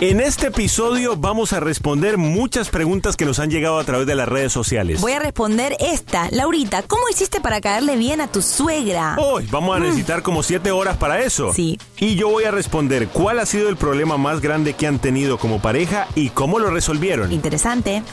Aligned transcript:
En 0.00 0.20
este 0.20 0.46
episodio 0.46 1.16
vamos 1.16 1.52
a 1.52 1.58
responder 1.58 2.18
muchas 2.18 2.68
preguntas 2.68 3.16
que 3.16 3.24
nos 3.24 3.40
han 3.40 3.50
llegado 3.50 3.80
a 3.80 3.84
través 3.84 4.06
de 4.06 4.14
las 4.14 4.28
redes 4.28 4.52
sociales. 4.52 5.00
Voy 5.00 5.10
a 5.10 5.18
responder 5.18 5.76
esta. 5.80 6.28
Laurita, 6.30 6.84
¿cómo 6.84 7.08
hiciste 7.08 7.40
para 7.40 7.60
caerle 7.60 7.96
bien 7.96 8.20
a 8.20 8.28
tu 8.28 8.40
suegra? 8.40 9.16
Hoy 9.18 9.48
vamos 9.50 9.76
a 9.76 9.80
necesitar 9.80 10.22
como 10.22 10.44
siete 10.44 10.70
horas 10.70 10.96
para 10.98 11.18
eso. 11.22 11.52
Sí. 11.52 11.80
Y 11.96 12.14
yo 12.14 12.28
voy 12.28 12.44
a 12.44 12.52
responder 12.52 13.08
cuál 13.08 13.40
ha 13.40 13.46
sido 13.46 13.68
el 13.68 13.76
problema 13.76 14.16
más 14.16 14.40
grande 14.40 14.74
que 14.74 14.86
han 14.86 15.00
tenido 15.00 15.36
como 15.36 15.60
pareja 15.60 16.06
y 16.14 16.28
cómo 16.28 16.60
lo 16.60 16.70
resolvieron. 16.70 17.32
Interesante. 17.32 18.04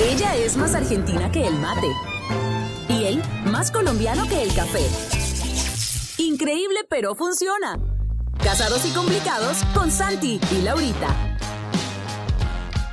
Ella 0.00 0.36
es 0.36 0.56
más 0.56 0.76
argentina 0.76 1.32
que 1.32 1.48
el 1.48 1.54
mate. 1.54 1.88
Y 2.90 3.06
él 3.06 3.22
más 3.44 3.72
colombiano 3.72 4.24
que 4.28 4.40
el 4.40 4.54
café. 4.54 4.86
Increíble, 6.18 6.78
pero 6.88 7.16
funciona. 7.16 7.76
Casados 8.42 8.84
y 8.86 8.90
complicados 8.90 9.58
con 9.74 9.90
Santi 9.90 10.40
y 10.50 10.62
Laurita. 10.62 11.27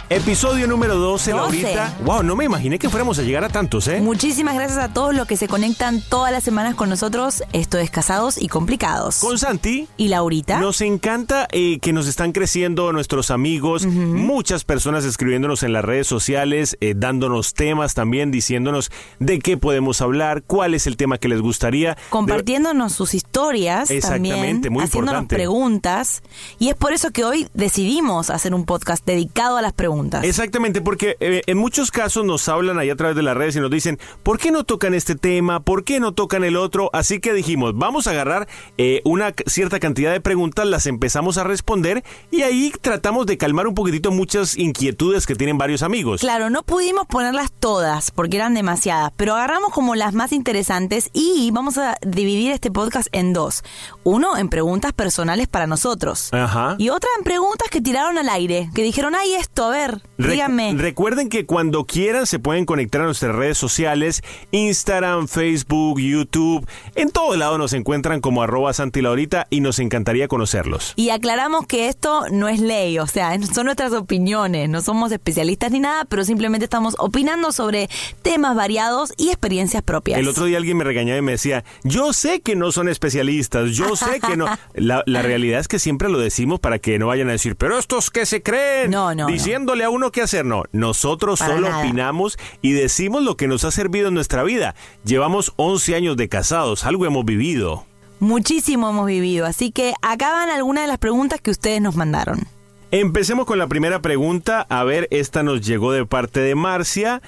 Episodio 0.07 0.67
número 0.67 0.97
12, 0.97 1.31
12. 1.31 1.61
Laurita. 1.63 1.97
Wow, 2.05 2.21
no 2.21 2.35
me 2.35 2.45
imaginé 2.45 2.77
que 2.77 2.89
fuéramos 2.89 3.17
a 3.17 3.23
llegar 3.23 3.43
a 3.43 3.49
tantos, 3.49 3.87
¿eh? 3.87 4.01
Muchísimas 4.01 4.53
gracias 4.53 4.77
a 4.77 4.93
todos 4.93 5.15
los 5.15 5.25
que 5.25 5.35
se 5.35 5.47
conectan 5.47 5.99
todas 5.99 6.31
las 6.31 6.43
semanas 6.43 6.75
con 6.75 6.89
nosotros. 6.89 7.41
Esto 7.53 7.79
es 7.79 7.89
Casados 7.89 8.39
y 8.39 8.47
Complicados. 8.47 9.17
Con 9.17 9.39
Santi. 9.39 9.87
¿Y 9.97 10.09
Laurita? 10.09 10.59
Nos 10.59 10.81
encanta 10.81 11.47
eh, 11.51 11.79
que 11.79 11.91
nos 11.91 12.07
están 12.07 12.33
creciendo 12.33 12.93
nuestros 12.93 13.31
amigos, 13.31 13.87
muchas 13.87 14.63
personas 14.63 15.05
escribiéndonos 15.05 15.63
en 15.63 15.73
las 15.73 15.83
redes 15.83 16.05
sociales, 16.05 16.77
eh, 16.81 16.93
dándonos 16.95 17.55
temas 17.55 17.95
también, 17.95 18.29
diciéndonos 18.29 18.91
de 19.17 19.39
qué 19.39 19.57
podemos 19.57 20.01
hablar, 20.01 20.43
cuál 20.43 20.75
es 20.75 20.85
el 20.85 20.97
tema 20.97 21.17
que 21.17 21.29
les 21.29 21.41
gustaría. 21.41 21.97
Compartiéndonos 22.11 22.93
sus 22.93 23.15
historias 23.15 23.89
Exactamente, 23.89 24.35
también, 24.35 24.73
muy 24.73 24.83
haciéndonos 24.83 25.21
importante. 25.23 25.35
preguntas. 25.35 26.21
Y 26.59 26.69
es 26.69 26.75
por 26.75 26.93
eso 26.93 27.09
que 27.09 27.23
hoy 27.25 27.47
decidimos 27.55 28.29
hacer 28.29 28.53
un 28.53 28.65
podcast 28.65 29.03
dedicado 29.03 29.57
a 29.57 29.63
las 29.63 29.73
preguntas. 29.73 29.94
Exactamente, 30.23 30.81
porque 30.81 31.17
eh, 31.19 31.41
en 31.45 31.57
muchos 31.57 31.91
casos 31.91 32.25
nos 32.25 32.47
hablan 32.49 32.79
ahí 32.79 32.89
a 32.89 32.95
través 32.95 33.15
de 33.15 33.23
las 33.23 33.35
redes 33.35 33.55
y 33.55 33.59
nos 33.59 33.71
dicen, 33.71 33.99
¿por 34.23 34.39
qué 34.39 34.51
no 34.51 34.63
tocan 34.63 34.93
este 34.93 35.15
tema? 35.15 35.59
¿Por 35.59 35.83
qué 35.83 35.99
no 35.99 36.13
tocan 36.13 36.43
el 36.43 36.57
otro? 36.57 36.89
Así 36.93 37.19
que 37.19 37.33
dijimos, 37.33 37.73
vamos 37.75 38.07
a 38.07 38.11
agarrar 38.11 38.47
eh, 38.77 39.01
una 39.05 39.33
cierta 39.45 39.79
cantidad 39.79 40.11
de 40.11 40.21
preguntas, 40.21 40.65
las 40.65 40.85
empezamos 40.87 41.37
a 41.37 41.43
responder 41.43 42.03
y 42.31 42.41
ahí 42.41 42.71
tratamos 42.81 43.25
de 43.25 43.37
calmar 43.37 43.67
un 43.67 43.75
poquitito 43.75 44.11
muchas 44.11 44.57
inquietudes 44.57 45.25
que 45.25 45.35
tienen 45.35 45.57
varios 45.57 45.83
amigos. 45.83 46.21
Claro, 46.21 46.49
no 46.49 46.63
pudimos 46.63 47.05
ponerlas 47.07 47.51
todas 47.51 48.11
porque 48.11 48.37
eran 48.37 48.53
demasiadas, 48.53 49.11
pero 49.15 49.35
agarramos 49.35 49.71
como 49.71 49.95
las 49.95 50.13
más 50.13 50.31
interesantes 50.31 51.09
y 51.13 51.49
vamos 51.51 51.77
a 51.77 51.97
dividir 52.05 52.51
este 52.51 52.71
podcast 52.71 53.07
en 53.11 53.33
dos. 53.33 53.63
Uno 54.03 54.37
en 54.37 54.49
preguntas 54.49 54.93
personales 54.93 55.47
para 55.47 55.67
nosotros 55.67 56.29
Ajá. 56.33 56.75
y 56.77 56.89
otra 56.89 57.09
en 57.17 57.23
preguntas 57.23 57.69
que 57.69 57.81
tiraron 57.81 58.17
al 58.17 58.29
aire, 58.29 58.69
que 58.73 58.83
dijeron, 58.83 59.15
ay, 59.15 59.33
esto, 59.33 59.65
a 59.65 59.69
ver, 59.69 59.84
Re- 60.17 60.31
díganme. 60.33 60.73
Recuerden 60.77 61.29
que 61.29 61.45
cuando 61.45 61.85
quieran 61.85 62.25
se 62.27 62.39
pueden 62.39 62.65
conectar 62.65 63.01
a 63.01 63.05
nuestras 63.05 63.35
redes 63.35 63.57
sociales, 63.57 64.23
Instagram, 64.51 65.27
Facebook, 65.27 65.99
YouTube. 65.99 66.67
En 66.95 67.11
todo 67.11 67.35
lado 67.35 67.57
nos 67.57 67.73
encuentran 67.73 68.21
como 68.21 68.41
arroba 68.41 68.73
Santi 68.73 69.01
Laurita 69.01 69.47
y 69.49 69.61
nos 69.61 69.79
encantaría 69.79 70.27
conocerlos. 70.27 70.93
Y 70.95 71.09
aclaramos 71.09 71.67
que 71.67 71.87
esto 71.87 72.23
no 72.31 72.47
es 72.47 72.59
ley, 72.59 72.97
o 72.99 73.07
sea, 73.07 73.37
son 73.53 73.65
nuestras 73.65 73.93
opiniones, 73.93 74.69
no 74.69 74.81
somos 74.81 75.11
especialistas 75.11 75.71
ni 75.71 75.79
nada, 75.79 76.05
pero 76.05 76.23
simplemente 76.23 76.63
estamos 76.65 76.95
opinando 76.99 77.51
sobre 77.51 77.89
temas 78.21 78.55
variados 78.55 79.13
y 79.17 79.29
experiencias 79.29 79.83
propias. 79.83 80.19
El 80.19 80.27
otro 80.27 80.45
día 80.45 80.57
alguien 80.57 80.77
me 80.77 80.83
regañaba 80.83 81.17
y 81.19 81.21
me 81.21 81.33
decía, 81.33 81.63
yo 81.83 82.13
sé 82.13 82.41
que 82.41 82.55
no 82.55 82.71
son 82.71 82.87
especialistas, 82.89 83.71
yo 83.71 83.95
sé 83.95 84.19
que 84.19 84.37
no. 84.37 84.45
La, 84.73 85.03
la 85.05 85.21
realidad 85.21 85.59
es 85.59 85.67
que 85.67 85.79
siempre 85.79 86.09
lo 86.09 86.19
decimos 86.19 86.59
para 86.59 86.79
que 86.79 86.99
no 86.99 87.07
vayan 87.07 87.29
a 87.29 87.31
decir, 87.33 87.55
pero 87.55 87.77
estos 87.77 88.11
que 88.11 88.25
se 88.25 88.41
creen, 88.41 88.91
No, 88.91 89.13
no, 89.15 89.27
diciéndole 89.75 89.83
a 89.83 89.89
uno 89.89 90.11
qué 90.11 90.21
hacer. 90.21 90.45
No, 90.45 90.63
nosotros 90.71 91.39
Para 91.39 91.55
solo 91.55 91.69
nada. 91.69 91.83
opinamos 91.83 92.37
y 92.61 92.71
decimos 92.71 93.23
lo 93.23 93.35
que 93.37 93.47
nos 93.47 93.63
ha 93.65 93.71
servido 93.71 94.07
en 94.07 94.13
nuestra 94.13 94.43
vida. 94.43 94.75
Llevamos 95.03 95.53
11 95.57 95.95
años 95.95 96.17
de 96.17 96.29
casados, 96.29 96.85
algo 96.85 97.05
hemos 97.05 97.25
vivido. 97.25 97.85
Muchísimo 98.19 98.89
hemos 98.89 99.05
vivido, 99.07 99.45
así 99.45 99.71
que 99.71 99.93
acá 100.01 100.31
van 100.31 100.49
algunas 100.49 100.83
de 100.83 100.87
las 100.87 100.97
preguntas 100.97 101.41
que 101.41 101.51
ustedes 101.51 101.81
nos 101.81 101.95
mandaron. 101.95 102.47
Empecemos 102.91 103.45
con 103.45 103.59
la 103.59 103.67
primera 103.67 104.01
pregunta. 104.01 104.65
A 104.69 104.83
ver, 104.85 105.07
esta 105.11 105.43
nos 105.43 105.65
llegó 105.65 105.91
de 105.91 106.05
parte 106.05 106.39
de 106.39 106.55
Marcia. 106.55 107.21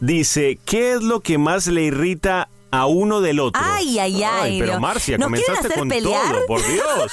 Dice, 0.00 0.58
¿qué 0.64 0.92
es 0.92 1.02
lo 1.02 1.20
que 1.20 1.38
más 1.38 1.66
le 1.66 1.82
irrita 1.82 2.48
a 2.70 2.86
uno 2.86 3.20
del 3.20 3.40
otro? 3.40 3.60
Ay, 3.64 3.98
ay, 3.98 4.22
ay. 4.22 4.58
pero 4.58 4.72
Dios. 4.72 4.80
Marcia, 4.80 5.18
¿Nos 5.18 5.26
comenzaste 5.26 5.66
hacer 5.68 5.78
con 5.78 5.88
pelear? 5.88 6.32
todo, 6.32 6.46
por 6.46 6.60
Dios. 6.72 7.12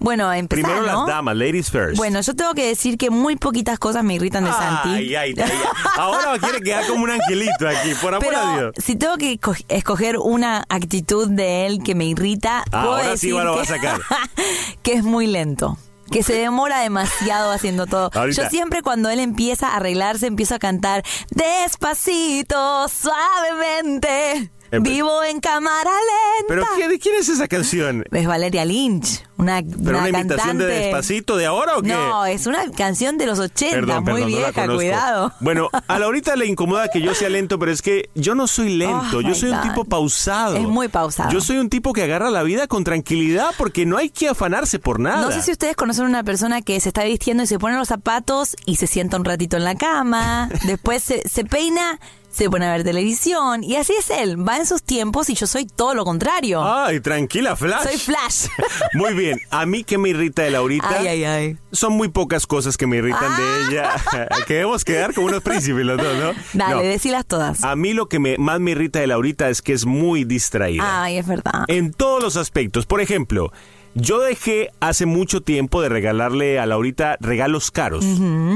Bueno, 0.00 0.32
empezar, 0.32 0.64
Primero 0.64 0.86
¿no? 0.92 0.98
las 1.00 1.06
damas, 1.06 1.36
ladies 1.36 1.70
first. 1.70 1.96
Bueno, 1.96 2.20
yo 2.20 2.34
tengo 2.34 2.54
que 2.54 2.66
decir 2.66 2.96
que 2.98 3.10
muy 3.10 3.36
poquitas 3.36 3.78
cosas 3.78 4.02
me 4.04 4.14
irritan 4.14 4.44
de 4.44 4.52
Santi. 4.52 4.88
Ay, 4.90 5.14
ay, 5.16 5.34
ay, 5.36 5.40
ay. 5.44 5.50
Ahora 5.96 6.38
quiere 6.38 6.60
quedar 6.60 6.86
como 6.86 7.04
un 7.04 7.10
angelito 7.10 7.68
aquí, 7.68 7.94
por 8.00 8.14
amor 8.14 8.34
a 8.34 8.40
Pero 8.40 8.52
Dios. 8.72 8.74
si 8.84 8.96
tengo 8.96 9.16
que 9.16 9.40
esco- 9.40 9.64
escoger 9.68 10.18
una 10.18 10.64
actitud 10.68 11.28
de 11.28 11.66
él 11.66 11.82
que 11.84 11.94
me 11.94 12.04
irrita, 12.06 12.64
puedo 12.70 12.84
Ahora 12.84 13.04
sí 13.04 13.10
decir 13.10 13.34
lo 13.34 13.54
va 13.54 13.58
a 13.58 13.60
que, 13.62 13.66
sacar. 13.68 14.00
que 14.82 14.92
es 14.94 15.02
muy 15.04 15.26
lento. 15.26 15.78
Que 16.10 16.22
se 16.22 16.34
demora 16.34 16.78
demasiado 16.82 17.50
haciendo 17.50 17.86
todo. 17.86 18.10
Ahorita. 18.14 18.44
Yo 18.44 18.48
siempre 18.48 18.82
cuando 18.82 19.10
él 19.10 19.18
empieza 19.18 19.70
a 19.70 19.76
arreglarse, 19.76 20.28
empiezo 20.28 20.54
a 20.54 20.60
cantar 20.60 21.02
despacito, 21.30 22.86
suavemente. 22.88 24.52
Vivo 24.72 25.22
en 25.24 25.40
cámara 25.40 25.90
lenta. 25.90 26.46
¿Pero 26.48 26.64
qué- 26.76 26.88
de 26.88 26.98
quién 26.98 27.14
es 27.16 27.28
esa 27.28 27.48
canción? 27.48 28.04
Es 28.10 28.26
Valeria 28.26 28.64
Lynch, 28.64 29.24
una, 29.36 29.62
¿Pero 29.62 29.98
una, 29.98 30.08
imitación 30.08 30.58
de 30.58 30.66
Despacito 30.66 31.36
de 31.36 31.46
ahora 31.46 31.76
o 31.78 31.82
qué? 31.82 31.88
No, 31.88 32.26
es 32.26 32.46
una 32.46 32.70
canción 32.70 33.18
de 33.18 33.26
los 33.26 33.38
80, 33.38 33.74
Perdón, 33.76 34.04
muy 34.04 34.12
perdón, 34.14 34.28
vieja, 34.28 34.66
cuidado. 34.66 35.32
Bueno, 35.40 35.68
a 35.86 35.98
Laurita 35.98 36.36
le 36.36 36.46
incomoda 36.46 36.88
que 36.88 37.00
yo 37.00 37.14
sea 37.14 37.28
lento, 37.28 37.58
pero 37.58 37.70
es 37.72 37.82
que 37.82 38.10
yo 38.14 38.34
no 38.34 38.46
soy 38.46 38.76
lento, 38.76 39.18
Oh, 39.18 39.20
yo 39.20 39.34
soy 39.34 39.50
un 39.50 39.60
tipo 39.62 39.84
pausado. 39.84 40.56
Es 40.56 40.62
muy 40.62 40.88
pausado. 40.88 41.30
Yo 41.30 41.40
soy 41.40 41.58
un 41.58 41.68
tipo 41.70 41.92
que 41.92 42.02
agarra 42.02 42.30
la 42.30 42.42
vida 42.42 42.66
con 42.66 42.84
tranquilidad 42.84 43.50
porque 43.58 43.86
no 43.86 43.96
hay 43.96 44.10
que 44.10 44.28
afanarse 44.28 44.78
por 44.78 45.00
nada. 45.00 45.20
No 45.22 45.30
sé 45.32 45.42
si 45.42 45.52
ustedes 45.52 45.76
conocen 45.76 46.04
una 46.06 46.24
persona 46.24 46.62
que 46.62 46.78
se 46.80 46.88
está 46.88 47.04
vistiendo 47.04 47.42
y 47.42 47.46
se 47.46 47.58
pone 47.58 47.76
los 47.76 47.88
zapatos 47.88 48.56
y 48.66 48.76
se 48.76 48.86
sienta 48.86 49.16
un 49.16 49.24
ratito 49.24 49.56
en 49.56 49.64
la 49.64 49.74
cama, 49.74 50.48
después 50.66 51.02
se, 51.02 51.28
se 51.28 51.44
peina, 51.44 51.98
se 52.36 52.50
pone 52.50 52.66
a 52.66 52.72
ver 52.72 52.84
televisión 52.84 53.64
y 53.64 53.76
así 53.76 53.94
es 53.98 54.10
él, 54.10 54.46
va 54.46 54.58
en 54.58 54.66
sus 54.66 54.82
tiempos 54.82 55.30
y 55.30 55.34
yo 55.34 55.46
soy 55.46 55.64
todo 55.64 55.94
lo 55.94 56.04
contrario. 56.04 56.62
Ay, 56.62 57.00
tranquila, 57.00 57.56
Flash. 57.56 57.82
Soy 57.84 57.96
Flash. 57.96 58.46
Muy 58.92 59.14
bien, 59.14 59.38
a 59.50 59.64
mí 59.64 59.84
que 59.84 59.96
me 59.96 60.10
irrita 60.10 60.42
de 60.42 60.50
Laurita. 60.50 60.98
Ay, 60.98 61.06
ay, 61.08 61.24
ay. 61.24 61.58
Son 61.72 61.92
muy 61.94 62.08
pocas 62.08 62.46
cosas 62.46 62.76
que 62.76 62.86
me 62.86 62.96
irritan 62.98 63.36
de 63.36 63.62
ella. 63.70 63.94
Queremos 64.46 64.84
quedar 64.84 65.14
como 65.14 65.28
unos 65.28 65.42
príncipes 65.42 65.84
los 65.84 65.96
dos, 65.96 66.16
¿no? 66.18 66.32
Dale, 66.52 66.74
No. 66.74 66.80
decilas 66.82 67.24
todas. 67.26 67.64
A 67.64 67.74
mí 67.74 67.94
lo 67.94 68.08
que 68.08 68.18
me, 68.18 68.36
más 68.38 68.60
me 68.60 68.72
irrita 68.72 68.98
de 68.98 69.06
Laurita 69.06 69.48
es 69.48 69.62
que 69.62 69.72
es 69.72 69.86
muy 69.86 70.24
distraída. 70.24 71.02
Ay, 71.04 71.16
es 71.16 71.26
verdad. 71.26 71.64
En 71.68 71.92
todos 71.92 72.22
los 72.22 72.36
aspectos. 72.36 72.84
Por 72.86 73.00
ejemplo, 73.00 73.50
yo 73.96 74.20
dejé 74.20 74.70
hace 74.80 75.06
mucho 75.06 75.40
tiempo 75.40 75.82
de 75.82 75.88
regalarle 75.88 76.58
a 76.58 76.66
Laurita 76.66 77.16
regalos 77.20 77.70
caros. 77.70 78.04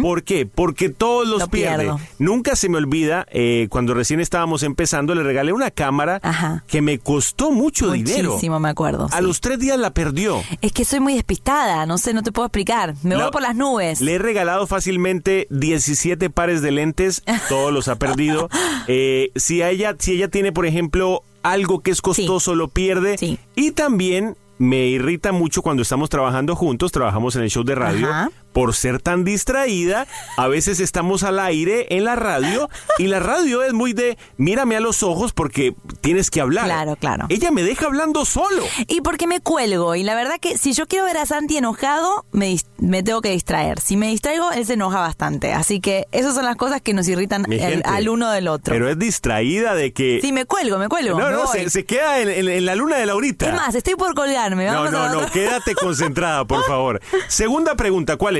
¿Por 0.03 0.23
qué? 0.23 0.47
Porque 0.47 0.89
todos 0.91 1.27
los 1.27 1.41
Lo 1.41 1.49
pierde. 1.49 1.85
pierdo. 1.85 2.01
Nunca 2.19 2.55
se 2.57 2.69
me 2.69 2.77
olvida, 2.79 3.27
eh, 3.31 3.67
cuando 3.71 3.95
recién 3.95 4.21
estábamos 4.21 4.63
empezando, 4.63 5.15
le 5.15 5.23
regalé 5.23 5.53
una 5.53 5.71
cámara 5.71 6.21
Ajá. 6.23 6.65
que 6.69 6.83
me 6.83 6.99
costó 6.99 7.51
mucho 7.51 7.91
dinero. 7.91 8.31
Muchísimo, 8.33 8.61
me 8.61 8.69
acuerdo. 8.69 9.07
A 9.11 9.19
sí. 9.19 9.23
los 9.25 9.41
tres 9.41 9.59
días 9.59 9.79
la 9.79 9.91
perdió. 9.93 10.43
Es 10.61 10.73
que 10.73 10.85
soy 10.85 11.01
muy 11.01 11.15
despistada, 11.15 11.85
no 11.87 11.99
sé, 11.99 12.13
no 12.15 12.23
te 12.23 12.33
puedo 12.33 12.47
explicar. 12.47 12.95
Me 13.03 13.17
La- 13.17 13.25
voy 13.25 13.33
por 13.33 13.43
las 13.43 13.57
nubes. 13.57 14.01
Le 14.01 14.15
he 14.15 14.19
regalado 14.19 14.67
fácilmente 14.67 15.47
17 15.51 16.31
pares 16.31 16.63
de 16.63 16.71
lentes, 16.71 17.23
todos 17.49 17.73
los 17.73 17.89
ha 17.89 17.97
perdido. 17.97 18.49
Eh, 18.93 19.31
si 19.37 19.63
a 19.63 19.71
ella, 19.71 19.95
si 19.99 20.13
ella 20.13 20.29
tiene, 20.29 20.53
por 20.53 20.67
ejemplo, 20.67 21.23
algo 21.43 21.81
que 21.81 21.91
es 21.93 22.03
costoso, 22.03 22.55
lo 22.55 22.69
pierde. 22.69 23.19
Sí. 23.19 23.39
Y 23.55 23.71
también 23.73 24.37
me 24.61 24.89
irrita 24.89 25.33
mucho 25.33 25.62
cuando 25.62 25.83
estamos 25.83 26.11
trabajando 26.11 26.55
juntos, 26.55 26.93
trabajamos 26.93 27.35
en 27.35 27.43
el 27.43 27.51
show 27.51 27.65
de 27.65 27.75
radio. 27.75 28.09
Por 28.52 28.75
ser 28.75 29.00
tan 29.00 29.25
distraída, 29.25 30.06
a 30.37 30.49
veces 30.49 30.81
estamos 30.81 31.23
al 31.23 31.38
aire 31.38 31.87
en 31.97 32.05
la 32.05 32.17
radio 32.17 32.69
y 32.99 33.06
la 33.06 33.20
radio 33.20 33.62
es 33.62 33.73
muy 33.73 33.93
de 33.93 34.19
mírame 34.38 34.76
a 34.76 34.81
los 34.81 35.02
ojos 35.02 35.32
porque 35.32 35.75
tienes 36.00 36.31
que 36.31 36.41
hablar. 36.41 36.64
Claro, 36.64 36.97
claro. 36.97 37.26
Ella 37.29 37.50
me 37.52 37.62
deja 37.62 37.87
hablando 37.87 38.25
solo. 38.25 38.62
Y 38.88 39.02
porque 39.02 39.26
me 39.26 39.41
cuelgo. 39.41 39.94
Y 39.94 40.02
la 40.02 40.14
verdad 40.14 40.37
que 40.41 40.58
si 40.58 40.73
yo 40.73 40.87
quiero 40.87 41.05
ver 41.05 41.17
a 41.19 41.26
Santi 41.26 41.56
enojado, 41.58 42.25
me, 42.32 42.56
me 42.79 43.02
tengo 43.02 43.20
que 43.20 43.31
distraer. 43.31 43.81
Si 43.81 43.97
me 43.97 44.08
distraigo, 44.08 44.50
él 44.53 44.67
se 44.67 44.73
enoja 44.75 44.99
bastante. 45.00 45.53
Así 45.53 45.81
que 45.81 46.06
esas 46.11 46.35
son 46.35 46.44
las 46.44 46.56
cosas 46.56 46.81
que 46.82 46.93
nos 46.93 47.06
irritan 47.08 47.44
el- 47.53 47.82
al 47.85 48.08
uno 48.08 48.31
del 48.31 48.49
otro. 48.49 48.75
Pero 48.75 48.88
es 48.91 48.99
distraída 48.99 49.75
de 49.75 49.93
que 49.93 50.19
Sí, 50.20 50.32
me 50.32 50.44
cuelgo, 50.44 50.79
me 50.79 50.88
cuelgo. 50.88 51.19
No, 51.19 51.26
me 51.26 51.32
no, 51.32 51.46
se, 51.46 51.70
se 51.70 51.85
queda 51.85 52.19
en, 52.20 52.29
en- 52.29 52.49
en 52.49 52.67
la 52.67 52.75
luna 52.75 52.96
de 52.96 53.06
Laurita. 53.06 53.46
Es 53.49 53.55
más, 53.55 53.75
estoy 53.75 53.94
por 53.94 54.14
colgarme. 54.14 54.67
no, 54.67 54.73
Vamos 54.73 54.91
no, 54.93 55.03
a 55.03 55.08
no, 55.12 55.31
quédate 55.31 55.75
concentrada, 55.75 56.44
por 56.44 56.64
favor. 56.67 57.00
Segunda 57.29 57.75
pregunta, 57.76 58.17
¿cuál 58.17 58.37
es? 58.38 58.40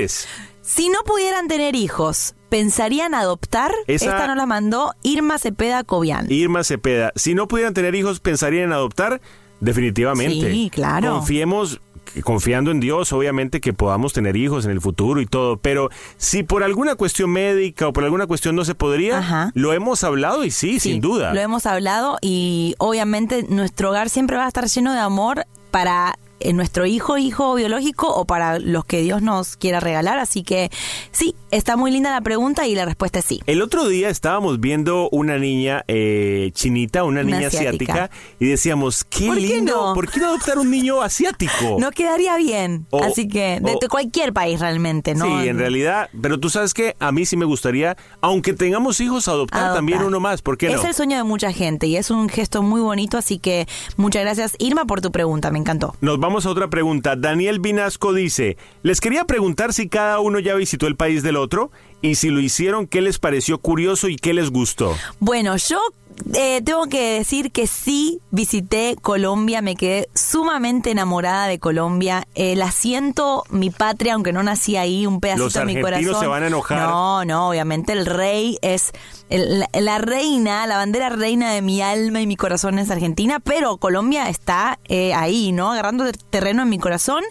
Si 0.61 0.89
no 0.89 0.99
pudieran 1.05 1.47
tener 1.47 1.75
hijos, 1.75 2.35
¿pensarían 2.49 3.13
adoptar? 3.15 3.71
Esa- 3.87 4.05
Esta 4.11 4.27
nos 4.27 4.37
la 4.37 4.45
mandó 4.45 4.93
Irma 5.03 5.37
Cepeda 5.39 5.83
Cobian. 5.83 6.31
Irma 6.31 6.63
Cepeda. 6.63 7.11
Si 7.15 7.33
no 7.33 7.47
pudieran 7.47 7.73
tener 7.73 7.95
hijos, 7.95 8.19
¿pensarían 8.19 8.65
en 8.65 8.73
adoptar? 8.73 9.21
Definitivamente. 9.59 10.51
Sí, 10.51 10.69
claro. 10.73 11.11
Confiemos, 11.13 11.81
que- 12.13 12.21
confiando 12.23 12.71
en 12.71 12.79
Dios, 12.79 13.11
obviamente, 13.13 13.61
que 13.61 13.73
podamos 13.73 14.11
tener 14.13 14.35
hijos 14.35 14.65
en 14.65 14.71
el 14.71 14.81
futuro 14.81 15.21
y 15.21 15.25
todo. 15.25 15.57
Pero 15.57 15.89
si 16.17 16.43
por 16.43 16.63
alguna 16.63 16.95
cuestión 16.95 17.29
médica 17.31 17.87
o 17.87 17.93
por 17.93 18.03
alguna 18.03 18.27
cuestión 18.27 18.55
no 18.55 18.65
se 18.65 18.75
podría, 18.75 19.19
Ajá. 19.19 19.51
lo 19.53 19.73
hemos 19.73 20.03
hablado 20.03 20.43
y 20.43 20.51
sí, 20.51 20.79
Sí, 20.79 20.91
sin 20.93 21.01
duda. 21.01 21.33
Lo 21.33 21.39
hemos 21.39 21.65
hablado 21.65 22.17
y 22.21 22.75
obviamente 22.79 23.43
nuestro 23.49 23.89
hogar 23.89 24.09
siempre 24.09 24.35
va 24.37 24.45
a 24.45 24.47
estar 24.47 24.65
lleno 24.67 24.93
de 24.93 24.99
amor 24.99 25.45
para 25.69 26.17
eh, 26.43 26.53
nuestro 26.53 26.85
hijo, 26.85 27.17
hijo 27.17 27.55
biológico 27.55 28.07
o 28.13 28.25
para 28.25 28.59
los 28.59 28.85
que 28.85 29.01
Dios 29.01 29.21
nos 29.21 29.55
quiera 29.57 29.79
regalar. 29.79 30.19
Así 30.19 30.43
que 30.43 30.69
sí, 31.11 31.35
está 31.51 31.75
muy 31.77 31.91
linda 31.91 32.11
la 32.11 32.21
pregunta 32.21 32.67
y 32.67 32.75
la 32.75 32.85
respuesta 32.85 33.19
es 33.19 33.25
sí. 33.25 33.41
El 33.45 33.61
otro 33.61 33.87
día 33.87 34.09
estábamos 34.09 34.59
viendo 34.59 35.09
una 35.11 35.37
niña 35.37 35.83
eh, 35.87 36.51
chinita, 36.53 37.03
una 37.03 37.21
Una 37.21 37.35
niña 37.37 37.47
asiática. 37.47 37.93
asiática. 37.93 38.15
y 38.39 38.45
decíamos, 38.47 39.03
qué 39.03 39.27
¿Por 39.27 39.35
qué 39.35 39.41
lindo, 39.41 39.87
no? 39.89 39.93
¿por 39.93 40.09
qué 40.09 40.19
no 40.19 40.27
adoptar 40.27 40.57
un 40.59 40.71
niño 40.71 41.01
asiático? 41.01 41.77
No 41.79 41.91
quedaría 41.91 42.35
bien. 42.37 42.85
O- 42.91 43.03
Así 43.03 43.27
que 43.27 43.59
de, 43.61 43.71
o- 43.75 43.79
de 43.79 43.87
cualquier 43.87 44.33
país 44.33 44.59
realmente, 44.59 45.15
¿no? 45.15 45.25
Sí, 45.25 45.47
en 45.47 45.57
realidad, 45.59 46.09
pero 46.21 46.39
tú 46.39 46.49
sabes 46.49 46.73
que 46.73 46.95
a 46.99 47.11
mí 47.11 47.25
sí 47.25 47.35
me 47.37 47.45
gustaría, 47.45 47.97
aunque 48.21 48.53
tengamos 48.53 48.99
hijos, 49.01 49.27
adoptar, 49.27 49.59
Adoptar. 49.59 49.75
también 49.77 50.03
uno 50.03 50.19
más, 50.19 50.41
¿por 50.41 50.57
qué 50.57 50.69
no? 50.69 50.75
Es 50.79 50.85
el 50.85 50.93
sueño 50.93 51.17
de 51.17 51.23
mucha 51.23 51.51
gente 51.51 51.87
y 51.87 51.97
es 51.97 52.09
un 52.11 52.29
gesto 52.29 52.61
muy 52.63 52.81
bonito, 52.81 53.17
así 53.17 53.39
que 53.39 53.67
muchas 53.97 54.21
gracias 54.23 54.55
Irma 54.59 54.85
por 54.85 55.01
tu 55.01 55.11
pregunta, 55.11 55.51
me 55.51 55.59
encantó. 55.59 55.95
Nos 56.01 56.19
vamos 56.19 56.30
a 56.31 56.49
otra 56.49 56.69
pregunta. 56.69 57.15
Daniel 57.15 57.59
Vinasco 57.59 58.13
dice, 58.13 58.57
les 58.83 59.01
quería 59.01 59.25
preguntar 59.25 59.73
si 59.73 59.89
cada 59.89 60.19
uno 60.19 60.39
ya 60.39 60.55
visitó 60.55 60.87
el 60.87 60.95
país 60.95 61.23
del 61.23 61.35
otro 61.35 61.71
y 62.01 62.15
si 62.15 62.29
lo 62.29 62.39
hicieron, 62.39 62.87
¿qué 62.87 63.01
les 63.01 63.19
pareció 63.19 63.59
curioso 63.59 64.07
y 64.07 64.15
qué 64.15 64.33
les 64.33 64.49
gustó? 64.49 64.95
Bueno, 65.19 65.55
yo 65.57 65.79
eh, 66.35 66.61
tengo 66.63 66.85
que 66.87 67.13
decir 67.19 67.51
que 67.51 67.67
sí 67.67 68.19
visité 68.31 68.95
Colombia, 69.01 69.61
me 69.61 69.75
quedé 69.75 70.09
sumamente 70.13 70.91
enamorada 70.91 71.47
de 71.47 71.59
Colombia. 71.59 72.27
Eh, 72.35 72.55
la 72.55 72.71
siento 72.71 73.43
mi 73.49 73.69
patria, 73.69 74.13
aunque 74.13 74.33
no 74.33 74.43
nací 74.43 74.75
ahí, 74.77 75.05
un 75.05 75.19
pedacito 75.19 75.43
Los 75.45 75.53
de 75.53 75.65
mi 75.65 75.75
argentinos 75.77 76.01
corazón. 76.05 76.21
se 76.21 76.27
van 76.27 76.43
a 76.43 76.47
enojar. 76.47 76.79
No, 76.89 77.25
no, 77.25 77.49
obviamente 77.49 77.93
el 77.93 78.05
rey 78.05 78.57
es 78.61 78.91
el- 79.29 79.59
la, 79.59 79.69
la 79.73 79.97
reina, 79.97 80.65
la 80.67 80.77
bandera 80.77 81.09
reina 81.09 81.51
de 81.51 81.61
mi 81.61 81.81
alma 81.81 82.21
y 82.21 82.27
mi 82.27 82.35
corazón 82.35 82.79
es 82.79 82.89
Argentina, 82.91 83.39
pero 83.39 83.77
Colombia 83.77 84.29
está 84.29 84.79
eh, 84.87 85.13
ahí, 85.13 85.51
¿no? 85.51 85.71
Agarrando 85.71 86.05
ter- 86.05 86.17
terreno 86.17 86.63
en 86.63 86.69
mi 86.69 86.79
corazón. 86.79 87.23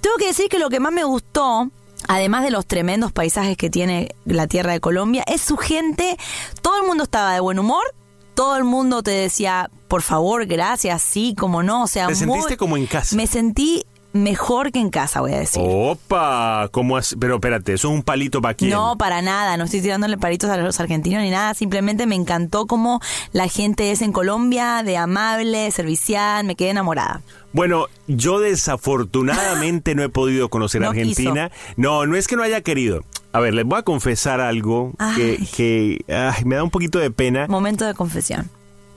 Tengo 0.00 0.16
que 0.16 0.26
decir 0.26 0.48
que 0.48 0.58
lo 0.58 0.70
que 0.70 0.80
más 0.80 0.92
me 0.92 1.04
gustó 1.04 1.70
Además 2.06 2.44
de 2.44 2.52
los 2.52 2.64
tremendos 2.64 3.10
paisajes 3.10 3.56
que 3.56 3.70
tiene 3.70 4.14
la 4.24 4.46
tierra 4.46 4.70
de 4.72 4.78
Colombia, 4.80 5.24
es 5.26 5.40
su 5.42 5.56
gente. 5.56 6.16
Todo 6.62 6.80
el 6.80 6.86
mundo 6.86 7.02
estaba 7.02 7.34
de 7.34 7.40
buen 7.40 7.58
humor. 7.58 7.82
Todo 8.38 8.56
el 8.56 8.62
mundo 8.62 9.02
te 9.02 9.10
decía, 9.10 9.68
por 9.88 10.00
favor, 10.02 10.46
gracias, 10.46 11.02
sí, 11.02 11.34
como 11.36 11.64
no. 11.64 11.82
O 11.82 11.86
sea, 11.88 12.06
¿Te 12.06 12.12
muy- 12.24 12.36
sentiste 12.36 12.56
como 12.56 12.76
en 12.76 12.86
casa? 12.86 13.16
Me 13.16 13.26
sentí 13.26 13.82
mejor 14.12 14.70
que 14.70 14.78
en 14.78 14.90
casa, 14.90 15.20
voy 15.20 15.32
a 15.32 15.40
decir. 15.40 15.60
Opa, 15.66 16.68
¿cómo 16.70 16.96
has- 16.96 17.16
Pero 17.18 17.34
espérate, 17.34 17.72
eso 17.74 17.88
es 17.88 17.94
un 17.94 18.04
palito 18.04 18.40
para 18.40 18.54
quién. 18.54 18.70
No, 18.70 18.96
para 18.96 19.22
nada, 19.22 19.56
no 19.56 19.64
estoy 19.64 19.80
tirándole 19.80 20.16
palitos 20.18 20.48
a 20.50 20.56
los 20.56 20.78
argentinos 20.78 21.20
ni 21.20 21.30
nada, 21.30 21.52
simplemente 21.54 22.06
me 22.06 22.14
encantó 22.14 22.66
cómo 22.66 23.00
la 23.32 23.48
gente 23.48 23.90
es 23.90 24.02
en 24.02 24.12
Colombia, 24.12 24.84
de 24.84 24.96
amable, 24.96 25.72
servicial, 25.72 26.44
me 26.44 26.54
quedé 26.54 26.70
enamorada. 26.70 27.22
Bueno, 27.52 27.86
yo 28.06 28.38
desafortunadamente 28.38 29.96
no 29.96 30.04
he 30.04 30.08
podido 30.08 30.48
conocer 30.48 30.80
No 30.82 30.90
Argentina. 30.90 31.50
No, 31.76 32.06
no 32.06 32.14
es 32.16 32.28
que 32.28 32.36
no 32.36 32.44
haya 32.44 32.60
querido. 32.60 33.02
A 33.32 33.40
ver, 33.40 33.54
les 33.54 33.64
voy 33.64 33.78
a 33.78 33.82
confesar 33.82 34.40
algo 34.40 34.92
que, 35.16 35.36
Ay. 35.40 35.48
que 35.54 36.04
ay, 36.08 36.44
me 36.44 36.56
da 36.56 36.62
un 36.64 36.70
poquito 36.70 36.98
de 36.98 37.10
pena. 37.10 37.46
Momento 37.48 37.84
de 37.84 37.94
confesión. 37.94 38.48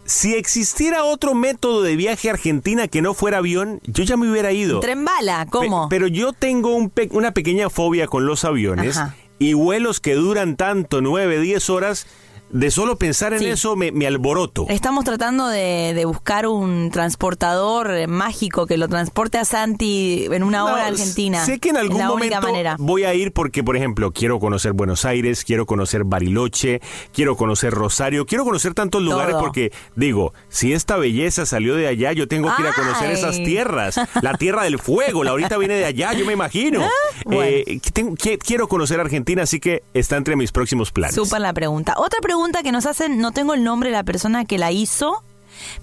Si 0.06 0.34
existiera 0.34 1.04
otro 1.04 1.36
método 1.36 1.84
de 1.84 1.96
viaje 1.96 2.30
a 2.30 2.34
Argentina 2.34 2.88
que 2.88 3.02
no 3.02 3.14
fuera 3.14 3.38
avión, 3.38 3.80
yo 3.84 4.04
ya 4.04 4.18
me 4.18 4.30
hubiera 4.30 4.52
ido. 4.52 4.80
Tren 4.80 5.06
bala, 5.06 5.46
¿cómo? 5.50 5.88
Pe- 5.90 5.96
pero 5.96 6.08
yo 6.08 6.34
tengo 6.34 6.76
un 6.76 6.90
pe- 6.90 7.10
una 7.12 7.32
pequeña 7.32 7.70
fobia 7.70 8.08
con 8.08 8.26
los 8.26 8.44
aviones 8.44 8.98
Ajá. 8.98 9.16
y 9.38 9.54
vuelos 9.54 10.00
que 10.00 10.16
duran 10.16 10.56
tanto, 10.56 11.02
9, 11.02 11.40
10 11.40 11.70
horas, 11.70 12.08
de 12.54 12.72
solo 12.72 12.98
pensar 12.98 13.34
en 13.34 13.40
Sí. 13.40 13.46
eso 13.48 13.76
me, 13.76 13.92
me 13.92 14.08
alboroto. 14.08 14.66
Estamos 14.70 15.04
tratando 15.06 15.48
de, 15.48 15.94
de 15.96 16.06
buscar 16.06 16.48
un 16.48 16.90
transportador 16.92 17.92
eh, 17.92 18.08
mágico 18.08 18.66
que 18.66 18.78
lo 18.78 18.88
transporte 18.88 19.38
a 19.38 19.46
Santi 19.46 20.26
en 20.32 20.44
una 20.44 20.66
hora 20.66 20.84
a 20.86 20.88
Argentina. 20.88 21.46
Sé 21.46 21.60
que 21.60 21.70
en 21.70 21.78
algún 21.78 22.04
momento 22.06 22.42
manera. 22.42 22.76
voy 22.80 23.04
a 23.04 23.14
ir 23.14 23.32
porque, 23.32 23.64
por 23.64 23.78
ejemplo, 23.78 24.12
quiero 24.12 24.40
conocer 24.40 24.74
Buenos 24.74 25.06
Aires, 25.06 25.44
quiero 25.46 25.66
conocer 25.66 26.04
Bariloche, 26.04 26.82
quiero 27.14 27.36
conocer 27.38 27.74
Rosario, 27.74 28.26
quiero 28.26 28.44
conocer 28.44 28.74
tantos 28.74 29.02
lugares 29.02 29.34
Todo. 29.34 29.42
porque, 29.42 29.72
digo, 29.96 30.34
si 30.50 30.74
esta 30.74 30.98
belleza 30.98 31.46
salió 31.46 31.76
de 31.76 31.88
allá, 31.88 32.12
yo 32.14 32.28
tengo 32.28 32.54
que 32.56 32.62
ir 32.64 32.68
a 32.68 32.74
conocer 32.74 33.08
Ay. 33.10 33.14
esas 33.14 33.36
tierras. 33.38 34.00
La 34.22 34.34
tierra 34.34 34.64
del 34.64 34.80
fuego, 34.80 35.24
la 35.24 35.32
ahorita 35.32 35.58
viene 35.58 35.76
de 35.76 35.86
allá, 35.86 36.14
yo 36.14 36.26
me 36.26 36.34
imagino. 36.34 36.82
Bueno. 37.24 37.44
Eh, 37.44 37.80
tengo- 37.94 38.16
quiero 38.44 38.68
conocer 38.68 39.00
Argentina, 39.00 39.44
así 39.44 39.60
que 39.60 39.84
está 39.94 40.18
entre 40.18 40.36
mis 40.36 40.52
próximos 40.52 40.92
planes. 40.92 41.14
Súper 41.14 41.40
la 41.40 41.54
pregunta. 41.54 41.94
Otra 41.98 42.20
pregunta 42.20 42.41
que 42.64 42.72
nos 42.72 42.86
hacen, 42.86 43.20
no 43.20 43.32
tengo 43.32 43.54
el 43.54 43.64
nombre 43.64 43.90
de 43.90 43.96
la 43.96 44.04
persona 44.04 44.46
que 44.46 44.58
la 44.58 44.72
hizo, 44.72 45.24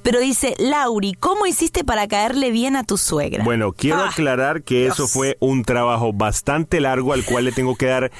pero 0.03 0.19
dice, 0.21 0.55
Lauri, 0.59 1.15
¿cómo 1.15 1.47
hiciste 1.47 1.85
para 1.85 2.07
caerle 2.09 2.51
bien 2.51 2.75
a 2.77 2.85
tu 2.85 2.97
suegra? 2.99 3.45
Bueno, 3.45 3.73
quiero 3.73 3.99
Ah, 4.03 4.09
aclarar 4.11 4.63
que 4.63 4.87
eso 4.87 5.07
fue 5.07 5.37
un 5.41 5.65
trabajo 5.65 6.13
bastante 6.13 6.81
largo 6.81 7.13
al 7.13 7.25
cual 7.25 7.45
le 7.45 7.53
tengo 7.53 7.77
que 7.77 7.87
dar 7.87 8.11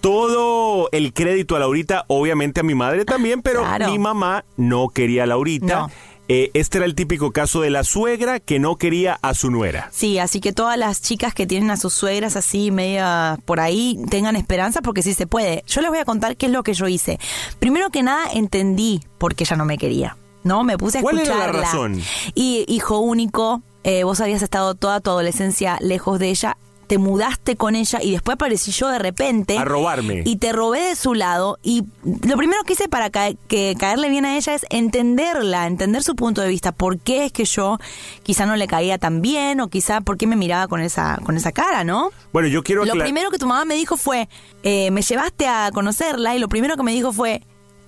todo 0.00 0.88
el 0.92 1.12
crédito 1.12 1.54
a 1.54 1.60
Laurita, 1.60 2.04
obviamente 2.08 2.60
a 2.60 2.62
mi 2.64 2.74
madre 2.74 3.04
también, 3.04 3.40
pero 3.42 3.60
Claro. 3.60 3.88
mi 3.88 3.98
mamá 3.98 4.44
no 4.56 4.88
quería 4.88 5.22
a 5.24 5.26
Laurita. 5.26 5.80
No. 5.80 5.90
Eh, 6.28 6.50
este 6.54 6.78
era 6.78 6.86
el 6.86 6.94
típico 6.94 7.32
caso 7.32 7.60
de 7.60 7.70
la 7.70 7.84
suegra 7.84 8.40
que 8.40 8.58
no 8.58 8.76
quería 8.76 9.18
a 9.22 9.34
su 9.34 9.50
nuera. 9.50 9.88
Sí, 9.92 10.18
así 10.18 10.40
que 10.40 10.52
todas 10.52 10.78
las 10.78 11.02
chicas 11.02 11.34
que 11.34 11.46
tienen 11.46 11.70
a 11.70 11.76
sus 11.76 11.92
suegras 11.94 12.36
así 12.36 12.70
media 12.70 13.38
por 13.44 13.60
ahí 13.60 13.98
tengan 14.10 14.36
esperanza 14.36 14.82
porque 14.82 15.02
sí 15.02 15.14
se 15.14 15.26
puede. 15.26 15.62
Yo 15.66 15.80
les 15.80 15.90
voy 15.90 15.98
a 15.98 16.04
contar 16.04 16.36
qué 16.36 16.46
es 16.46 16.52
lo 16.52 16.62
que 16.62 16.74
yo 16.74 16.88
hice. 16.88 17.18
Primero 17.58 17.90
que 17.90 18.02
nada 18.02 18.26
entendí 18.32 19.00
por 19.18 19.34
qué 19.34 19.44
ella 19.44 19.56
no 19.56 19.64
me 19.64 19.78
quería. 19.78 20.16
¿No? 20.44 20.64
Me 20.64 20.76
puse 20.76 20.98
a 20.98 21.02
¿Cuál 21.02 21.20
era 21.20 21.36
la 21.36 21.44
escucharla. 21.46 21.62
razón? 21.62 22.02
Y 22.34 22.64
hijo 22.66 22.98
único, 22.98 23.62
eh, 23.84 24.02
vos 24.02 24.20
habías 24.20 24.42
estado 24.42 24.74
toda 24.74 25.00
tu 25.00 25.10
adolescencia 25.10 25.78
lejos 25.80 26.18
de 26.18 26.30
ella, 26.30 26.56
te 26.86 26.98
mudaste 26.98 27.56
con 27.56 27.74
ella 27.74 28.00
y 28.02 28.10
después 28.12 28.34
aparecí 28.34 28.70
yo 28.72 28.88
de 28.88 28.98
repente. 28.98 29.56
A 29.56 29.64
robarme. 29.64 30.22
Y 30.26 30.36
te 30.36 30.52
robé 30.52 30.80
de 30.88 30.96
su 30.96 31.14
lado. 31.14 31.58
Y 31.62 31.84
lo 32.26 32.36
primero 32.36 32.62
que 32.64 32.74
hice 32.74 32.88
para 32.88 33.08
ca- 33.10 33.32
que 33.48 33.74
caerle 33.78 34.08
bien 34.10 34.24
a 34.26 34.36
ella 34.36 34.54
es 34.54 34.66
entenderla, 34.68 35.66
entender 35.66 36.02
su 36.02 36.14
punto 36.14 36.40
de 36.42 36.48
vista. 36.48 36.72
¿Por 36.72 36.98
qué 36.98 37.24
es 37.26 37.32
que 37.32 37.44
yo 37.44 37.78
quizá 38.22 38.46
no 38.46 38.56
le 38.56 38.66
caía 38.66 38.98
tan 38.98 39.22
bien? 39.22 39.60
O 39.60 39.68
quizá 39.68 40.00
por 40.02 40.16
qué 40.18 40.26
me 40.26 40.36
miraba 40.36 40.68
con 40.68 40.80
esa, 40.80 41.18
con 41.24 41.36
esa 41.36 41.52
cara, 41.52 41.82
¿no? 41.84 42.10
Bueno, 42.32 42.48
yo 42.48 42.62
quiero 42.62 42.84
Lo 42.84 42.92
primero 43.04 43.30
que 43.30 43.38
tu 43.38 43.46
mamá 43.46 43.64
me 43.64 43.74
dijo 43.74 43.96
fue, 43.96 44.28
eh, 44.62 44.90
me 44.90 45.02
llevaste 45.02 45.46
a 45.48 45.70
conocerla 45.72 46.36
y 46.36 46.38
lo 46.38 46.48
primero 46.48 46.76
que 46.76 46.82
me 46.82 46.92
dijo 46.92 47.12
fue, 47.12 47.42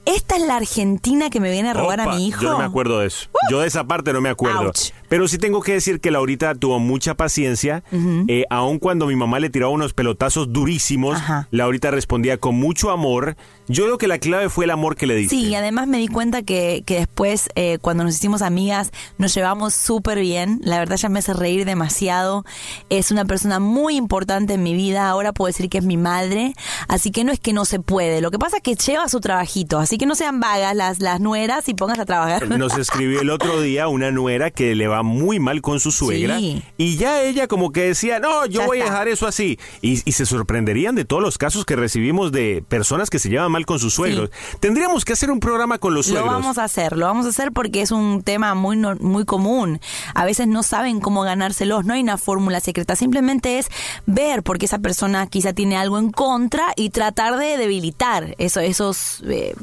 ¿esta 0.07 0.37
es 0.37 0.43
la 0.43 0.57
Argentina 0.57 1.31
que 1.31 1.41
me 1.41 1.51
viene 1.51 1.71
a 1.71 1.73
robar 1.75 2.01
a 2.01 2.07
mi 2.15 2.27
hijo? 2.29 2.43
Yo 2.43 2.51
no 2.53 2.59
me 2.59 2.65
acuerdo 2.65 2.99
de 3.01 3.07
eso. 3.07 3.29
Yo 3.51 3.61
de 3.61 3.67
esa 3.69 3.85
parte 3.85 4.13
no 4.13 4.21
me 4.21 4.29
acuerdo. 4.31 4.67
Ouch. 4.69 4.91
Pero 5.15 5.29
sí 5.29 5.39
tengo 5.39 5.61
que 5.63 5.75
decir 5.75 6.01
que 6.01 6.11
Laurita 6.11 6.57
tuvo 6.57 6.81
mucha 6.81 7.15
paciencia. 7.15 7.85
eh, 8.27 8.47
aun 8.51 8.81
cuando 8.81 9.07
mi 9.07 9.15
mamá 9.15 9.39
le 9.39 9.49
tiraba 9.49 9.71
unos 9.71 9.95
pelotazos 9.95 10.53
durísimos, 10.53 11.21
Laurita 11.53 11.93
respondía 11.93 12.39
con 12.39 12.57
mucho 12.57 12.91
amor. 12.91 13.37
Yo 13.69 13.85
creo 13.85 13.97
que 13.97 14.09
la 14.09 14.19
clave 14.19 14.49
fue 14.49 14.65
el 14.65 14.73
amor 14.73 14.97
que 14.97 15.07
le 15.07 15.15
diste. 15.15 15.37
Sí, 15.37 15.47
y 15.47 15.55
además 15.55 15.87
me 15.87 15.99
di 15.99 16.09
cuenta 16.09 16.43
que, 16.43 16.83
que 16.85 16.97
después, 16.97 17.49
eh, 17.55 17.79
cuando 17.81 18.03
nos 18.03 18.17
hicimos 18.17 18.43
amigas, 18.43 18.91
nos 19.17 19.33
llevamos 19.33 19.75
súper 19.75 20.19
bien. 20.19 20.59
La 20.65 20.81
verdad 20.81 20.97
ya 20.97 21.09
me 21.09 21.21
hace 21.21 21.33
reír 21.33 21.65
demasiado. 21.65 22.45
Es 22.91 23.13
una 23.13 23.25
persona 23.25 23.61
muy 23.61 23.95
importante 23.95 24.55
en 24.55 24.65
mi 24.65 24.75
vida. 24.75 25.09
Ahora 25.09 25.33
puedo 25.33 25.47
decir 25.47 25.69
que 25.71 25.79
es 25.79 25.85
mi 25.85 25.97
madre. 25.97 26.55
Así 26.89 27.13
que 27.13 27.23
no 27.23 27.31
es 27.31 27.39
que 27.39 27.53
no 27.53 27.65
se 27.65 27.79
puede. 27.79 28.21
Lo 28.21 28.33
que 28.33 28.41
pasa 28.41 28.57
es 28.57 28.63
que 28.65 28.75
lleva 28.75 29.09
su 29.09 29.21
trabajito. 29.21 29.79
Así 29.79 29.97
que 29.97 30.07
no 30.07 30.17
sean 30.17 30.41
vagas 30.41 30.75
las, 30.75 30.99
las 30.99 31.21
nueras 31.21 31.69
y 31.69 31.75
pongas 31.75 32.01
a 32.01 32.05
trabajar. 32.05 32.49
Nos 32.59 32.77
escribió 32.79 33.21
el 33.21 33.31
otro 33.31 33.61
día 33.61 33.87
una 33.87 34.11
nuera 34.11 34.51
que 34.51 34.75
le 34.75 34.89
va 34.89 35.04
muy 35.05 35.39
mal 35.39 35.63
con 35.63 35.79
su 35.79 35.93
suegra. 35.93 36.39
Sí. 36.39 36.63
Y 36.77 36.97
ya 36.97 37.23
ella 37.23 37.47
como 37.47 37.71
que 37.71 37.83
decía, 37.83 38.19
no, 38.19 38.47
yo 38.47 38.61
Ya 38.61 38.67
voy 38.67 38.81
a 38.81 38.85
dejar 38.85 39.07
eso 39.09 39.27
así. 39.29 39.59
Y, 39.83 40.03
y 40.05 40.13
se 40.13 40.27
sorprenderían 40.27 40.95
de 40.97 41.05
todos 41.05 41.23
los 41.23 41.39
casos 41.39 41.65
que 41.65 41.77
recibimos 41.77 42.33
de 42.33 42.65
personas 42.69 43.11
que 43.11 43.19
se 43.19 43.29
llevan 43.29 43.53
mal 43.53 43.67
con 43.67 43.79
sus 43.79 43.95
suegros. 43.95 44.31
Tendríamos 44.61 45.05
que 45.05 45.13
hacer 45.13 45.31
un 45.31 45.39
programa 45.41 45.79
con 45.79 45.95
los 45.95 46.07
Lo 46.09 46.15
suegros. 46.15 46.33
vamos 46.33 46.59
a 46.59 46.65
hacer, 46.65 46.97
lo 46.97 47.07
vamos 47.07 47.27
a 47.27 47.29
hacer 47.29 47.53
porque 47.53 47.83
es 47.83 47.91
un 47.93 48.23
tema 48.23 48.55
muy 48.55 48.77
no- 48.77 48.97
muy 48.97 49.25
común. 49.25 49.81
A 50.15 50.25
veces 50.25 50.49
no 50.49 50.63
saben 50.63 51.01
cómo 51.01 51.23
ganárselos, 51.23 51.85
no 51.85 51.95
hay 51.95 52.01
una 52.03 52.19
fórmula 52.19 52.61
secreta, 52.61 52.97
simplemente 52.97 53.59
es 53.59 53.69
ver 54.07 54.43
porque 54.43 54.67
esa 54.67 54.79
persona 54.79 55.27
quizá 55.27 55.53
tiene 55.53 55.77
algo 55.77 55.99
en 55.99 56.11
contra 56.11 56.73
y 56.77 56.91
tratar 56.91 57.37
de 57.39 57.57
debilitar 57.57 58.35
eso, 58.39 58.61
esos 58.61 59.23
eh, 59.27 59.55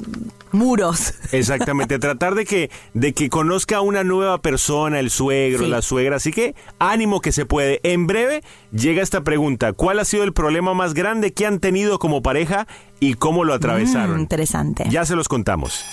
muros. 0.54 1.14
Exactamente, 1.32 2.00
tratar 2.00 2.36
de 2.36 2.46
que, 2.46 2.70
de 2.94 3.14
que 3.14 3.30
conozca 3.30 3.78
a 3.78 3.82
una 3.82 4.04
nueva 4.04 4.42
persona, 4.42 5.00
el 5.00 5.10
suegro, 5.10 5.64
Sí. 5.66 5.70
la 5.70 5.82
suegra. 5.82 6.18
Así 6.18 6.32
que 6.32 6.56
ánimo 6.80 7.22
que 7.22 7.32
se 7.32 7.46
puede. 7.46 7.80
En 7.84 8.08
breve 8.08 8.44
llega 8.72 9.02
esta 9.02 9.22
pregunta. 9.24 9.74
¿Cuál 9.74 10.00
ha 10.00 10.06
sido 10.06 10.24
el 10.24 10.34
problema 10.34 10.74
más 10.74 10.94
grande 10.94 11.34
que 11.34 11.46
han 11.46 11.60
tenido 11.60 12.00
como 12.00 12.22
pareja 12.22 12.68
y 13.00 13.14
cómo 13.16 13.44
lo 13.46 13.54
atravesaron? 13.54 14.18
Mm, 14.18 14.22
interesante. 14.22 14.86
Ya 14.90 15.06
se 15.06 15.16
los 15.16 15.28
contamos. 15.28 15.84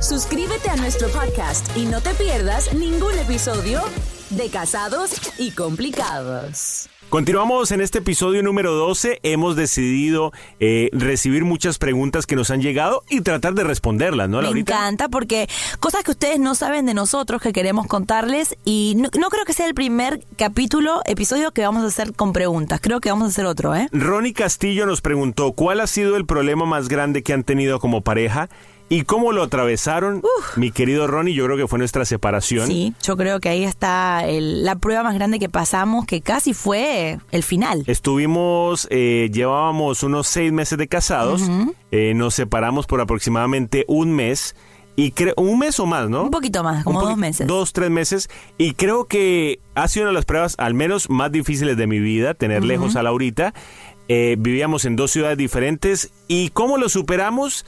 Suscríbete 0.00 0.70
a 0.70 0.76
nuestro 0.76 1.08
podcast 1.08 1.76
y 1.76 1.84
no 1.84 2.00
te 2.00 2.14
pierdas 2.14 2.72
ningún 2.72 3.18
episodio 3.18 3.82
de 4.30 4.48
Casados 4.48 5.10
y 5.38 5.50
Complicados. 5.50 6.88
Continuamos 7.14 7.70
en 7.70 7.80
este 7.80 7.98
episodio 7.98 8.42
número 8.42 8.74
12. 8.74 9.20
Hemos 9.22 9.54
decidido 9.54 10.32
eh, 10.58 10.90
recibir 10.92 11.44
muchas 11.44 11.78
preguntas 11.78 12.26
que 12.26 12.34
nos 12.34 12.50
han 12.50 12.60
llegado 12.60 13.04
y 13.08 13.20
tratar 13.20 13.54
de 13.54 13.62
responderlas, 13.62 14.28
¿no, 14.28 14.38
Me 14.38 14.42
Laurita? 14.42 14.74
encanta 14.74 15.08
porque 15.08 15.48
cosas 15.78 16.02
que 16.02 16.10
ustedes 16.10 16.40
no 16.40 16.56
saben 16.56 16.86
de 16.86 16.92
nosotros 16.92 17.40
que 17.40 17.52
queremos 17.52 17.86
contarles 17.86 18.56
y 18.64 18.94
no, 18.96 19.10
no 19.16 19.28
creo 19.28 19.44
que 19.44 19.52
sea 19.52 19.68
el 19.68 19.74
primer 19.74 20.26
capítulo, 20.36 21.02
episodio 21.04 21.52
que 21.52 21.62
vamos 21.62 21.84
a 21.84 21.86
hacer 21.86 22.14
con 22.14 22.32
preguntas. 22.32 22.80
Creo 22.82 22.98
que 23.00 23.10
vamos 23.10 23.26
a 23.26 23.28
hacer 23.28 23.46
otro, 23.46 23.76
¿eh? 23.76 23.86
Ronnie 23.92 24.32
Castillo 24.32 24.84
nos 24.84 25.00
preguntó 25.00 25.52
cuál 25.52 25.78
ha 25.78 25.86
sido 25.86 26.16
el 26.16 26.26
problema 26.26 26.66
más 26.66 26.88
grande 26.88 27.22
que 27.22 27.32
han 27.32 27.44
tenido 27.44 27.78
como 27.78 28.00
pareja 28.00 28.48
y 28.94 29.02
cómo 29.02 29.32
lo 29.32 29.42
atravesaron. 29.42 30.22
Mi 30.56 30.70
querido 30.70 31.06
Ronnie, 31.06 31.34
yo 31.34 31.44
creo 31.46 31.56
que 31.56 31.66
fue 31.66 31.78
nuestra 31.78 32.04
separación. 32.04 32.66
Sí, 32.68 32.94
yo 33.02 33.16
creo 33.16 33.40
que 33.40 33.48
ahí 33.48 33.64
está 33.64 34.24
el- 34.26 34.64
la 34.64 34.76
prueba 34.76 35.02
más 35.02 35.14
grande 35.14 35.38
que 35.38 35.48
pasamos, 35.48 36.06
que 36.06 36.20
casi 36.20 36.54
fue 36.54 37.18
el 37.32 37.42
final. 37.42 37.82
Estuvimos, 37.86 38.86
eh, 38.90 39.30
llevábamos 39.32 40.02
unos 40.02 40.26
seis 40.28 40.52
meses 40.52 40.78
de 40.78 40.86
casados, 40.86 41.42
eh, 41.90 42.12
nos 42.14 42.34
separamos 42.34 42.86
por 42.86 43.00
aproximadamente 43.00 43.84
un 43.88 44.12
mes. 44.12 44.54
Y 44.96 45.10
creo, 45.10 45.34
un 45.36 45.58
mes 45.58 45.80
o 45.80 45.86
más, 45.86 46.08
¿no? 46.08 46.22
Un 46.22 46.30
poquito 46.30 46.62
más, 46.62 46.84
como 46.84 47.02
dos 47.02 47.16
meses. 47.16 47.48
Dos, 47.48 47.72
tres 47.72 47.90
meses. 47.90 48.28
Y 48.58 48.74
creo 48.74 49.06
que 49.06 49.58
ha 49.74 49.88
sido 49.88 50.04
una 50.04 50.10
de 50.10 50.14
las 50.14 50.24
pruebas, 50.24 50.54
al 50.58 50.74
menos 50.74 51.10
más 51.10 51.32
difíciles 51.32 51.76
de 51.76 51.88
mi 51.88 51.98
vida, 51.98 52.34
tener 52.34 52.62
lejos 52.62 52.94
a 52.94 53.02
Laurita. 53.02 53.54
Eh, 54.06 54.36
vivíamos 54.38 54.84
en 54.84 54.94
dos 54.94 55.10
ciudades 55.10 55.36
diferentes. 55.36 56.12
¿Y 56.28 56.50
cómo 56.50 56.78
lo 56.78 56.88
superamos? 56.88 57.66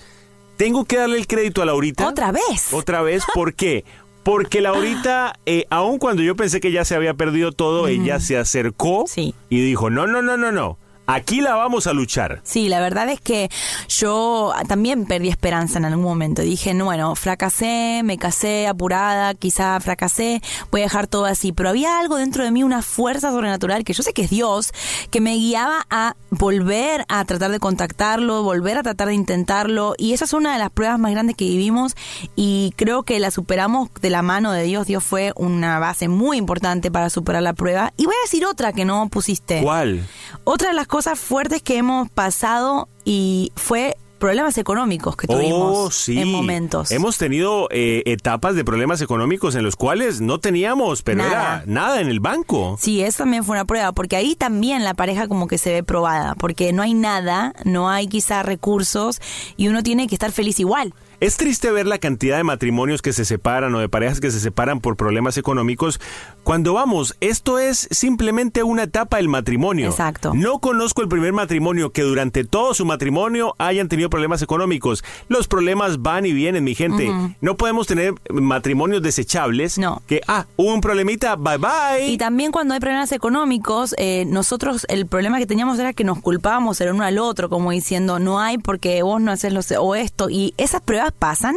Tengo 0.57 0.85
que 0.85 0.97
darle 0.97 1.19
el 1.19 1.27
crédito 1.27 1.63
a 1.63 1.67
Laurita. 1.67 2.09
¿Otra 2.09 2.33
vez? 2.33 2.73
Otra 2.73 3.03
vez, 3.03 3.23
¿por 3.35 3.55
qué? 3.55 3.85
Porque 4.23 4.61
Laurita, 4.61 5.39
eh, 5.47 5.67
aun 5.71 5.99
cuando 5.99 6.23
yo 6.23 6.35
pensé 6.35 6.61
que 6.61 6.73
ya 6.73 6.85
se 6.85 6.97
había 6.97 7.15
perdido 7.15 7.53
todo, 7.53 7.87
ella 7.87 8.19
se 8.19 8.37
acercó 8.37 9.05
y 9.15 9.61
dijo, 9.61 9.89
no, 9.89 10.07
no, 10.07 10.21
no, 10.21 10.37
no, 10.37 10.51
no, 10.51 10.79
aquí 11.07 11.41
la 11.41 11.55
vamos 11.55 11.87
a 11.87 11.93
luchar. 11.93 12.41
Sí, 12.45 12.69
la 12.69 12.81
verdad 12.81 13.09
es 13.09 13.21
que 13.21 13.49
yo 13.89 14.53
también 14.69 15.07
perdí 15.07 15.29
esperanza 15.29 15.79
en 15.79 15.85
algún 15.85 16.05
momento. 16.05 16.43
Dije, 16.43 16.75
no, 16.75 16.87
bueno, 16.87 17.15
fracasé, 17.15 18.03
me 18.05 18.19
casé 18.19 18.67
apurada, 18.67 19.35
quizá 19.35 19.79
fracasé, 19.81 20.43
voy 20.71 20.83
a 20.83 20.85
dejar 20.85 21.07
todo 21.07 21.25
así. 21.27 21.53
Pero 21.53 21.71
había 21.71 21.99
algo 21.99 22.17
dentro 22.17 22.45
de 22.45 22.51
mí, 22.51 22.63
una 22.63 22.83
fuerza 22.83 23.31
sobrenatural, 23.31 23.85
que 23.85 23.93
yo 23.93 24.03
sé 24.03 24.13
que 24.13 24.23
es 24.23 24.31
Dios, 24.31 24.73
que 25.11 25.21
me 25.21 25.35
guiaba 25.37 25.87
a 25.91 26.17
volver 26.31 27.05
a 27.09 27.25
tratar 27.25 27.51
de 27.51 27.61
contactarlo, 27.61 28.43
volver 28.43 28.79
a 28.79 28.83
tratar 28.83 29.09
de 29.09 29.15
intentarlo. 29.15 29.95
Y 29.99 30.13
esa 30.13 30.25
es 30.25 30.33
una 30.33 30.53
de 30.53 30.59
las 30.59 30.71
pruebas 30.71 30.99
más 30.99 31.13
grandes 31.13 31.37
que 31.37 31.45
vivimos 31.45 31.95
y 32.35 32.75
creo 32.77 33.05
que 33.05 33.21
la 33.21 33.31
superamos 33.31 33.91
de 34.01 34.11
la 34.11 34.23
mano 34.23 34.53
de 34.53 34.65
Dios. 34.65 34.87
Dios 34.87 35.05
fue 35.05 35.33
una 35.37 35.79
base 35.79 36.09
muy 36.09 36.37
importante 36.37 36.91
para 36.91 37.11
superar 37.11 37.43
la 37.43 37.53
prueba. 37.53 37.93
Y 37.97 38.07
voy 38.07 38.15
a 38.15 38.25
decir 38.25 38.45
otra 38.45 38.73
que 38.73 38.85
no 38.85 39.09
pusiste. 39.09 39.63
¿Cuál? 39.63 40.07
Otra 40.45 40.69
de 40.69 40.75
las 40.75 40.87
cosas 40.87 40.96
fuertes 41.05 41.63
que 41.63 41.77
hemos 41.77 42.09
pasado 42.11 42.89
y 43.05 43.53
fue 43.57 43.97
problemas 44.19 44.57
económicos 44.57 45.15
que 45.15 45.27
tuvimos 45.27 45.77
Oh, 45.77 45.91
sí. 45.91 46.19
en 46.19 46.33
momentos. 46.33 46.91
Hemos 46.91 47.19
tenido 47.19 47.69
eh, 47.71 48.03
etapas 48.07 48.55
de 48.57 48.65
problemas 48.65 49.03
económicos 49.03 49.55
en 49.57 49.63
los 49.63 49.77
cuales 49.77 50.23
no 50.23 50.41
teníamos, 50.41 51.03
pero 51.03 51.19
Nada. 51.19 51.31
era 51.31 51.63
nada 51.67 52.01
en 52.01 52.09
el 52.09 52.19
banco. 52.21 52.79
Sí, 52.81 53.03
eso 53.03 53.19
también 53.19 53.45
fue 53.45 53.57
una 53.57 53.67
prueba, 53.67 53.93
porque 53.93 54.17
ahí 54.17 54.35
también 54.35 54.85
la 54.85 54.95
pareja 54.95 55.29
como 55.29 55.49
que 55.49 55.59
se 55.59 55.71
ve 55.71 55.83
probada, 55.83 56.35
porque 56.35 56.73
no 56.73 56.83
hay 56.83 56.95
nada, 56.95 57.53
no 57.65 57.91
hay 57.91 58.07
quizá 58.09 58.43
recursos 58.43 59.21
y 59.59 59.69
uno 59.69 59.83
tiene 59.83 60.07
que 60.07 60.15
estar 60.15 60.33
feliz 60.33 60.59
igual. 60.61 60.95
Es 61.21 61.37
triste 61.39 61.71
ver 61.71 61.87
la 61.87 61.99
cantidad 61.99 62.37
de 62.39 62.45
matrimonios 62.45 63.01
que 63.01 63.13
se 63.15 63.25
separan 63.25 63.75
o 63.75 63.79
de 63.79 63.89
parejas 63.89 64.21
que 64.21 64.31
se 64.31 64.41
separan 64.41 64.81
por 64.81 64.97
problemas 64.97 65.37
económicos. 65.39 65.99
Cuando 66.47 66.75
vamos, 66.75 67.17
esto 67.21 67.59
es 67.59 67.89
simplemente 67.91 68.63
una 68.63 68.85
etapa 68.85 69.17
del 69.17 69.27
matrimonio. 69.27 69.89
Exacto. 69.89 70.33
No 70.33 70.61
conozco 70.61 71.03
el 71.03 71.09
primer 71.09 71.33
matrimonio 71.33 71.91
que 71.91 72.03
durante 72.03 72.45
todo 72.45 72.73
su 72.73 72.85
matrimonio 72.85 73.57
hayan 73.59 73.89
tenido 73.89 74.11
problemas 74.11 74.43
económicos. 74.43 75.03
Los 75.27 75.49
problemas 75.49 76.03
van 76.03 76.25
y 76.25 76.33
vienen, 76.33 76.63
mi 76.63 76.77
gente. 76.77 77.13
No 77.41 77.57
podemos 77.57 77.89
tener 77.89 78.15
matrimonios 78.31 79.03
desechables. 79.03 79.77
No. 79.77 80.03
Que, 80.07 80.21
ah, 80.29 80.47
hubo 80.55 80.73
un 80.73 80.81
problemita, 80.81 81.35
bye 81.35 81.59
bye. 81.59 82.07
Y 82.07 82.17
también 82.17 82.53
cuando 82.53 82.75
hay 82.75 82.81
problemas 82.81 83.11
económicos, 83.11 83.97
eh, 83.99 84.25
nosotros 84.29 84.87
el 84.89 85.07
problema 85.07 85.39
que 85.39 85.47
teníamos 85.47 85.81
era 85.81 85.95
que 85.95 86.05
nos 86.05 86.21
culpábamos 86.21 86.81
el 86.81 86.93
uno 86.93 87.03
al 87.03 87.19
otro, 87.19 87.49
como 87.49 87.73
diciendo, 87.73 88.21
no 88.21 88.39
hay 88.39 88.59
porque 88.59 89.03
vos 89.03 89.21
no 89.21 89.33
haces 89.33 89.53
lo 89.53 89.63
o 89.83 89.97
esto. 89.97 90.31
Y 90.31 90.55
esas 90.59 90.81
pruebas 90.81 91.11
pasan 91.11 91.57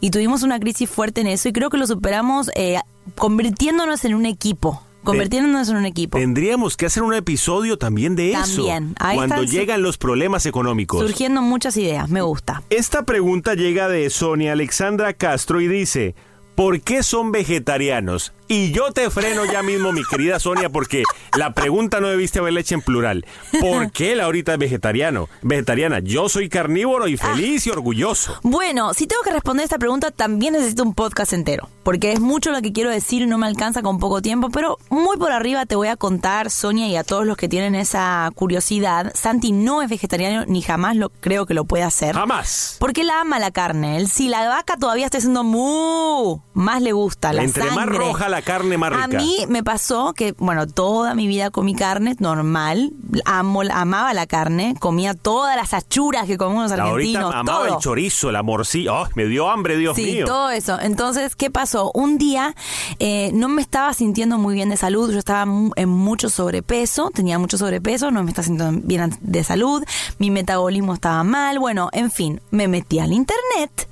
y 0.00 0.10
tuvimos 0.10 0.42
una 0.44 0.58
crisis 0.58 0.88
fuerte 0.88 1.20
en 1.20 1.26
eso 1.26 1.50
y 1.50 1.52
creo 1.52 1.68
que 1.68 1.76
lo 1.76 1.86
superamos 1.86 2.50
eh, 2.54 2.78
convirtiéndonos 3.16 4.04
en 4.04 4.14
un 4.14 4.26
equipo. 4.26 4.82
Convirtiéndonos 5.02 5.68
en 5.70 5.76
un 5.76 5.86
equipo. 5.86 6.18
Tendríamos 6.18 6.76
que 6.76 6.86
hacer 6.86 7.02
un 7.02 7.14
episodio 7.14 7.78
también 7.78 8.16
de 8.16 8.32
eso. 8.32 8.56
También. 8.56 8.94
Ahí 8.98 9.16
Cuando 9.16 9.36
están 9.36 9.50
llegan 9.50 9.82
los 9.82 9.96
problemas 9.96 10.44
económicos. 10.44 11.00
Surgiendo 11.00 11.40
muchas 11.40 11.76
ideas, 11.78 12.10
me 12.10 12.20
gusta. 12.20 12.62
Esta 12.68 13.04
pregunta 13.04 13.54
llega 13.54 13.88
de 13.88 14.10
Sonia 14.10 14.52
Alexandra 14.52 15.14
Castro 15.14 15.60
y 15.62 15.68
dice, 15.68 16.14
¿por 16.54 16.82
qué 16.82 17.02
son 17.02 17.32
vegetarianos? 17.32 18.34
Y 18.52 18.72
yo 18.72 18.90
te 18.90 19.08
freno 19.10 19.44
ya 19.44 19.62
mismo, 19.62 19.92
mi 19.92 20.02
querida 20.02 20.40
Sonia, 20.40 20.68
porque 20.70 21.04
la 21.38 21.54
pregunta 21.54 22.00
no 22.00 22.08
debiste 22.08 22.40
haberla 22.40 22.58
hecho 22.58 22.74
en 22.74 22.82
plural. 22.82 23.24
¿Por 23.60 23.92
qué 23.92 24.16
Laurita 24.16 24.54
es 24.54 24.58
vegetariano? 24.58 25.28
Vegetariana. 25.42 26.00
Yo 26.00 26.28
soy 26.28 26.48
carnívoro 26.48 27.06
y 27.06 27.16
feliz 27.16 27.68
y 27.68 27.70
orgulloso. 27.70 28.40
Bueno, 28.42 28.92
si 28.92 29.06
tengo 29.06 29.22
que 29.22 29.30
responder 29.30 29.62
esta 29.62 29.78
pregunta, 29.78 30.10
también 30.10 30.54
necesito 30.54 30.82
un 30.82 30.94
podcast 30.94 31.32
entero, 31.32 31.68
porque 31.84 32.10
es 32.10 32.18
mucho 32.18 32.50
lo 32.50 32.60
que 32.60 32.72
quiero 32.72 32.90
decir 32.90 33.22
y 33.22 33.26
no 33.26 33.38
me 33.38 33.46
alcanza 33.46 33.82
con 33.82 34.00
poco 34.00 34.20
tiempo, 34.20 34.50
pero 34.50 34.78
muy 34.88 35.16
por 35.16 35.30
arriba 35.30 35.64
te 35.64 35.76
voy 35.76 35.86
a 35.86 35.94
contar, 35.96 36.50
Sonia, 36.50 36.88
y 36.88 36.96
a 36.96 37.04
todos 37.04 37.24
los 37.24 37.36
que 37.36 37.48
tienen 37.48 37.76
esa 37.76 38.32
curiosidad. 38.34 39.12
Santi 39.14 39.52
no 39.52 39.80
es 39.80 39.88
vegetariano 39.88 40.44
ni 40.48 40.60
jamás 40.60 40.96
lo 40.96 41.10
creo 41.10 41.46
que 41.46 41.54
lo 41.54 41.66
pueda 41.66 41.86
hacer. 41.86 42.16
Jamás. 42.16 42.78
Porque 42.80 43.02
él 43.02 43.10
ama 43.10 43.38
la 43.38 43.52
carne. 43.52 43.96
Él, 43.98 44.08
si 44.08 44.28
la 44.28 44.48
vaca 44.48 44.76
todavía 44.76 45.04
está 45.04 45.18
haciendo 45.18 45.44
mu, 45.44 46.40
más 46.52 46.82
le 46.82 46.90
gusta 46.90 47.32
la 47.32 47.44
Entre 47.44 47.62
más 47.62 47.74
sangre. 47.76 47.98
roja 47.98 48.28
la 48.28 48.39
carne, 48.42 48.76
más 48.78 48.90
rica. 48.92 49.04
A 49.04 49.08
mí 49.08 49.38
me 49.48 49.62
pasó 49.62 50.12
que, 50.14 50.32
bueno, 50.38 50.66
toda 50.66 51.14
mi 51.14 51.26
vida 51.26 51.50
comí 51.50 51.74
carne 51.74 52.14
normal, 52.18 52.92
amo, 53.24 53.62
amaba 53.72 54.14
la 54.14 54.26
carne, 54.26 54.74
comía 54.78 55.14
todas 55.14 55.56
las 55.56 55.74
achuras 55.74 56.26
que 56.26 56.36
comemos 56.38 56.70
los 56.70 56.78
Ahorita 56.80 57.18
argentinos, 57.20 57.34
amaba 57.34 57.66
todo. 57.66 57.76
el 57.76 57.80
chorizo, 57.82 58.32
la 58.32 58.42
morcilla. 58.42 58.92
Oh, 59.02 59.08
me 59.14 59.26
dio 59.26 59.50
hambre, 59.50 59.76
Dios 59.76 59.96
Sí, 59.96 60.04
mío. 60.04 60.26
todo 60.26 60.50
eso. 60.50 60.78
Entonces, 60.80 61.36
¿qué 61.36 61.50
pasó? 61.50 61.90
Un 61.94 62.18
día 62.18 62.54
eh, 62.98 63.30
no 63.34 63.48
me 63.48 63.62
estaba 63.62 63.92
sintiendo 63.94 64.38
muy 64.38 64.54
bien 64.54 64.68
de 64.70 64.76
salud, 64.76 65.10
yo 65.12 65.18
estaba 65.18 65.50
en 65.76 65.88
mucho 65.88 66.30
sobrepeso, 66.30 67.10
tenía 67.14 67.38
mucho 67.38 67.58
sobrepeso, 67.58 68.10
no 68.10 68.22
me 68.22 68.30
estaba 68.30 68.46
sintiendo 68.46 68.80
bien 68.86 69.16
de 69.20 69.44
salud, 69.44 69.82
mi 70.18 70.30
metabolismo 70.30 70.94
estaba 70.94 71.22
mal, 71.24 71.58
bueno, 71.58 71.88
en 71.92 72.10
fin, 72.10 72.40
me 72.50 72.68
metí 72.68 72.98
al 72.98 73.12
internet 73.12 73.88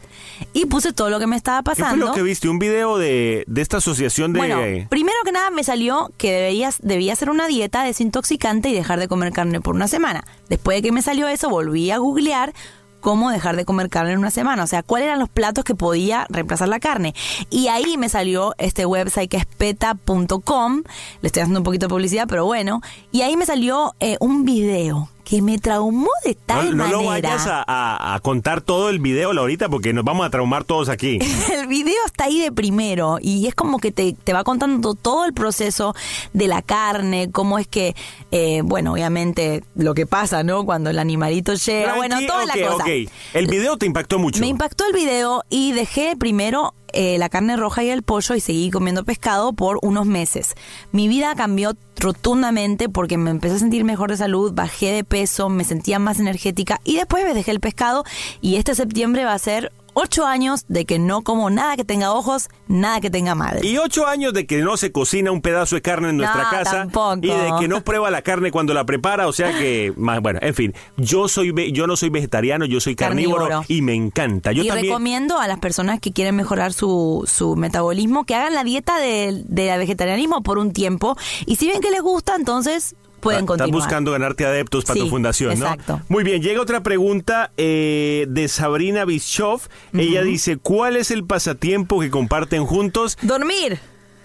y 0.59 0.67
puse 0.67 0.93
todo 0.93 1.09
lo 1.09 1.21
que 1.21 1.27
me 1.27 1.37
estaba 1.37 1.63
¿Qué 1.63 1.77
fue 1.77 1.85
pasando. 1.85 2.07
lo 2.07 2.13
que 2.13 2.23
viste? 2.23 2.49
¿Un 2.49 2.59
video 2.59 2.99
de, 2.99 3.45
de 3.47 3.63
esta 3.63 3.77
asociación 3.77 4.33
de... 4.33 4.41
Bueno, 4.41 4.57
primero 4.89 5.17
que 5.25 5.31
nada 5.31 5.51
me 5.51 5.63
salió 5.63 6.11
que 6.17 6.33
deberías, 6.33 6.79
debía 6.83 7.13
hacer 7.13 7.31
una 7.31 7.47
dieta 7.47 7.85
desintoxicante 7.85 8.69
y 8.69 8.75
dejar 8.75 8.99
de 8.99 9.07
comer 9.07 9.33
carne 9.33 9.61
por 9.61 9.77
una 9.77 9.87
semana. 9.87 10.25
Después 10.49 10.79
de 10.79 10.83
que 10.83 10.93
me 10.93 11.03
salió 11.03 11.29
eso, 11.29 11.49
volví 11.49 11.93
a 11.93 11.99
googlear 11.99 12.53
cómo 13.01 13.31
dejar 13.31 13.55
de 13.55 13.65
comer 13.65 13.89
carne 13.89 14.13
en 14.13 14.19
una 14.19 14.33
semana, 14.33 14.65
o 14.65 14.67
sea, 14.67 14.83
cuáles 14.83 15.07
eran 15.07 15.21
los 15.21 15.29
platos 15.29 15.65
que 15.65 15.77
podía 15.77 16.27
reemplazar 16.29 16.69
la 16.69 16.81
carne. 16.81 17.15
Y 17.51 17.69
ahí 17.69 17.97
me 17.97 18.09
salió 18.09 18.55
este 18.59 18.85
website 18.85 19.31
que 19.31 19.37
es 19.37 19.47
peta.com, 19.47 20.83
le 21.21 21.27
estoy 21.27 21.43
haciendo 21.43 21.61
un 21.61 21.65
poquito 21.65 21.87
de 21.87 21.91
publicidad, 21.91 22.27
pero 22.29 22.45
bueno, 22.45 22.81
y 23.13 23.23
ahí 23.23 23.37
me 23.37 23.47
salió 23.47 23.95
eh, 24.01 24.17
un 24.19 24.45
video 24.45 25.09
que 25.29 25.43
me 25.43 25.59
traumó 25.59 26.09
de 26.25 26.35
no 26.35 26.41
tal 26.47 26.77
no 26.77 26.89
lo 26.89 27.03
manera. 27.03 27.31
vayas 27.31 27.47
a, 27.47 27.63
a- 27.67 28.15
a 28.15 28.21
contar 28.21 28.63
todo 28.63 28.89
el 28.89 28.99
video, 28.99 29.33
Laurita, 29.35 29.69
porque 29.69 29.93
nos 29.93 30.05
vamos 30.05 30.27
a 30.27 30.31
traumar 30.31 30.65
todos 30.65 30.89
aquí. 30.89 31.19
El 31.53 31.67
video 31.67 31.97
está 32.07 32.25
ahí 32.25 32.41
de 32.41 32.51
primero 32.51 33.19
y 33.21 33.47
es 33.47 33.55
como 33.55 33.79
que 33.79 33.93
te, 33.93 34.15
te 34.15 34.33
va 34.33 34.43
contando 34.45 34.95
todo 34.95 35.25
el 35.27 35.35
proceso 35.35 35.95
de 36.33 36.49
la 36.49 36.63
carne, 36.63 37.31
cómo 37.31 37.59
es 37.59 37.67
que, 37.67 37.95
eh, 38.31 38.63
bueno, 38.65 38.93
obviamente 38.95 39.65
lo 39.75 39.93
que 39.95 40.07
pasa, 40.07 40.43
¿no? 40.43 40.65
Cuando 40.65 40.89
el 40.89 40.99
animalito 40.99 41.53
llega, 41.55 41.95
bueno, 41.97 42.17
toda 42.27 42.47
la 42.47 42.55
cosa. 42.55 42.85
ok. 42.85 43.11
El 43.35 43.47
video 43.49 43.77
te 43.77 43.85
impactó 43.87 44.19
mucho. 44.19 44.41
Me 44.41 44.47
impactó 44.47 44.87
el 44.87 44.93
video 44.95 45.43
y 45.51 45.73
dejé 45.73 46.17
primero 46.17 46.73
eh, 46.93 47.19
la 47.19 47.29
carne 47.29 47.57
roja 47.57 47.85
y 47.85 47.91
el 47.91 48.03
pollo 48.03 48.35
y 48.35 48.41
seguí 48.41 48.71
comiendo 48.71 49.05
pescado 49.05 49.53
por 49.53 49.79
unos 49.83 50.07
meses. 50.07 50.55
Mi 50.93 51.09
vida 51.09 51.35
cambió 51.35 51.77
rotundamente 51.97 52.89
porque 52.89 53.19
me 53.19 53.31
empecé 53.31 53.57
a 53.57 53.59
sentir 53.59 53.85
mejor 53.85 54.11
de 54.11 54.17
salud, 54.17 54.53
bajé 54.55 54.93
de 54.93 55.05
peso, 55.05 55.49
me 55.49 55.65
sentía 55.65 55.99
más 55.99 56.21
energética 56.21 56.81
y 56.85 56.97
después 56.97 57.25
me 57.25 57.35
dejé 57.35 57.51
el 57.51 57.61
pescado 57.61 58.05
y 58.41 58.57
este 58.57 58.75
septiembre 58.75 59.25
va 59.25 59.35
a 59.35 59.39
ser 59.39 59.73
ocho 60.01 60.27
años 60.27 60.65
de 60.69 60.85
que 60.85 60.99
no 60.99 61.23
como 61.23 61.51
nada 61.51 61.77
que 61.77 61.85
tenga 61.85 62.13
ojos, 62.13 62.49
nada 62.69 63.01
que 63.01 63.11
tenga 63.11 63.35
madre. 63.35 63.67
Y 63.67 63.79
ocho 63.79 64.07
años 64.07 64.33
de 64.33 64.47
que 64.47 64.63
no 64.63 64.77
se 64.77 64.93
cocina 64.93 65.31
un 65.33 65.43
pedazo 65.43 65.75
de 65.77 65.83
carne 65.83 66.11
en 66.11 66.17
nuestra 66.19 66.45
No, 66.45 66.51
casa 66.51 66.71
tampoco. 66.79 67.19
y 67.23 67.29
de 67.29 67.51
que 67.61 67.69
no 67.69 67.83
prueba 67.83 68.11
la 68.11 68.23
carne 68.23 68.51
cuando 68.51 68.75
la 68.75 68.85
prepara, 68.85 69.27
o 69.29 69.33
sea 69.33 69.59
que, 69.59 69.93
más, 69.97 70.21
bueno, 70.21 70.39
en 70.43 70.55
fin, 70.55 70.75
yo 70.97 71.29
soy 71.29 71.53
yo 71.73 71.87
no 71.87 71.97
soy 71.97 72.11
vegetariano, 72.11 72.65
yo 72.65 72.81
soy 72.81 72.95
carnívoro, 72.95 73.49
Carnívoro. 73.49 73.65
y 73.69 73.83
me 73.83 73.95
encanta. 73.95 74.53
Yo 74.53 74.63
y 74.63 74.69
también 74.69 74.87
recomiendo 74.87 75.39
a 75.39 75.49
las 75.49 75.59
personas 75.59 76.01
que 76.01 76.13
quieren 76.13 76.37
mejorar 76.37 76.73
su, 76.73 77.25
su 77.27 77.57
metabolismo 77.57 78.25
que 78.25 78.35
hagan 78.35 78.55
la 78.55 78.65
dieta 78.65 78.99
del 78.99 79.45
de 79.49 79.77
vegetarianismo 79.79 80.43
por 80.43 80.59
un 80.59 80.73
tiempo 80.73 81.17
y 81.47 81.57
si 81.57 81.69
ven 81.69 81.81
que 81.81 81.91
les 81.91 82.03
gusta, 82.03 82.37
entonces 82.37 82.95
pueden 83.21 83.45
Estás 83.51 83.71
buscando 83.71 84.13
ganarte 84.13 84.45
adeptos 84.47 84.85
para 84.85 84.95
Sí, 84.95 85.01
tu 85.01 85.09
fundación, 85.11 85.59
¿no? 85.59 85.67
exacto. 85.67 86.01
Muy 86.09 86.25
bien, 86.25 86.43
llega 86.43 86.61
otra 86.61 86.83
pregunta 86.83 87.51
eh, 87.57 88.27
de 88.29 88.49
Sabrina 88.49 89.05
Bischoff. 89.05 89.69
Ella 89.93 90.23
dice, 90.23 90.57
¿cuál 90.57 90.97
es 90.97 91.11
el 91.11 91.25
pasatiempo 91.25 92.01
que 92.01 92.11
comparten 92.11 92.65
juntos? 92.65 93.17
Dormir. 93.23 93.79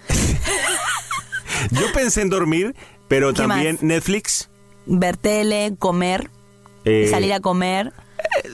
Yo 1.71 1.91
pensé 1.93 2.21
en 2.21 2.29
dormir, 2.29 2.75
pero 3.07 3.29
¿Qué 3.29 3.38
también 3.41 3.75
más? 3.75 3.84
Netflix. 3.84 4.49
ver 4.86 5.17
tele, 5.17 5.75
comer, 5.79 6.29
eh, 6.86 7.08
salir 7.10 7.34
a 7.34 7.39
comer. 7.39 7.93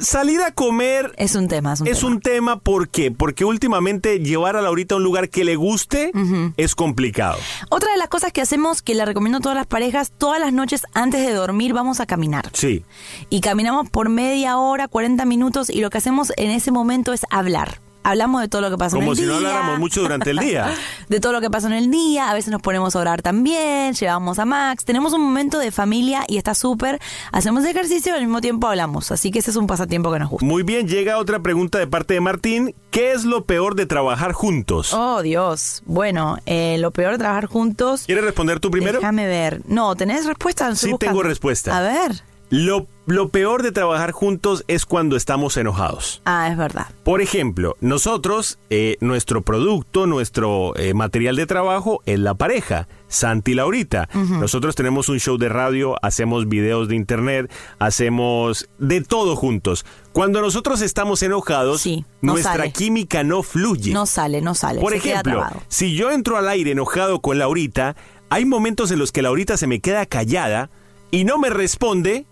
Salir 0.02 0.42
a 0.42 0.52
comer 0.52 1.14
Es 1.18 1.36
un 1.36 1.48
tema, 1.48 1.74
es 1.74 1.82
un 1.82 1.88
es 1.88 2.00
tema. 2.00 2.12
un 2.12 2.20
tema, 2.22 2.60
¿por 2.60 2.90
qué? 2.90 3.12
Porque 3.12 3.46
últimamente 3.46 4.20
llevar 4.20 4.56
a 4.56 4.62
Laurita 4.62 4.96
a 4.96 4.98
un 4.98 5.04
lugar 5.04 5.30
que 5.30 5.44
le 5.44 5.56
guste 5.56 6.12
es 6.58 6.76
complicado. 6.76 7.38
Otra 7.70 7.92
de 7.92 7.98
las 7.98 8.08
cosas 8.10 8.32
que 8.32 8.42
hacemos, 8.42 8.82
que 8.82 8.96
le 8.96 9.06
recomiendo 9.06 9.38
a 9.40 9.42
todas 9.42 9.58
las 9.58 9.68
parejas, 9.68 10.12
todas 10.18 10.40
las 10.40 10.54
noches 10.54 10.84
antes 10.94 11.26
de 11.26 11.34
dormir 11.34 11.74
vamos 11.74 12.00
a 12.00 12.06
caminar. 12.06 12.50
Sí. 12.54 12.84
Y 13.30 13.42
caminamos 13.42 13.90
por 13.90 14.10
media 14.10 14.58
hora, 14.58 14.88
40 14.88 15.26
minutos 15.26 15.70
y 15.70 15.82
lo 15.82 15.90
que 15.90 15.98
hacemos 15.98 16.32
en 16.38 16.52
ese 16.52 16.72
momento 16.72 17.14
es 17.14 17.22
hablar. 17.30 17.80
Hablamos 18.04 18.42
de 18.42 18.48
todo 18.48 18.62
lo 18.62 18.70
que 18.70 18.78
pasa 18.78 18.96
en 18.96 19.02
Como 19.02 19.12
el 19.12 19.18
si 19.18 19.24
día. 19.24 19.32
no 19.32 19.38
habláramos 19.38 19.80
mucho 19.80 20.02
durante 20.02 20.30
el 20.32 20.38
día. 20.38 20.74
de 21.10 21.20
todo 21.20 21.34
lo 21.34 21.42
que 21.42 21.50
pasó 21.50 21.68
en 21.68 21.74
el 21.74 21.92
día, 21.92 22.30
a 22.30 22.34
veces 22.34 22.50
nos 22.52 22.62
ponemos 22.62 22.96
a 22.96 23.00
orar 23.00 23.22
también, 23.22 23.94
llevamos 23.94 24.40
a 24.40 24.46
Max, 24.46 24.86
tenemos 24.86 25.14
un 25.14 25.22
momento 25.22 25.60
de 25.60 25.72
familia 25.72 26.24
y 26.28 26.38
está 26.38 26.56
súper, 26.56 27.00
hacemos 27.32 27.66
ejercicio 27.66 28.14
y 28.14 28.16
al 28.16 28.22
mismo 28.22 28.42
tiempo 28.42 28.68
hablamos, 28.68 29.12
así 29.12 29.32
que 29.32 29.40
ese 29.40 29.52
es 29.52 29.58
un 29.58 29.68
pasatiempo 29.68 30.12
que 30.12 30.20
nos 30.20 30.30
gusta. 30.30 30.46
Muy 30.46 30.64
bien, 30.64 30.88
llega 30.88 31.18
otra 31.18 31.40
pregunta 31.40 31.78
de 31.78 31.88
parte 31.88 32.14
de 32.14 32.22
Martín. 32.22 32.74
¿Qué 32.90 33.12
es 33.12 33.26
lo 33.26 33.44
peor 33.46 33.76
de 33.76 33.86
trabajar 33.86 34.32
juntos? 34.32 34.94
Oh, 34.94 35.22
Dios. 35.22 35.84
Bueno, 35.86 36.38
eh, 36.46 36.78
lo 36.80 36.92
peor 36.92 37.12
de 37.12 37.18
trabajar 37.20 37.46
juntos... 37.46 38.04
¿Quieres 38.06 38.24
responder 38.24 38.60
tú 38.60 38.72
primero? 38.72 39.00
Déjame 39.00 39.28
ver. 39.28 39.62
No, 39.68 39.96
¿tenés 39.96 40.26
respuesta? 40.26 40.74
Sí, 40.76 40.90
buscando. 40.92 40.98
tengo 41.12 41.24
respuesta. 41.24 41.78
A 41.78 41.82
ver. 41.82 42.24
Lo, 42.52 42.88
lo 43.06 43.30
peor 43.30 43.62
de 43.62 43.72
trabajar 43.72 44.12
juntos 44.12 44.64
es 44.68 44.86
cuando 44.88 45.16
estamos 45.16 45.56
enojados. 45.58 46.22
Ah, 46.26 46.50
es 46.52 46.58
verdad. 46.58 46.88
Por 47.04 47.22
ejemplo, 47.22 47.78
nosotros, 47.80 48.58
eh, 48.72 48.98
nuestro 49.02 49.44
producto, 49.44 50.08
nuestro 50.08 50.76
eh, 50.76 50.96
material 50.96 51.36
de 51.36 51.46
trabajo 51.46 52.02
es 52.08 52.18
la 52.20 52.34
pareja, 52.34 52.88
Santi 53.08 53.52
y 53.52 53.56
Laurita. 53.56 54.10
Nosotros 54.14 54.76
tenemos 54.76 55.10
un 55.10 55.20
show 55.20 55.38
de 55.38 55.48
radio, 55.50 55.96
hacemos 56.04 56.48
videos 56.50 56.88
de 56.88 56.96
internet, 56.96 57.52
hacemos 57.78 58.68
de 58.80 59.02
todo 59.02 59.36
juntos. 59.36 59.86
Cuando 60.12 60.42
nosotros 60.42 60.82
estamos 60.82 61.22
enojados, 61.24 61.82
Sí, 61.82 62.06
no 62.22 62.34
nuestra 62.34 62.54
sale. 62.54 62.72
química 62.72 63.24
no 63.24 63.44
fluye. 63.44 63.94
No 63.94 64.06
sale, 64.06 64.42
no 64.42 64.56
sale. 64.56 64.82
Por 64.82 64.92
se 64.94 64.98
ejemplo, 64.98 65.44
si 65.68 65.96
yo 65.96 66.12
entro 66.12 66.38
al 66.38 66.48
aire 66.48 66.72
enojado 66.72 67.22
con 67.22 67.38
Laurita, 67.38 67.96
hay 68.30 68.46
momentos 68.46 68.92
en 68.92 69.00
los 69.00 69.12
que 69.12 69.22
Laurita 69.22 69.58
se 69.58 69.68
me 69.68 69.80
queda 69.82 70.06
callada 70.06 70.70
y 71.12 71.24
no 71.24 71.40
me 71.40 71.50
responde, 71.50 72.26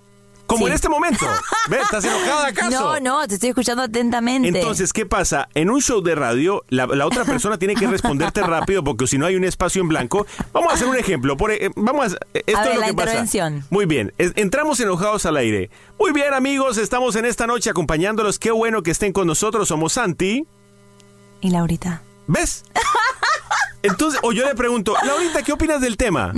como 0.47 0.65
Sí. 0.65 0.69
en 0.71 0.73
este 0.73 0.89
momento. 0.89 1.25
¿Ves? 1.69 1.81
¿Estás 1.83 2.03
enojada 2.05 2.47
acaso? 2.47 2.69
No, 2.71 2.99
no, 2.99 3.27
te 3.27 3.35
estoy 3.35 3.49
escuchando 3.49 3.83
atentamente. 3.83 4.47
Entonces, 4.47 4.93
¿qué 4.93 5.05
pasa? 5.05 5.49
En 5.53 5.69
un 5.69 5.81
show 5.81 6.01
de 6.01 6.15
radio, 6.15 6.63
la, 6.69 6.87
la 6.87 7.05
otra 7.05 7.23
persona 7.25 7.57
tiene 7.59 7.75
que 7.75 7.85
responderte 7.87 8.41
rápido 8.41 8.83
porque 8.83 9.05
si 9.07 9.17
no 9.17 9.25
hay 9.25 9.35
un 9.35 9.43
espacio 9.43 9.81
en 9.81 9.89
blanco. 9.89 10.25
Vamos 10.53 10.71
a 10.71 10.75
hacer 10.75 10.87
un 10.87 10.95
ejemplo. 10.97 11.37
Por, 11.37 11.51
e- 11.51 11.69
vamos 11.75 12.13
a, 12.13 12.17
esto 12.33 12.57
A 12.57 12.61
ver, 12.63 12.69
es 12.71 12.75
lo 12.75 12.81
la 12.81 12.87
que 12.87 12.93
pasa. 12.93 13.09
intervención. 13.09 13.65
Muy 13.69 13.85
bien. 13.85 14.13
es- 14.17 14.33
entramos 14.35 14.79
enojados 14.79 15.25
al 15.25 15.37
aire. 15.37 15.69
Muy 15.99 16.11
bien, 16.13 16.33
amigos. 16.33 16.77
Estamos 16.77 17.15
en 17.17 17.25
esta 17.25 17.45
noche 17.45 17.69
acompañándolos. 17.69 18.39
Qué 18.39 18.51
bueno 18.51 18.81
que 18.83 18.91
estén 18.91 19.13
con 19.13 19.27
nosotros. 19.27 19.67
Somos 19.67 19.93
Santi. 19.93 20.45
¿Y 21.41 21.49
Laurita? 21.49 22.01
¿Ves? 22.27 22.63
Entonces, 23.83 24.19
o 24.23 24.31
yo 24.31 24.45
le 24.45 24.55
pregunto, 24.55 24.95
Laurita, 25.05 25.43
¿qué 25.43 25.51
opinas 25.53 25.79
del 25.81 25.97
tema? 25.97 26.33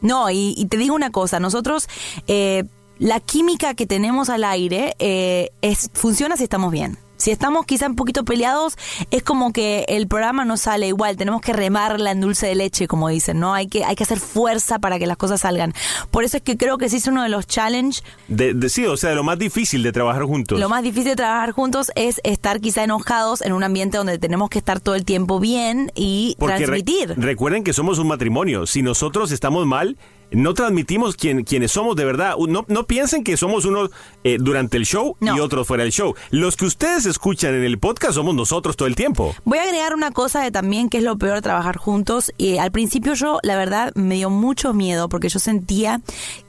No, 0.00 0.30
y, 0.30 0.54
y 0.56 0.66
te 0.66 0.76
digo 0.76 0.94
una 0.94 1.10
cosa, 1.10 1.40
nosotros, 1.40 1.88
eh, 2.28 2.64
la 2.98 3.20
química 3.20 3.74
que 3.74 3.86
tenemos 3.86 4.28
al 4.30 4.44
aire 4.44 4.94
eh, 4.98 5.50
es, 5.62 5.90
funciona 5.92 6.36
si 6.36 6.44
estamos 6.44 6.72
bien. 6.72 6.98
Si 7.18 7.30
estamos 7.30 7.64
quizá 7.64 7.86
un 7.86 7.96
poquito 7.96 8.26
peleados, 8.26 8.76
es 9.10 9.22
como 9.22 9.50
que 9.50 9.86
el 9.88 10.06
programa 10.06 10.44
no 10.44 10.58
sale 10.58 10.88
igual, 10.88 11.16
tenemos 11.16 11.40
que 11.40 11.54
remarla 11.54 12.10
en 12.10 12.20
dulce 12.20 12.46
de 12.46 12.54
leche, 12.54 12.86
como 12.86 13.08
dicen, 13.08 13.40
¿no? 13.40 13.54
Hay 13.54 13.68
que, 13.68 13.84
hay 13.86 13.96
que 13.96 14.02
hacer 14.04 14.20
fuerza 14.20 14.78
para 14.80 14.98
que 14.98 15.06
las 15.06 15.16
cosas 15.16 15.40
salgan. 15.40 15.72
Por 16.10 16.24
eso 16.24 16.36
es 16.36 16.42
que 16.42 16.58
creo 16.58 16.76
que 16.76 16.90
sí 16.90 16.96
es 16.96 17.06
uno 17.06 17.22
de 17.22 17.30
los 17.30 17.46
challenge 17.46 18.02
De, 18.28 18.52
de- 18.52 18.68
sí, 18.68 18.84
o 18.84 18.98
sea, 18.98 19.08
de 19.10 19.16
lo 19.16 19.24
más 19.24 19.38
difícil 19.38 19.82
de 19.82 19.92
trabajar 19.92 20.24
juntos. 20.24 20.60
Lo 20.60 20.68
más 20.68 20.82
difícil 20.82 21.08
de 21.12 21.16
trabajar 21.16 21.52
juntos 21.52 21.90
es 21.94 22.20
estar 22.22 22.60
quizá 22.60 22.84
enojados 22.84 23.40
en 23.40 23.54
un 23.54 23.62
ambiente 23.62 23.96
donde 23.96 24.18
tenemos 24.18 24.50
que 24.50 24.58
estar 24.58 24.80
todo 24.80 24.94
el 24.94 25.06
tiempo 25.06 25.40
bien 25.40 25.90
y 25.94 26.36
Porque 26.38 26.56
re- 26.58 26.64
transmitir. 26.66 27.14
recuerden 27.16 27.64
que 27.64 27.72
somos 27.72 27.98
un 27.98 28.08
matrimonio. 28.08 28.66
Si 28.66 28.82
nosotros 28.82 29.32
estamos 29.32 29.64
mal, 29.64 29.96
no 30.30 30.54
transmitimos 30.54 31.16
quién, 31.16 31.44
quiénes 31.44 31.72
somos 31.72 31.96
de 31.96 32.04
verdad. 32.04 32.34
No, 32.48 32.64
no 32.68 32.86
piensen 32.86 33.24
que 33.24 33.36
somos 33.36 33.64
unos 33.64 33.90
eh, 34.24 34.38
durante 34.40 34.76
el 34.76 34.84
show 34.84 35.16
y 35.20 35.40
otros 35.40 35.66
fuera 35.66 35.84
del 35.84 35.92
show. 35.92 36.14
Los 36.30 36.56
que 36.56 36.66
ustedes 36.66 37.06
escuchan 37.06 37.54
en 37.54 37.64
el 37.64 37.78
podcast 37.78 38.14
somos 38.14 38.34
nosotros 38.34 38.76
todo 38.76 38.88
el 38.88 38.96
tiempo. 38.96 39.34
Voy 39.44 39.58
a 39.58 39.62
agregar 39.62 39.94
una 39.94 40.10
cosa 40.10 40.42
de 40.42 40.50
también 40.50 40.88
que 40.88 40.98
es 40.98 41.04
lo 41.04 41.16
peor 41.16 41.36
de 41.36 41.42
trabajar 41.42 41.76
juntos. 41.76 42.32
Y 42.38 42.58
al 42.58 42.72
principio 42.72 43.14
yo, 43.14 43.38
la 43.42 43.56
verdad, 43.56 43.92
me 43.94 44.16
dio 44.16 44.30
mucho 44.30 44.74
miedo 44.74 45.08
porque 45.08 45.28
yo 45.28 45.38
sentía 45.38 46.00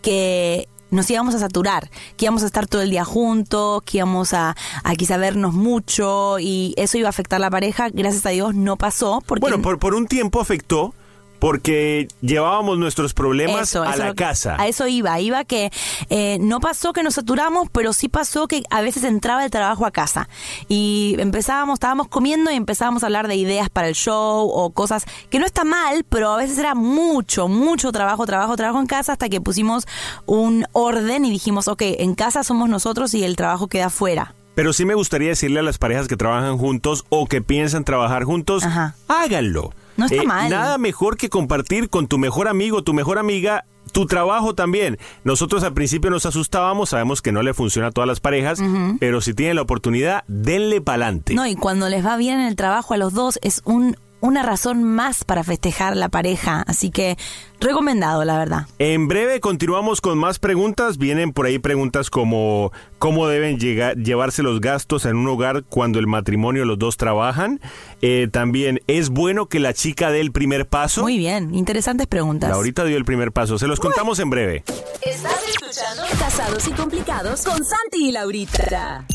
que 0.01 0.67
nos 0.89 1.09
íbamos 1.09 1.35
a 1.35 1.39
saturar, 1.39 1.89
que 2.15 2.25
íbamos 2.25 2.43
a 2.43 2.45
estar 2.45 2.67
todo 2.67 2.81
el 2.81 2.89
día 2.89 3.03
juntos, 3.03 3.81
que 3.83 3.97
íbamos 3.97 4.33
a, 4.33 4.55
a 4.83 4.95
quizá 4.95 5.17
vernos 5.17 5.53
mucho 5.53 6.39
y 6.39 6.73
eso 6.77 6.97
iba 6.97 7.07
a 7.07 7.09
afectar 7.09 7.37
a 7.37 7.41
la 7.41 7.49
pareja. 7.49 7.89
Gracias 7.89 8.25
a 8.25 8.29
Dios 8.29 8.55
no 8.55 8.77
pasó. 8.77 9.21
Porque 9.25 9.41
Bueno, 9.41 9.61
por, 9.61 9.79
por 9.79 9.95
un 9.95 10.07
tiempo 10.07 10.39
afectó 10.39 10.93
porque 11.39 12.07
llevábamos 12.21 12.77
nuestros 12.77 13.13
problemas 13.13 13.69
Eso, 13.69 13.83
a 13.83 13.93
eso 13.93 14.03
la 14.03 14.13
casa. 14.13 14.55
A 14.59 14.67
eso 14.67 14.87
iba, 14.87 15.19
iba 15.19 15.43
que 15.45 15.71
eh, 16.09 16.37
no 16.39 16.59
pasó 16.59 16.93
que 16.93 17.03
nos 17.03 17.15
saturamos, 17.15 17.69
pero 17.71 17.93
sí 17.93 18.09
pasó 18.09 18.47
que 18.47 18.63
a 18.69 18.81
veces 18.81 19.03
entraba 19.03 19.43
el 19.43 19.51
trabajo 19.51 19.85
a 19.85 19.91
casa 19.91 20.29
y 20.67 21.15
empezábamos, 21.19 21.75
estábamos 21.75 22.07
comiendo 22.07 22.51
y 22.51 22.55
empezábamos 22.55 23.03
a 23.03 23.07
hablar 23.07 23.27
de 23.27 23.35
ideas 23.35 23.69
para 23.69 23.87
el 23.87 23.95
show 23.95 24.49
o 24.49 24.71
cosas 24.71 25.05
que 25.29 25.39
no 25.39 25.45
está 25.45 25.63
mal, 25.63 26.05
pero 26.09 26.31
a 26.31 26.37
veces 26.37 26.57
era 26.57 26.75
mucho, 26.75 27.47
mucho 27.47 27.91
trabajo, 27.91 28.25
trabajo, 28.25 28.55
trabajo 28.55 28.79
en 28.79 28.87
casa 28.87 29.13
hasta 29.13 29.29
que 29.29 29.41
pusimos 29.41 29.85
un 30.25 30.65
orden 30.71 31.25
y 31.25 31.29
dijimos, 31.29 31.67
ok, 31.67 31.81
en 31.81 32.15
casa 32.15 32.43
somos 32.43 32.69
nosotros 32.69 33.13
y 33.13 33.23
el 33.23 33.35
trabajo 33.35 33.67
queda 33.67 33.89
fuera. 33.89 34.33
Pero 34.55 34.73
sí 34.73 34.85
me 34.85 34.95
gustaría 34.95 35.29
decirle 35.29 35.59
a 35.59 35.63
las 35.63 35.77
parejas 35.77 36.07
que 36.07 36.17
trabajan 36.17 36.57
juntos 36.57 37.05
o 37.09 37.27
que 37.27 37.43
piensan 37.43 37.83
trabajar 37.83 38.23
juntos, 38.23 38.63
háganlo. 39.07 39.71
No 39.97 40.05
está 40.05 40.21
Eh, 40.21 40.25
mal. 40.25 40.49
Nada 40.49 40.77
mejor 40.77 41.17
que 41.17 41.29
compartir 41.29 41.89
con 41.89 42.07
tu 42.07 42.17
mejor 42.17 42.47
amigo, 42.47 42.83
tu 42.83 42.93
mejor 42.93 43.17
amiga, 43.17 43.65
tu 43.91 44.05
trabajo 44.05 44.53
también. 44.55 44.97
Nosotros 45.23 45.63
al 45.63 45.73
principio 45.73 46.09
nos 46.11 46.25
asustábamos, 46.25 46.89
sabemos 46.89 47.21
que 47.21 47.31
no 47.31 47.41
le 47.41 47.53
funciona 47.53 47.87
a 47.87 47.91
todas 47.91 48.07
las 48.07 48.19
parejas, 48.19 48.59
pero 48.99 49.21
si 49.21 49.33
tienen 49.33 49.55
la 49.55 49.61
oportunidad, 49.63 50.23
denle 50.27 50.81
pa'lante. 50.81 51.33
No, 51.33 51.45
y 51.47 51.55
cuando 51.55 51.89
les 51.89 52.05
va 52.05 52.15
bien 52.17 52.39
en 52.39 52.47
el 52.47 52.55
trabajo 52.55 52.93
a 52.93 52.97
los 52.97 53.13
dos 53.13 53.39
es 53.41 53.61
un, 53.65 53.97
una 54.19 54.43
razón 54.43 54.83
más 54.83 55.23
para 55.23 55.43
festejar 55.43 55.95
la 55.95 56.09
pareja, 56.09 56.63
así 56.67 56.89
que 56.89 57.17
recomendado, 57.59 58.23
la 58.25 58.37
verdad. 58.37 58.67
En 58.79 59.07
breve 59.07 59.39
continuamos 59.39 60.01
con 60.01 60.17
más 60.17 60.39
preguntas. 60.39 60.97
Vienen 60.97 61.33
por 61.33 61.45
ahí 61.45 61.59
preguntas 61.59 62.09
como 62.09 62.71
cómo 62.99 63.27
deben 63.27 63.59
llegar, 63.59 63.95
llevarse 63.95 64.43
los 64.43 64.61
gastos 64.61 65.05
en 65.05 65.15
un 65.15 65.27
hogar 65.27 65.63
cuando 65.63 65.99
el 65.99 66.07
matrimonio 66.07 66.65
los 66.65 66.79
dos 66.79 66.97
trabajan. 66.97 67.59
Eh, 68.01 68.27
también, 68.31 68.81
¿es 68.87 69.09
bueno 69.09 69.47
que 69.47 69.59
la 69.59 69.73
chica 69.73 70.11
dé 70.11 70.21
el 70.21 70.31
primer 70.31 70.67
paso? 70.67 71.01
Muy 71.01 71.17
bien, 71.17 71.53
interesantes 71.53 72.07
preguntas. 72.07 72.49
Laurita 72.49 72.83
dio 72.85 72.97
el 72.97 73.05
primer 73.05 73.31
paso. 73.31 73.57
Se 73.57 73.67
los 73.67 73.79
contamos 73.79 74.19
en 74.19 74.29
breve. 74.29 74.63
Estás 75.01 75.47
escuchando 75.47 76.03
Casados 76.19 76.67
y 76.67 76.71
Complicados 76.71 77.43
con 77.43 77.57
Santi 77.63 78.09
y 78.09 78.11
Laurita. 78.11 79.05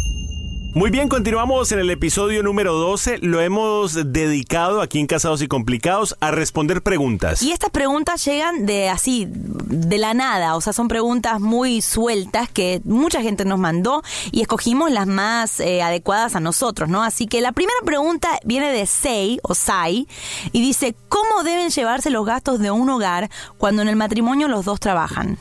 Muy 0.74 0.90
bien, 0.90 1.10
continuamos 1.10 1.70
en 1.72 1.80
el 1.80 1.90
episodio 1.90 2.42
número 2.42 2.72
12. 2.72 3.18
Lo 3.18 3.42
hemos 3.42 3.92
dedicado 4.10 4.80
aquí 4.80 5.00
en 5.00 5.06
Casados 5.06 5.42
y 5.42 5.46
Complicados 5.46 6.16
a 6.20 6.30
responder 6.30 6.80
preguntas. 6.80 7.42
Y 7.42 7.52
estas 7.52 7.68
preguntas 7.68 8.24
llegan 8.24 8.64
de 8.64 8.88
así, 8.88 9.26
de 9.28 9.98
la 9.98 10.14
nada, 10.14 10.56
o 10.56 10.62
sea, 10.62 10.72
son 10.72 10.88
preguntas 10.88 11.40
muy 11.40 11.82
sueltas 11.82 12.48
que 12.48 12.80
mucha 12.84 13.20
gente 13.20 13.44
nos 13.44 13.58
mandó 13.58 14.02
y 14.30 14.40
escogimos 14.40 14.90
las 14.90 15.06
más 15.06 15.60
eh, 15.60 15.82
adecuadas 15.82 16.36
a 16.36 16.40
nosotros, 16.40 16.88
¿no? 16.88 17.02
Así 17.02 17.26
que 17.26 17.42
la 17.42 17.52
primera 17.52 17.78
pregunta 17.84 18.40
viene 18.42 18.72
de 18.72 18.86
Sei 18.86 19.40
o 19.42 19.54
Sai 19.54 20.08
y 20.52 20.62
dice, 20.62 20.94
¿cómo 21.10 21.42
deben 21.44 21.68
llevarse 21.68 22.08
los 22.08 22.24
gastos 22.24 22.60
de 22.60 22.70
un 22.70 22.88
hogar 22.88 23.28
cuando 23.58 23.82
en 23.82 23.88
el 23.88 23.96
matrimonio 23.96 24.48
los 24.48 24.64
dos 24.64 24.80
trabajan? 24.80 25.36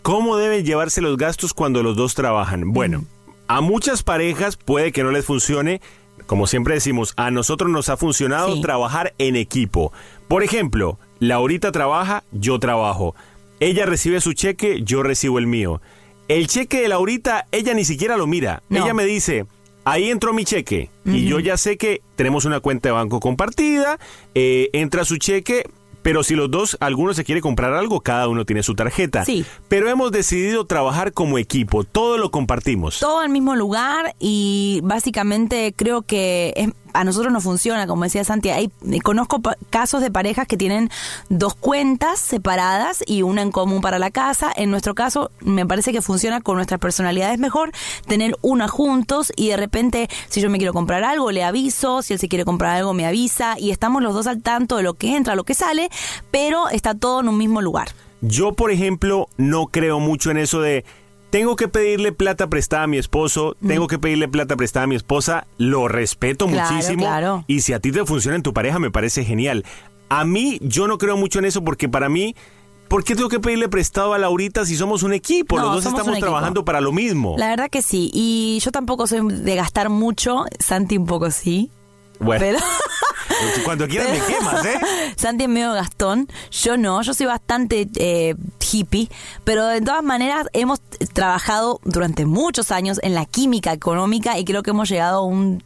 ¿Cómo 0.00 0.38
deben 0.38 0.64
llevarse 0.64 1.02
los 1.02 1.18
gastos 1.18 1.52
cuando 1.52 1.82
los 1.82 1.94
dos 1.94 2.14
trabajan? 2.14 2.72
Bueno, 2.72 3.04
a 3.48 3.60
muchas 3.60 4.02
parejas 4.02 4.56
puede 4.56 4.92
que 4.92 5.02
no 5.02 5.10
les 5.10 5.24
funcione. 5.24 5.80
Como 6.26 6.46
siempre 6.46 6.74
decimos, 6.74 7.14
a 7.16 7.30
nosotros 7.30 7.70
nos 7.70 7.88
ha 7.88 7.96
funcionado 7.96 8.60
trabajar 8.60 9.14
en 9.18 9.36
equipo. 9.36 9.92
Por 10.28 10.42
ejemplo, 10.42 10.98
Laurita 11.18 11.72
trabaja, 11.72 12.24
yo 12.32 12.58
trabajo. 12.58 13.14
Ella 13.60 13.86
recibe 13.86 14.20
su 14.20 14.32
cheque, 14.32 14.82
yo 14.82 15.02
recibo 15.02 15.38
el 15.38 15.46
mío. 15.46 15.80
El 16.28 16.46
cheque 16.46 16.80
de 16.82 16.88
Laurita, 16.88 17.46
ella 17.52 17.74
ni 17.74 17.84
siquiera 17.84 18.16
lo 18.16 18.26
mira. 18.26 18.62
No. 18.68 18.84
Ella 18.84 18.94
me 18.94 19.04
dice, 19.04 19.46
ahí 19.84 20.10
entró 20.10 20.32
mi 20.32 20.44
cheque. 20.44 20.90
Y 21.04 21.26
yo 21.26 21.40
ya 21.40 21.56
sé 21.56 21.76
que 21.76 22.02
tenemos 22.16 22.44
una 22.44 22.60
cuenta 22.60 22.88
de 22.88 22.92
banco 22.94 23.20
compartida, 23.20 23.98
eh, 24.34 24.70
entra 24.72 25.04
su 25.04 25.16
cheque, 25.16 25.68
pero 26.02 26.22
si 26.22 26.34
los 26.34 26.50
dos, 26.50 26.76
alguno 26.80 27.14
se 27.14 27.24
quiere 27.24 27.40
comprar 27.40 27.72
algo, 27.74 28.00
cada 28.00 28.28
uno 28.28 28.44
tiene 28.44 28.62
su 28.62 28.74
tarjeta. 28.74 29.24
Sí. 29.24 29.44
Pero 29.68 29.88
hemos 29.88 30.12
decidido 30.12 30.66
trabajar 30.66 31.12
como 31.12 31.38
equipo, 31.38 31.84
todo 31.84 32.18
lo 32.18 32.30
compartimos. 32.30 32.98
Todo 33.00 33.20
al 33.20 33.28
mismo 33.30 33.54
lugar 33.56 34.14
y 34.18 34.80
básicamente 34.84 35.72
creo 35.76 36.02
que 36.02 36.52
es- 36.56 36.70
a 36.92 37.04
nosotros 37.04 37.32
nos 37.32 37.42
funciona, 37.42 37.86
como 37.86 38.04
decía 38.04 38.24
Santi. 38.24 38.50
Hay, 38.50 38.70
conozco 39.02 39.40
pa- 39.40 39.56
casos 39.70 40.00
de 40.00 40.10
parejas 40.10 40.46
que 40.46 40.56
tienen 40.56 40.90
dos 41.28 41.54
cuentas 41.54 42.18
separadas 42.18 43.02
y 43.06 43.22
una 43.22 43.42
en 43.42 43.50
común 43.52 43.80
para 43.80 43.98
la 43.98 44.10
casa. 44.10 44.52
En 44.56 44.70
nuestro 44.70 44.94
caso, 44.94 45.30
me 45.40 45.66
parece 45.66 45.92
que 45.92 46.02
funciona 46.02 46.40
con 46.40 46.56
nuestras 46.56 46.80
personalidades 46.80 47.38
mejor 47.38 47.72
tener 48.06 48.36
una 48.42 48.68
juntos 48.68 49.32
y 49.36 49.48
de 49.48 49.56
repente, 49.56 50.08
si 50.28 50.40
yo 50.40 50.50
me 50.50 50.58
quiero 50.58 50.72
comprar 50.72 51.04
algo, 51.04 51.30
le 51.30 51.44
aviso. 51.44 52.02
Si 52.02 52.12
él 52.12 52.18
se 52.18 52.28
quiere 52.28 52.44
comprar 52.44 52.76
algo, 52.76 52.92
me 52.94 53.06
avisa. 53.06 53.58
Y 53.58 53.70
estamos 53.70 54.02
los 54.02 54.14
dos 54.14 54.26
al 54.26 54.42
tanto 54.42 54.76
de 54.76 54.82
lo 54.82 54.94
que 54.94 55.16
entra, 55.16 55.34
lo 55.34 55.44
que 55.44 55.54
sale, 55.54 55.88
pero 56.30 56.68
está 56.68 56.94
todo 56.94 57.20
en 57.20 57.28
un 57.28 57.36
mismo 57.38 57.60
lugar. 57.60 57.88
Yo, 58.20 58.52
por 58.52 58.70
ejemplo, 58.70 59.28
no 59.36 59.66
creo 59.66 59.98
mucho 59.98 60.30
en 60.30 60.36
eso 60.36 60.60
de 60.60 60.84
tengo 61.32 61.56
que 61.56 61.66
pedirle 61.66 62.12
plata 62.12 62.48
prestada 62.48 62.82
a 62.82 62.86
mi 62.86 62.98
esposo, 62.98 63.56
tengo 63.66 63.86
que 63.86 63.98
pedirle 63.98 64.28
plata 64.28 64.54
prestada 64.54 64.84
a 64.84 64.86
mi 64.86 64.96
esposa, 64.96 65.46
lo 65.56 65.88
respeto 65.88 66.46
Claro, 66.46 66.74
muchísimo. 66.74 67.02
claro. 67.04 67.44
Y 67.46 67.62
si 67.62 67.72
a 67.72 67.80
ti 67.80 67.90
te 67.90 68.04
funciona 68.04 68.36
en 68.36 68.42
tu 68.42 68.52
pareja, 68.52 68.78
me 68.78 68.90
parece 68.90 69.24
genial. 69.24 69.64
A 70.10 70.26
mí, 70.26 70.58
yo 70.60 70.86
no 70.86 70.98
creo 70.98 71.16
mucho 71.16 71.38
en 71.38 71.46
eso 71.46 71.64
porque 71.64 71.88
para 71.88 72.10
mí, 72.10 72.36
¿por 72.88 73.02
qué 73.02 73.14
tengo 73.16 73.30
que 73.30 73.40
pedirle 73.40 73.70
prestado 73.70 74.12
a 74.12 74.18
Laurita 74.18 74.66
si 74.66 74.76
somos 74.76 75.02
un 75.04 75.14
equipo? 75.14 75.56
No, 75.58 75.72
Los 75.72 75.84
dos 75.84 75.94
estamos 75.94 76.18
trabajando 76.18 76.66
para 76.66 76.82
lo 76.82 76.92
mismo. 76.92 77.34
La 77.38 77.48
verdad 77.48 77.70
que 77.70 77.80
sí. 77.80 78.10
Y 78.12 78.60
yo 78.62 78.70
tampoco 78.70 79.06
soy 79.06 79.26
de 79.32 79.56
gastar 79.56 79.88
mucho. 79.88 80.44
Santi 80.60 80.98
un 80.98 81.06
poco 81.06 81.30
sí. 81.30 81.70
Bueno, 82.20 82.44
Pero 82.44 82.58
cuando 83.64 83.88
quieras 83.88 84.10
me 84.10 84.20
quemas, 84.34 84.64
¿eh? 84.66 84.78
Santi 85.16 85.44
es 85.44 85.48
medio 85.50 85.72
gastón. 85.72 86.28
Yo 86.50 86.76
no. 86.76 87.00
Yo 87.00 87.14
soy 87.14 87.24
bastante 87.24 87.88
eh, 87.96 88.34
hippie. 88.72 89.08
Pero 89.44 89.66
de 89.66 89.80
todas 89.80 90.02
maneras 90.02 90.46
hemos 90.52 90.80
trabajado 91.12 91.80
durante 91.84 92.26
muchos 92.26 92.70
años 92.70 92.98
en 93.02 93.14
la 93.14 93.26
química 93.26 93.72
económica 93.72 94.38
y 94.38 94.44
creo 94.44 94.62
que 94.62 94.70
hemos 94.70 94.88
llegado 94.88 95.18
a 95.18 95.24
un, 95.24 95.62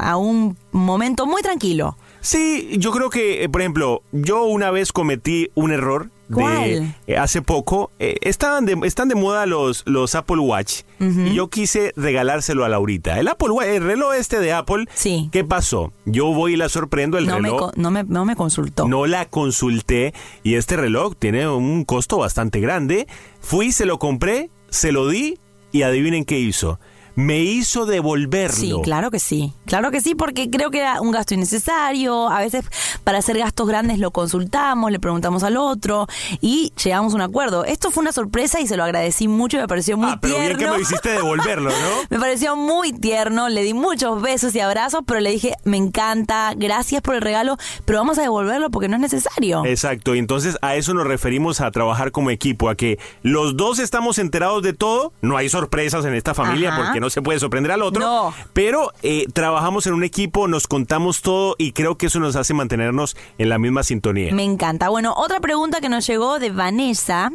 a 0.00 0.16
un 0.16 0.56
momento 0.72 1.26
muy 1.26 1.42
tranquilo. 1.42 1.96
Sí, 2.20 2.70
yo 2.78 2.90
creo 2.90 3.10
que, 3.10 3.44
eh, 3.44 3.48
por 3.48 3.60
ejemplo, 3.62 4.02
yo 4.12 4.44
una 4.44 4.70
vez 4.70 4.92
cometí 4.92 5.50
un 5.54 5.72
error. 5.72 6.10
De, 6.28 6.94
eh, 7.08 7.16
hace 7.16 7.42
poco 7.42 7.90
eh, 7.98 8.14
estaban 8.20 8.64
de, 8.64 8.78
están 8.84 9.08
de 9.08 9.16
moda 9.16 9.46
los, 9.46 9.82
los 9.84 10.14
Apple 10.14 10.38
Watch 10.38 10.82
y 11.00 11.34
yo 11.34 11.48
quise 11.50 11.92
regalárselo 11.96 12.64
a 12.64 12.68
Laurita. 12.68 13.18
El 13.18 13.26
Apple 13.26 13.50
Watch, 13.50 13.66
el 13.66 13.82
reloj 13.82 14.14
este 14.14 14.38
de 14.38 14.52
Apple. 14.52 14.84
Sí. 14.94 15.28
¿Qué 15.32 15.42
pasó? 15.42 15.92
Yo 16.04 16.26
voy 16.32 16.52
y 16.52 16.56
la 16.56 16.68
sorprendo 16.68 17.18
el 17.18 17.26
No 17.26 17.40
me, 17.40 17.48
reloj. 17.48 17.58
co- 17.58 17.72
no, 17.74 17.90
me, 17.90 18.04
no 18.04 18.24
me 18.24 18.36
consultó. 18.36 18.86
No 18.86 19.06
la 19.06 19.24
consulté 19.28 20.14
y 20.44 20.54
este 20.54 20.76
reloj 20.76 21.14
tiene 21.18 21.48
un 21.48 21.84
costo 21.84 22.18
bastante 22.18 22.60
grande. 22.60 23.08
Fui, 23.40 23.72
se 23.72 23.84
lo 23.84 23.98
compré, 23.98 24.50
se 24.68 24.92
lo 24.92 25.08
di 25.08 25.36
y 25.72 25.82
adivinen 25.82 26.24
qué 26.24 26.38
hizo. 26.38 26.78
Me 27.20 27.40
hizo 27.40 27.86
devolverlo. 27.86 28.56
Sí, 28.56 28.72
claro 28.82 29.10
que 29.10 29.18
sí. 29.18 29.52
Claro 29.66 29.90
que 29.90 30.00
sí, 30.00 30.14
porque 30.14 30.48
creo 30.50 30.70
que 30.70 30.78
era 30.80 31.00
un 31.00 31.10
gasto 31.10 31.34
innecesario. 31.34 32.28
A 32.28 32.38
veces 32.40 32.64
para 33.04 33.18
hacer 33.18 33.38
gastos 33.38 33.68
grandes 33.68 33.98
lo 33.98 34.10
consultamos, 34.10 34.90
le 34.90 34.98
preguntamos 34.98 35.42
al 35.42 35.56
otro 35.56 36.06
y 36.40 36.72
llegamos 36.82 37.12
a 37.12 37.16
un 37.16 37.22
acuerdo. 37.22 37.64
Esto 37.64 37.90
fue 37.90 38.00
una 38.02 38.12
sorpresa 38.12 38.60
y 38.60 38.66
se 38.66 38.76
lo 38.76 38.84
agradecí 38.84 39.28
mucho 39.28 39.58
y 39.58 39.60
me 39.60 39.68
pareció 39.68 39.96
muy 39.96 40.10
Ah, 40.10 40.18
pero 40.20 40.36
bien 40.38 40.48
que 40.52 40.56
tierno. 40.58 40.76
me 40.76 40.82
hiciste 40.82 41.10
devolverlo, 41.10 41.70
¿no? 41.70 41.76
Me 42.10 42.18
pareció 42.18 42.56
muy 42.56 42.92
tierno, 42.92 43.48
le 43.48 43.62
di 43.62 43.74
muchos 43.74 44.20
besos 44.22 44.54
y 44.54 44.60
abrazos, 44.60 45.02
pero 45.06 45.20
le 45.20 45.30
dije, 45.30 45.54
me 45.64 45.76
encanta, 45.76 46.52
gracias 46.56 47.02
por 47.02 47.14
el 47.14 47.20
regalo, 47.20 47.56
pero 47.84 47.98
vamos 47.98 48.18
a 48.18 48.22
devolverlo 48.22 48.70
porque 48.70 48.88
no 48.88 48.96
es 48.96 49.02
necesario. 49.02 49.64
Exacto, 49.66 50.14
y 50.14 50.18
entonces 50.18 50.56
a 50.62 50.74
eso 50.76 50.94
nos 50.94 51.06
referimos 51.06 51.60
a 51.60 51.70
trabajar 51.70 52.10
como 52.12 52.30
equipo, 52.30 52.68
a 52.68 52.74
que 52.76 52.98
los 53.22 53.56
dos 53.56 53.78
estamos 53.78 54.18
enterados 54.18 54.62
de 54.62 54.72
todo, 54.72 55.12
no 55.22 55.36
hay 55.36 55.48
sorpresas 55.48 56.04
en 56.04 56.14
esta 56.14 56.34
familia 56.34 56.70
Ajá. 56.72 56.82
porque 56.84 57.00
no 57.00 57.09
se 57.10 57.20
puede 57.22 57.38
sorprender 57.38 57.72
al 57.72 57.82
otro, 57.82 58.00
No. 58.00 58.34
pero 58.52 58.92
eh, 59.02 59.26
trabajamos 59.32 59.86
en 59.86 59.94
un 59.94 60.04
equipo, 60.04 60.48
nos 60.48 60.66
contamos 60.66 61.22
todo 61.22 61.54
y 61.58 61.72
creo 61.72 61.96
que 61.98 62.06
eso 62.06 62.20
nos 62.20 62.36
hace 62.36 62.54
mantenernos 62.54 63.16
en 63.38 63.48
la 63.48 63.58
misma 63.58 63.82
sintonía. 63.82 64.32
Me 64.34 64.44
encanta. 64.44 64.88
Bueno, 64.88 65.12
otra 65.16 65.40
pregunta 65.40 65.80
que 65.80 65.88
nos 65.88 66.06
llegó 66.06 66.38
de 66.38 66.50
Vanessa 66.50 67.30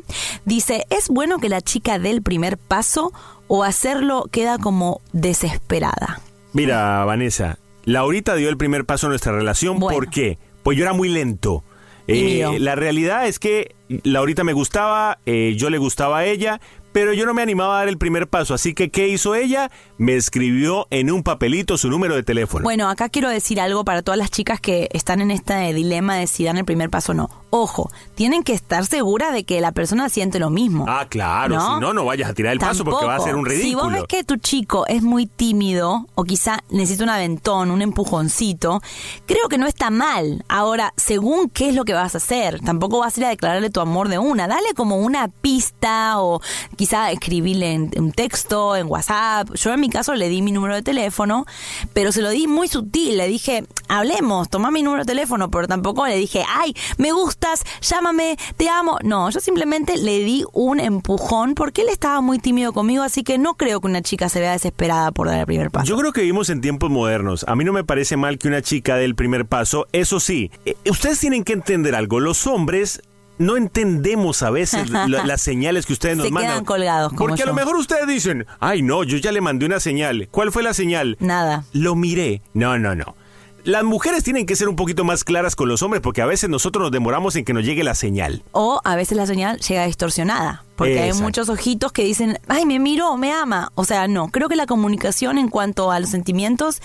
dice, 0.45 0.85
¿es 0.89 1.09
bueno 1.09 1.37
que 1.39 1.49
la 1.49 1.61
chica 1.61 1.99
dé 1.99 2.09
el 2.11 2.21
primer 2.21 2.57
paso 2.57 3.11
o 3.47 3.63
hacerlo 3.63 4.25
queda 4.31 4.57
como 4.57 5.01
desesperada? 5.13 6.21
Mira, 6.53 7.03
Vanessa, 7.05 7.59
Laurita 7.83 8.35
dio 8.35 8.49
el 8.49 8.57
primer 8.57 8.85
paso 8.85 9.07
en 9.07 9.09
nuestra 9.11 9.33
relación, 9.33 9.79
Bueno. 9.79 9.95
¿por 9.97 10.09
qué? 10.09 10.37
Pues 10.63 10.77
yo 10.77 10.83
era 10.83 10.93
muy 10.93 11.09
lento. 11.09 11.63
Eh, 12.07 12.57
la 12.59 12.75
realidad 12.75 13.27
es 13.27 13.39
que 13.39 13.75
Laurita 14.03 14.43
me 14.43 14.53
gustaba, 14.53 15.17
eh, 15.25 15.55
yo 15.57 15.69
le 15.69 15.77
gustaba 15.79 16.19
a 16.19 16.25
ella, 16.25 16.61
pero 16.95 17.11
yo 17.11 17.25
no 17.25 17.33
me 17.33 17.41
animaba 17.41 17.75
a 17.75 17.79
dar 17.79 17.89
el 17.89 17.97
primer 17.97 18.29
paso. 18.29 18.53
Así 18.53 18.73
que, 18.73 18.89
¿qué 18.89 19.09
hizo 19.09 19.35
ella? 19.35 19.69
Me 19.97 20.15
escribió 20.15 20.87
en 20.91 21.11
un 21.11 21.23
papelito 21.23 21.77
su 21.77 21.89
número 21.89 22.15
de 22.15 22.23
teléfono. 22.23 22.63
Bueno, 22.63 22.87
acá 22.87 23.09
quiero 23.09 23.27
decir 23.27 23.59
algo 23.59 23.83
para 23.83 24.01
todas 24.01 24.17
las 24.17 24.31
chicas 24.31 24.61
que 24.61 24.87
están 24.93 25.19
en 25.19 25.29
este 25.29 25.73
dilema 25.73 26.15
de 26.15 26.25
si 26.25 26.45
dan 26.45 26.57
el 26.57 26.63
primer 26.63 26.89
paso 26.89 27.11
o 27.11 27.15
no. 27.15 27.29
Ojo, 27.49 27.91
tienen 28.15 28.43
que 28.43 28.53
estar 28.53 28.85
seguras 28.85 29.33
de 29.33 29.43
que 29.43 29.59
la 29.59 29.73
persona 29.73 30.07
siente 30.07 30.39
lo 30.39 30.49
mismo. 30.49 30.85
ah, 30.87 31.05
claro, 31.09 31.55
¿no? 31.55 31.75
si 31.75 31.81
no, 31.81 31.93
no 31.93 32.05
vayas 32.05 32.29
a 32.29 32.33
tirar 32.33 32.53
el 32.53 32.59
paso 32.59 32.85
porque 32.85 33.05
va 33.05 33.15
a 33.15 33.19
ser 33.19 33.35
un 33.35 33.45
Si 33.45 33.55
ridículo. 33.57 33.83
vos 33.83 33.93
ves 33.93 34.03
que 34.07 34.23
tu 34.23 34.37
chico 34.37 34.85
es 34.87 35.03
muy 35.03 35.25
tímido 35.25 36.05
o 36.15 36.23
quizá 36.23 36.63
necesita 36.69 37.03
un 37.03 37.09
aventón, 37.09 37.71
un 37.71 37.81
empujoncito, 37.81 38.81
creo 39.25 39.49
que 39.49 39.57
no 39.57 39.67
está 39.67 39.89
mal. 39.89 40.45
Ahora, 40.47 40.93
según 40.95 41.49
qué 41.49 41.69
es 41.69 41.75
lo 41.75 41.83
que 41.83 41.93
vas 41.93 42.15
a 42.15 42.19
hacer, 42.19 42.61
tampoco 42.61 42.99
vas 42.99 43.17
a 43.17 43.19
ir 43.19 43.25
a 43.25 43.29
declararle 43.29 43.69
tu 43.69 43.81
amor 43.81 44.07
de 44.07 44.17
una. 44.17 44.47
Dale 44.47 44.73
como 44.75 44.97
una 44.97 45.27
pista 45.27 46.21
o 46.21 46.41
quizá 46.77 46.84
escribirle 46.93 47.73
en 47.73 47.91
un 47.97 48.11
texto, 48.11 48.75
en 48.75 48.87
WhatsApp. 48.87 49.53
Yo 49.55 49.73
en 49.73 49.79
mi 49.79 49.89
caso 49.89 50.15
le 50.15 50.29
di 50.29 50.41
mi 50.41 50.51
número 50.51 50.75
de 50.75 50.81
teléfono, 50.81 51.45
pero 51.93 52.11
se 52.11 52.21
lo 52.21 52.29
di 52.29 52.47
muy 52.47 52.67
sutil. 52.67 53.17
Le 53.17 53.27
dije, 53.27 53.65
hablemos, 53.87 54.49
toma 54.49 54.71
mi 54.71 54.83
número 54.83 55.03
de 55.03 55.07
teléfono, 55.07 55.49
pero 55.49 55.67
tampoco 55.67 56.05
le 56.05 56.17
dije, 56.17 56.43
ay, 56.47 56.75
me 56.97 57.11
gustas, 57.11 57.63
llámame, 57.81 58.37
te 58.57 58.69
amo. 58.69 58.97
No, 59.03 59.29
yo 59.29 59.39
simplemente 59.39 59.97
le 59.97 60.19
di 60.19 60.45
un 60.53 60.79
empujón 60.79 61.55
porque 61.55 61.81
él 61.81 61.89
estaba 61.89 62.21
muy 62.21 62.39
tímido 62.39 62.73
conmigo, 62.73 63.03
así 63.03 63.23
que 63.23 63.37
no 63.37 63.55
creo 63.55 63.81
que 63.81 63.87
una 63.87 64.01
chica 64.01 64.29
se 64.29 64.39
vea 64.39 64.53
desesperada 64.53 65.11
por 65.11 65.27
dar 65.27 65.39
el 65.39 65.45
primer 65.45 65.71
paso. 65.71 65.85
Yo 65.85 65.97
creo 65.97 66.13
que 66.13 66.21
vivimos 66.21 66.49
en 66.49 66.61
tiempos 66.61 66.89
modernos. 66.89 67.45
A 67.47 67.55
mí 67.55 67.63
no 67.63 67.73
me 67.73 67.83
parece 67.83 68.17
mal 68.17 68.37
que 68.37 68.47
una 68.47 68.61
chica 68.61 68.95
dé 68.95 69.05
el 69.05 69.15
primer 69.15 69.45
paso. 69.45 69.87
Eso 69.91 70.19
sí, 70.19 70.51
eh, 70.65 70.75
ustedes 70.89 71.19
tienen 71.19 71.43
que 71.43 71.53
entender 71.53 71.95
algo. 71.95 72.19
Los 72.19 72.47
hombres 72.47 73.01
no 73.37 73.57
entendemos 73.57 74.41
a 74.43 74.49
veces 74.49 74.89
la- 75.07 75.07
las 75.07 75.41
señales 75.41 75.85
que 75.85 75.93
ustedes 75.93 76.17
nos 76.17 76.27
Se 76.27 76.31
mandan. 76.31 76.51
quedan 76.53 76.65
colgados, 76.65 77.13
como 77.13 77.27
Porque 77.29 77.43
a 77.43 77.45
lo 77.45 77.53
mejor 77.53 77.75
ustedes 77.75 78.07
dicen, 78.07 78.45
ay 78.59 78.81
no, 78.81 79.03
yo 79.03 79.17
ya 79.17 79.31
le 79.31 79.41
mandé 79.41 79.65
una 79.65 79.79
señal. 79.79 80.27
¿Cuál 80.31 80.51
fue 80.51 80.63
la 80.63 80.73
señal? 80.73 81.17
Nada. 81.19 81.65
Lo 81.73 81.95
miré. 81.95 82.41
No, 82.53 82.77
no, 82.79 82.95
no. 82.95 83.15
Las 83.63 83.83
mujeres 83.83 84.23
tienen 84.23 84.45
que 84.45 84.55
ser 84.55 84.69
un 84.69 84.75
poquito 84.75 85.03
más 85.03 85.23
claras 85.23 85.55
con 85.55 85.67
los 85.67 85.81
hombres 85.81 85.99
porque 86.03 86.21
a 86.21 86.27
veces 86.27 86.51
nosotros 86.51 86.83
nos 86.83 86.91
demoramos 86.91 87.35
en 87.35 87.43
que 87.45 87.51
nos 87.51 87.65
llegue 87.65 87.83
la 87.83 87.95
señal. 87.95 88.43
O 88.51 88.79
a 88.83 88.95
veces 88.95 89.17
la 89.17 89.25
señal 89.25 89.57
llega 89.59 89.87
distorsionada. 89.87 90.63
Porque 90.75 90.99
hay 90.99 91.13
muchos 91.13 91.49
ojitos 91.49 91.91
que 91.91 92.03
dicen, 92.03 92.37
ay, 92.47 92.65
me 92.67 92.77
miró, 92.79 93.17
me 93.17 93.31
ama. 93.31 93.71
O 93.73 93.83
sea, 93.85 94.07
no, 94.07 94.27
creo 94.27 94.49
que 94.49 94.55
la 94.55 94.67
comunicación 94.67 95.39
en 95.39 95.47
cuanto 95.49 95.89
a 95.91 95.99
los 95.99 96.09
sentimientos 96.11 96.79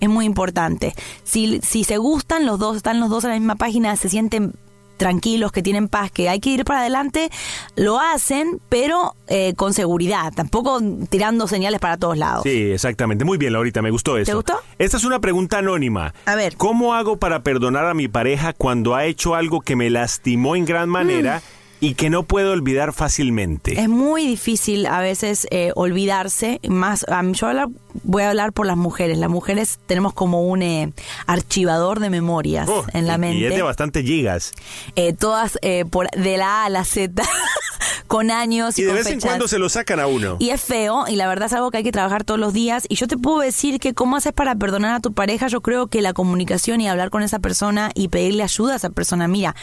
es 0.00 0.08
muy 0.08 0.24
importante. 0.24 0.94
Si, 1.22 1.60
si 1.62 1.84
se 1.84 1.98
gustan 1.98 2.46
los 2.46 2.58
dos, 2.58 2.78
están 2.78 2.98
los 2.98 3.10
dos 3.10 3.22
en 3.24 3.30
la 3.30 3.36
misma 3.38 3.54
página, 3.54 3.94
se 3.94 4.08
sienten 4.08 4.54
tranquilos, 4.96 5.52
que 5.52 5.62
tienen 5.62 5.88
paz, 5.88 6.10
que 6.10 6.28
hay 6.28 6.40
que 6.40 6.50
ir 6.50 6.64
para 6.64 6.80
adelante, 6.80 7.30
lo 7.76 8.00
hacen, 8.00 8.60
pero 8.68 9.14
eh, 9.26 9.54
con 9.56 9.74
seguridad, 9.74 10.32
tampoco 10.34 10.80
tirando 11.10 11.46
señales 11.48 11.80
para 11.80 11.96
todos 11.96 12.16
lados. 12.16 12.42
Sí, 12.44 12.70
exactamente. 12.72 13.24
Muy 13.24 13.38
bien, 13.38 13.52
Laurita, 13.52 13.82
me 13.82 13.90
gustó 13.90 14.16
eso. 14.18 14.30
¿Te 14.30 14.34
gustó? 14.34 14.54
Esta 14.78 14.96
es 14.96 15.04
una 15.04 15.20
pregunta 15.20 15.58
anónima. 15.58 16.14
A 16.26 16.34
ver. 16.36 16.56
¿Cómo 16.56 16.94
hago 16.94 17.18
para 17.18 17.42
perdonar 17.42 17.86
a 17.86 17.94
mi 17.94 18.08
pareja 18.08 18.52
cuando 18.52 18.94
ha 18.94 19.04
hecho 19.04 19.34
algo 19.34 19.60
que 19.60 19.76
me 19.76 19.90
lastimó 19.90 20.56
en 20.56 20.64
gran 20.64 20.88
manera 20.88 21.42
y 21.80 21.94
que 21.94 22.08
no 22.10 22.22
puedo 22.22 22.52
olvidar 22.52 22.92
fácilmente? 22.92 23.80
Es 23.80 23.88
muy 23.88 24.26
difícil 24.26 24.86
a 24.86 25.00
veces 25.00 25.46
eh, 25.50 25.72
olvidarse, 25.74 26.60
más 26.68 27.04
yo 27.32 27.46
hablar- 27.48 27.68
voy 28.02 28.22
a 28.22 28.30
hablar 28.30 28.52
por 28.52 28.66
las 28.66 28.76
mujeres. 28.76 29.18
Las 29.18 29.30
mujeres 29.30 29.78
tenemos 29.86 30.12
como 30.12 30.42
un 30.42 30.62
eh, 30.62 30.92
archivador 31.26 32.00
de 32.00 32.10
memorias 32.10 32.68
Oh, 32.68 32.84
en 32.92 33.06
la 33.06 33.18
mente. 33.18 33.38
Y 33.38 33.44
es 33.44 33.54
de 33.54 33.62
bastante 33.62 34.02
gigas. 34.02 34.52
Eh, 34.96 35.12
todas 35.12 35.58
eh, 35.62 35.84
por, 35.84 36.10
de 36.10 36.36
la 36.36 36.62
A 36.62 36.64
a 36.66 36.68
la 36.70 36.84
Z, 36.84 37.22
con 38.06 38.30
años 38.30 38.78
y, 38.78 38.82
Y 38.82 38.84
de 38.84 38.90
con 38.90 38.96
vez 38.96 39.06
en 39.06 39.20
cuando 39.20 39.48
se 39.48 39.58
lo 39.58 39.68
sacan 39.68 40.00
a 40.00 40.06
uno. 40.06 40.36
Y 40.38 40.50
es 40.50 40.60
feo, 40.60 41.04
y 41.08 41.16
la 41.16 41.28
verdad 41.28 41.46
es 41.46 41.52
algo 41.52 41.70
que 41.70 41.78
hay 41.78 41.84
que 41.84 41.92
trabajar 41.92 42.24
todos 42.24 42.40
los 42.40 42.52
días. 42.52 42.84
Y 42.88 42.96
yo 42.96 43.06
te 43.06 43.16
puedo 43.16 43.40
decir 43.40 43.78
que 43.78 43.94
cómo 43.94 44.16
haces 44.16 44.32
para 44.32 44.54
perdonar 44.54 44.94
a 44.94 45.00
tu 45.00 45.12
pareja, 45.12 45.48
yo 45.48 45.60
creo 45.60 45.86
que 45.86 46.02
la 46.02 46.12
comunicación 46.12 46.80
y 46.80 46.88
hablar 46.88 47.10
con 47.10 47.22
esa 47.22 47.38
persona 47.38 47.90
y 47.94 48.08
pedirle 48.08 48.42
ayuda 48.42 48.74
a 48.74 48.76
esa 48.76 48.90
persona, 48.90 49.28
mira, 49.28 49.54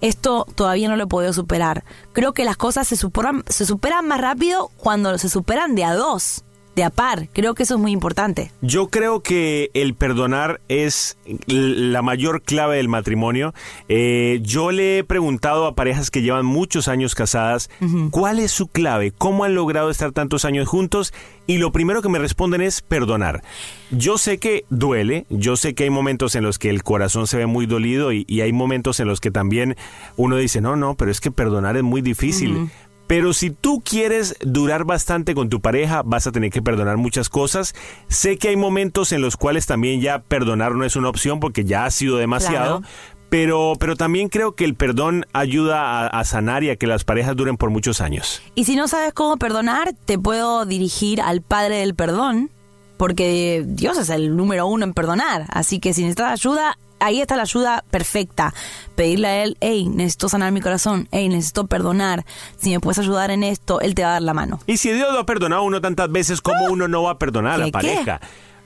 esto 0.00 0.46
todavía 0.54 0.88
no 0.88 0.96
lo 0.96 1.04
he 1.04 1.08
podido 1.08 1.32
superar. 1.32 1.84
Creo 2.12 2.32
que 2.32 2.44
las 2.44 2.56
cosas 2.56 2.86
se 2.86 2.96
superan, 2.96 3.44
se 3.48 3.66
superan 3.66 4.06
más 4.06 4.20
rápido 4.20 4.70
cuando 4.76 5.16
se 5.18 5.28
superan 5.28 5.74
de 5.74 5.84
a 5.84 5.94
dos, 5.94 6.44
de 6.78 6.84
a 6.84 6.90
par. 6.90 7.28
Creo 7.32 7.54
que 7.54 7.64
eso 7.64 7.74
es 7.74 7.80
muy 7.80 7.90
importante. 7.90 8.52
Yo 8.62 8.86
creo 8.86 9.20
que 9.20 9.70
el 9.74 9.94
perdonar 9.94 10.60
es 10.68 11.18
la 11.48 12.02
mayor 12.02 12.42
clave 12.42 12.76
del 12.76 12.88
matrimonio. 12.88 13.52
Eh, 13.88 14.38
yo 14.42 14.70
le 14.70 14.98
he 14.98 15.04
preguntado 15.04 15.66
a 15.66 15.74
parejas 15.74 16.12
que 16.12 16.22
llevan 16.22 16.46
muchos 16.46 16.86
años 16.86 17.16
casadas 17.16 17.68
cuál 18.12 18.38
es 18.38 18.52
su 18.52 18.68
clave, 18.68 19.10
cómo 19.10 19.42
han 19.42 19.56
logrado 19.56 19.90
estar 19.90 20.12
tantos 20.12 20.44
años 20.44 20.68
juntos 20.68 21.12
y 21.48 21.58
lo 21.58 21.72
primero 21.72 22.00
que 22.00 22.08
me 22.08 22.20
responden 22.20 22.60
es 22.60 22.80
perdonar. 22.80 23.42
Yo 23.90 24.16
sé 24.16 24.38
que 24.38 24.64
duele, 24.70 25.26
yo 25.30 25.56
sé 25.56 25.74
que 25.74 25.84
hay 25.84 25.90
momentos 25.90 26.36
en 26.36 26.44
los 26.44 26.60
que 26.60 26.70
el 26.70 26.84
corazón 26.84 27.26
se 27.26 27.38
ve 27.38 27.46
muy 27.46 27.66
dolido 27.66 28.12
y, 28.12 28.24
y 28.28 28.42
hay 28.42 28.52
momentos 28.52 29.00
en 29.00 29.08
los 29.08 29.20
que 29.20 29.32
también 29.32 29.76
uno 30.16 30.36
dice, 30.36 30.60
no, 30.60 30.76
no, 30.76 30.94
pero 30.94 31.10
es 31.10 31.20
que 31.20 31.32
perdonar 31.32 31.76
es 31.76 31.82
muy 31.82 32.02
difícil. 32.02 32.70
Pero 33.08 33.32
si 33.32 33.50
tú 33.50 33.82
quieres 33.84 34.36
durar 34.42 34.84
bastante 34.84 35.34
con 35.34 35.48
tu 35.48 35.60
pareja, 35.60 36.02
vas 36.04 36.26
a 36.26 36.32
tener 36.32 36.52
que 36.52 36.62
perdonar 36.62 36.98
muchas 36.98 37.30
cosas. 37.30 37.74
Sé 38.08 38.36
que 38.36 38.48
hay 38.48 38.56
momentos 38.56 39.12
en 39.12 39.22
los 39.22 39.36
cuales 39.36 39.66
también 39.66 40.00
ya 40.02 40.20
perdonar 40.20 40.74
no 40.74 40.84
es 40.84 40.94
una 40.94 41.08
opción 41.08 41.40
porque 41.40 41.64
ya 41.64 41.86
ha 41.86 41.90
sido 41.90 42.18
demasiado. 42.18 42.80
Claro. 42.80 42.94
Pero, 43.30 43.72
pero 43.78 43.96
también 43.96 44.28
creo 44.28 44.52
que 44.52 44.64
el 44.64 44.74
perdón 44.74 45.26
ayuda 45.32 45.82
a, 45.82 46.06
a 46.06 46.24
sanar 46.24 46.64
y 46.64 46.70
a 46.70 46.76
que 46.76 46.86
las 46.86 47.04
parejas 47.04 47.34
duren 47.34 47.56
por 47.56 47.70
muchos 47.70 48.00
años. 48.00 48.42
Y 48.54 48.64
si 48.64 48.76
no 48.76 48.88
sabes 48.88 49.14
cómo 49.14 49.38
perdonar, 49.38 49.94
te 50.04 50.18
puedo 50.18 50.66
dirigir 50.66 51.20
al 51.20 51.40
Padre 51.40 51.78
del 51.78 51.94
Perdón, 51.94 52.50
porque 52.98 53.64
Dios 53.66 53.96
es 53.96 54.10
el 54.10 54.36
número 54.36 54.66
uno 54.66 54.84
en 54.84 54.92
perdonar. 54.92 55.46
Así 55.48 55.78
que 55.78 55.94
si 55.94 56.02
necesitas 56.02 56.32
ayuda, 56.32 56.78
ahí 57.00 57.20
está 57.20 57.36
la 57.36 57.42
ayuda 57.42 57.84
perfecta. 57.90 58.54
Pedirle 58.94 59.28
a 59.28 59.42
Él, 59.44 59.56
hey, 59.60 59.88
necesito 59.88 60.28
sanar 60.28 60.52
mi 60.52 60.60
corazón, 60.60 61.08
hey, 61.12 61.28
necesito 61.28 61.66
perdonar. 61.66 62.24
Si 62.56 62.70
me 62.70 62.80
puedes 62.80 62.98
ayudar 62.98 63.30
en 63.30 63.44
esto, 63.44 63.80
Él 63.80 63.94
te 63.94 64.02
va 64.02 64.10
a 64.10 64.12
dar 64.12 64.22
la 64.22 64.34
mano. 64.34 64.60
Y 64.66 64.76
si 64.76 64.92
Dios 64.92 65.12
lo 65.12 65.20
ha 65.20 65.26
perdonado 65.26 65.62
a 65.62 65.64
uno 65.64 65.80
tantas 65.80 66.10
veces, 66.10 66.40
¿cómo 66.40 66.66
uno 66.70 66.88
no 66.88 67.04
va 67.04 67.12
a 67.12 67.18
perdonar 67.18 67.54
a 67.54 67.58
la 67.58 67.64
¿Qué, 67.66 67.70
qué? 68.04 68.18